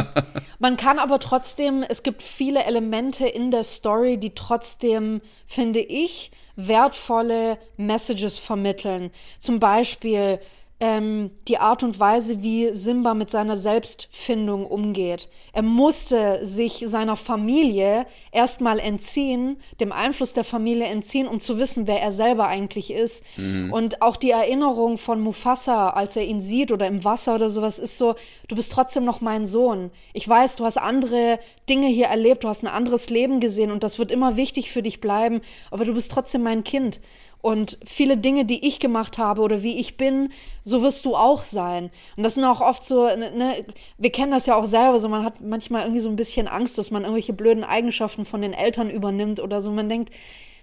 man 0.58 0.76
kann 0.76 0.98
aber 0.98 1.20
trotzdem, 1.20 1.86
es 1.88 2.02
gibt 2.02 2.24
viele 2.24 2.64
Elemente 2.64 3.28
in 3.28 3.52
der 3.52 3.64
Story, 3.64 3.99
die 4.18 4.34
trotzdem, 4.36 5.22
finde 5.46 5.80
ich, 5.80 6.32
wertvolle 6.56 7.58
Messages 7.78 8.38
vermitteln. 8.38 9.12
Zum 9.38 9.60
Beispiel 9.60 10.40
ähm, 10.82 11.32
die 11.48 11.58
Art 11.58 11.84
und 11.84 12.00
Weise, 12.00 12.42
wie 12.42 12.74
Simba 12.74 13.14
mit 13.14 13.30
seiner 13.30 13.58
Selbstfindung 13.58 14.66
umgeht. 14.66 15.28
Er 15.52 15.62
musste 15.62 16.46
sich 16.46 16.84
seiner 16.88 17.18
Familie 17.18 18.06
erstmal 18.32 18.80
entziehen, 18.80 19.58
dem 19.82 19.92
Einfluss 19.92 20.34
der 20.34 20.46
Familie 20.46 20.86
entziehen, 20.86 21.28
um 21.28 21.42
zu 21.42 21.58
wissen, 21.58 21.86
wer 21.86 22.02
er 22.02 22.14
selber 22.14 22.48
eigentlich 22.48 22.92
ist. 22.92 23.26
Und 23.72 24.02
auch 24.02 24.16
die 24.16 24.32
Erinnerung 24.32 24.98
von 24.98 25.20
Mufasa, 25.20 25.90
als 25.90 26.16
er 26.16 26.24
ihn 26.24 26.40
sieht 26.40 26.72
oder 26.72 26.88
im 26.88 27.04
Wasser 27.04 27.36
oder 27.36 27.50
sowas, 27.50 27.78
ist 27.80 27.98
so, 27.98 28.16
du 28.48 28.56
bist 28.56 28.72
trotzdem 28.72 29.04
noch 29.04 29.20
mein 29.20 29.46
Sohn. 29.46 29.92
Ich 30.14 30.28
weiß, 30.28 30.56
du 30.56 30.66
hast 30.66 30.78
andere 30.78 31.40
Dinge 31.70 31.88
hier 31.88 32.08
erlebt, 32.08 32.44
du 32.44 32.48
hast 32.48 32.64
ein 32.64 32.68
anderes 32.68 33.10
Leben 33.10 33.40
gesehen 33.42 33.72
und 33.72 33.84
das 33.84 34.00
wird 34.00 34.12
immer 34.12 34.38
wichtig 34.38 34.72
für 34.72 34.82
dich 34.82 35.02
bleiben, 35.02 35.42
aber 35.72 35.84
du 35.84 35.94
bist 35.94 36.12
trotzdem 36.12 36.44
mein 36.44 36.64
Kind. 36.64 37.02
Und 37.42 37.78
viele 37.86 38.18
Dinge, 38.18 38.44
die 38.44 38.68
ich 38.68 38.80
gemacht 38.80 39.18
habe 39.18 39.42
oder 39.42 39.64
wie 39.64 39.78
ich 39.78 39.96
bin, 39.96 40.30
so 40.64 40.82
wirst 40.82 41.06
du 41.06 41.16
auch 41.16 41.46
sein. 41.46 41.90
Und 42.18 42.24
das 42.24 42.36
sind 42.36 42.44
auch 42.44 42.60
oft 42.60 42.84
so, 42.84 43.06
ne, 43.06 43.66
wir 43.98 44.12
kennen 44.12 44.32
das 44.32 44.46
ja 44.46 44.56
auch 44.56 44.66
selber, 44.66 45.00
so 45.00 45.08
man 45.08 45.24
hat 45.24 45.40
manchmal 45.40 45.84
irgendwie 45.84 46.02
so 46.02 46.10
ein 46.10 46.18
bisschen 46.18 46.50
Angst, 46.50 46.78
dass 46.78 46.92
man 46.92 47.04
irgendwelche 47.04 47.32
blöden 47.32 47.64
Eigenschaften 47.64 48.26
von 48.26 48.42
den 48.42 48.52
Eltern 48.52 48.90
übernimmt 48.90 49.40
oder 49.40 49.62
so. 49.62 49.72
Man 49.72 49.88
denkt, 49.88 50.14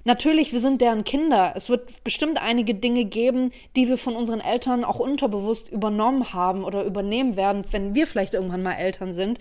natürlich, 0.04 0.52
wir 0.52 0.60
sind 0.60 0.82
deren 0.82 1.02
Kinder. 1.04 1.54
Es 1.56 1.70
wird 1.70 2.04
bestimmt 2.04 2.42
einige 2.42 2.74
Dinge 2.74 3.06
geben, 3.06 3.52
die 3.74 3.88
wir 3.88 3.96
von 3.96 4.14
unseren 4.14 4.40
Eltern 4.40 4.84
auch 4.84 4.98
unterbewusst 4.98 5.70
übernommen 5.70 6.34
haben 6.34 6.62
oder 6.62 6.84
übernehmen 6.84 7.36
werden, 7.36 7.64
wenn 7.70 7.94
wir 7.94 8.06
vielleicht 8.06 8.34
irgendwann 8.34 8.62
mal 8.62 8.74
Eltern 8.74 9.14
sind. 9.14 9.38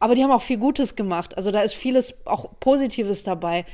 Aber 0.00 0.16
die 0.16 0.24
haben 0.24 0.32
auch 0.32 0.42
viel 0.42 0.58
Gutes 0.58 0.96
gemacht. 0.96 1.36
Also 1.36 1.52
da 1.52 1.60
ist 1.60 1.74
vieles 1.74 2.26
auch 2.26 2.50
Positives 2.58 3.22
dabei. 3.22 3.64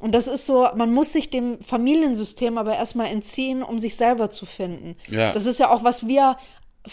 Und 0.00 0.14
das 0.14 0.28
ist 0.28 0.44
so, 0.44 0.68
man 0.74 0.92
muss 0.92 1.12
sich 1.12 1.30
dem 1.30 1.60
Familiensystem 1.62 2.58
aber 2.58 2.76
erstmal 2.76 3.06
entziehen, 3.06 3.62
um 3.62 3.78
sich 3.78 3.96
selber 3.96 4.28
zu 4.28 4.44
finden. 4.44 4.96
Ja. 5.08 5.32
Das 5.32 5.46
ist 5.46 5.58
ja 5.58 5.70
auch, 5.70 5.84
was 5.84 6.06
wir 6.06 6.36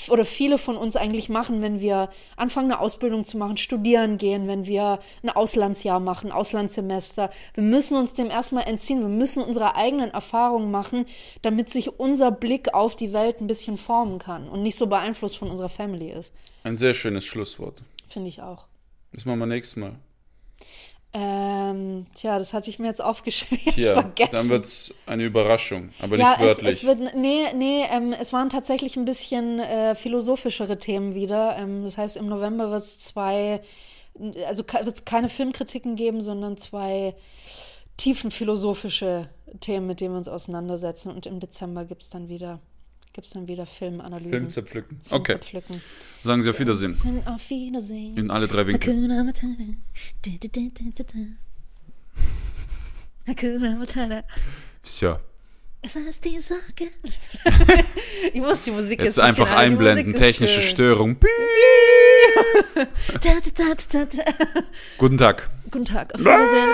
oder 0.09 0.25
viele 0.25 0.57
von 0.57 0.75
uns 0.75 0.95
eigentlich 0.95 1.29
machen, 1.29 1.61
wenn 1.61 1.79
wir 1.79 2.09
anfangen, 2.35 2.71
eine 2.71 2.79
Ausbildung 2.79 3.23
zu 3.23 3.37
machen, 3.37 3.57
studieren 3.57 4.17
gehen, 4.17 4.47
wenn 4.47 4.65
wir 4.65 4.99
ein 5.21 5.29
Auslandsjahr 5.29 5.99
machen, 5.99 6.31
Auslandssemester. 6.31 7.29
Wir 7.53 7.63
müssen 7.63 7.97
uns 7.97 8.13
dem 8.13 8.29
erstmal 8.29 8.67
entziehen. 8.67 9.01
Wir 9.01 9.07
müssen 9.07 9.43
unsere 9.43 9.75
eigenen 9.75 10.11
Erfahrungen 10.11 10.71
machen, 10.71 11.05
damit 11.41 11.69
sich 11.69 11.99
unser 11.99 12.31
Blick 12.31 12.73
auf 12.73 12.95
die 12.95 13.13
Welt 13.13 13.39
ein 13.39 13.47
bisschen 13.47 13.77
formen 13.77 14.19
kann 14.19 14.49
und 14.49 14.63
nicht 14.63 14.75
so 14.75 14.87
beeinflusst 14.87 15.37
von 15.37 15.49
unserer 15.49 15.69
Family 15.69 16.11
ist. 16.11 16.33
Ein 16.63 16.77
sehr 16.77 16.93
schönes 16.93 17.25
Schlusswort. 17.25 17.83
Finde 18.07 18.29
ich 18.29 18.41
auch. 18.41 18.65
Das 19.11 19.25
machen 19.25 19.39
wir 19.39 19.45
nächstes 19.45 19.75
Mal. 19.75 19.95
Ähm, 21.15 22.07
tja, 22.15 22.39
das 22.39 22.53
hatte 22.53 22.71
ich 22.71 22.79
mir 22.79 22.87
jetzt 22.87 23.01
aufgeschrieben. 23.01 23.59
Hier, 23.75 23.93
vergessen. 23.93 24.31
dann 24.31 24.49
wird's 24.49 24.93
eine 25.05 25.23
Überraschung, 25.23 25.89
aber 26.01 26.17
ja, 26.17 26.31
nicht 26.31 26.39
es, 26.39 26.47
wörtlich. 26.47 26.69
es 26.73 26.83
wird, 26.85 27.15
nee, 27.15 27.53
nee, 27.53 27.83
ähm, 27.91 28.13
es 28.13 28.33
waren 28.33 28.49
tatsächlich 28.49 28.97
ein 28.97 29.05
bisschen 29.05 29.59
äh, 29.59 29.93
philosophischere 29.93 30.79
Themen 30.79 31.13
wieder. 31.13 31.55
Ähm, 31.57 31.83
das 31.83 31.97
heißt, 31.97 32.17
im 32.17 32.27
November 32.27 32.71
wird 32.71 32.81
es 32.81 32.97
zwei, 32.97 33.61
also 34.47 34.63
wird 34.63 34.97
es 34.97 35.05
keine 35.05 35.29
Filmkritiken 35.29 35.95
geben, 35.95 36.21
sondern 36.21 36.57
zwei 36.57 37.13
tiefenphilosophische 37.97 39.29
Themen, 39.59 39.85
mit 39.85 40.01
denen 40.01 40.15
wir 40.15 40.17
uns 40.17 40.27
auseinandersetzen. 40.27 41.11
Und 41.11 41.27
im 41.27 41.39
Dezember 41.39 41.85
gibt 41.85 42.01
es 42.01 42.09
dann 42.09 42.27
wieder, 42.27 42.59
gibt's 43.13 43.31
dann 43.31 43.47
wieder 43.47 43.65
Filmanalysen. 43.65 44.29
Film 44.31 44.49
zerpflücken. 44.49 45.01
Film 45.03 45.21
Okay, 45.21 45.33
zerpflücken. 45.33 45.81
sagen 46.21 46.41
Sie 46.41 46.49
auf 46.49 46.59
Wiedersehen. 46.59 46.97
Auf 47.25 47.49
Wiedersehen. 47.49 48.17
In 48.17 48.31
alle 48.31 48.47
drei 48.47 48.65
Winkel. 48.67 48.93
Tja, 54.83 55.19
Es 55.81 55.95
heißt 55.95 56.25
die 56.25 56.39
Sorge. 56.39 56.89
ich 58.33 58.41
muss 58.41 58.63
die 58.63 58.71
Musik 58.71 58.99
jetzt 58.99 59.17
jetzt, 59.17 59.19
ein 59.19 59.29
einfach 59.29 59.51
einblenden. 59.51 60.13
Technische. 60.13 60.61
Störung. 60.61 61.17
Guten 64.97 65.17
Tag. 65.17 65.49
Guten 65.71 65.85
Tag, 65.85 66.13
auf 66.13 66.19
Wiedersehen. 66.19 66.73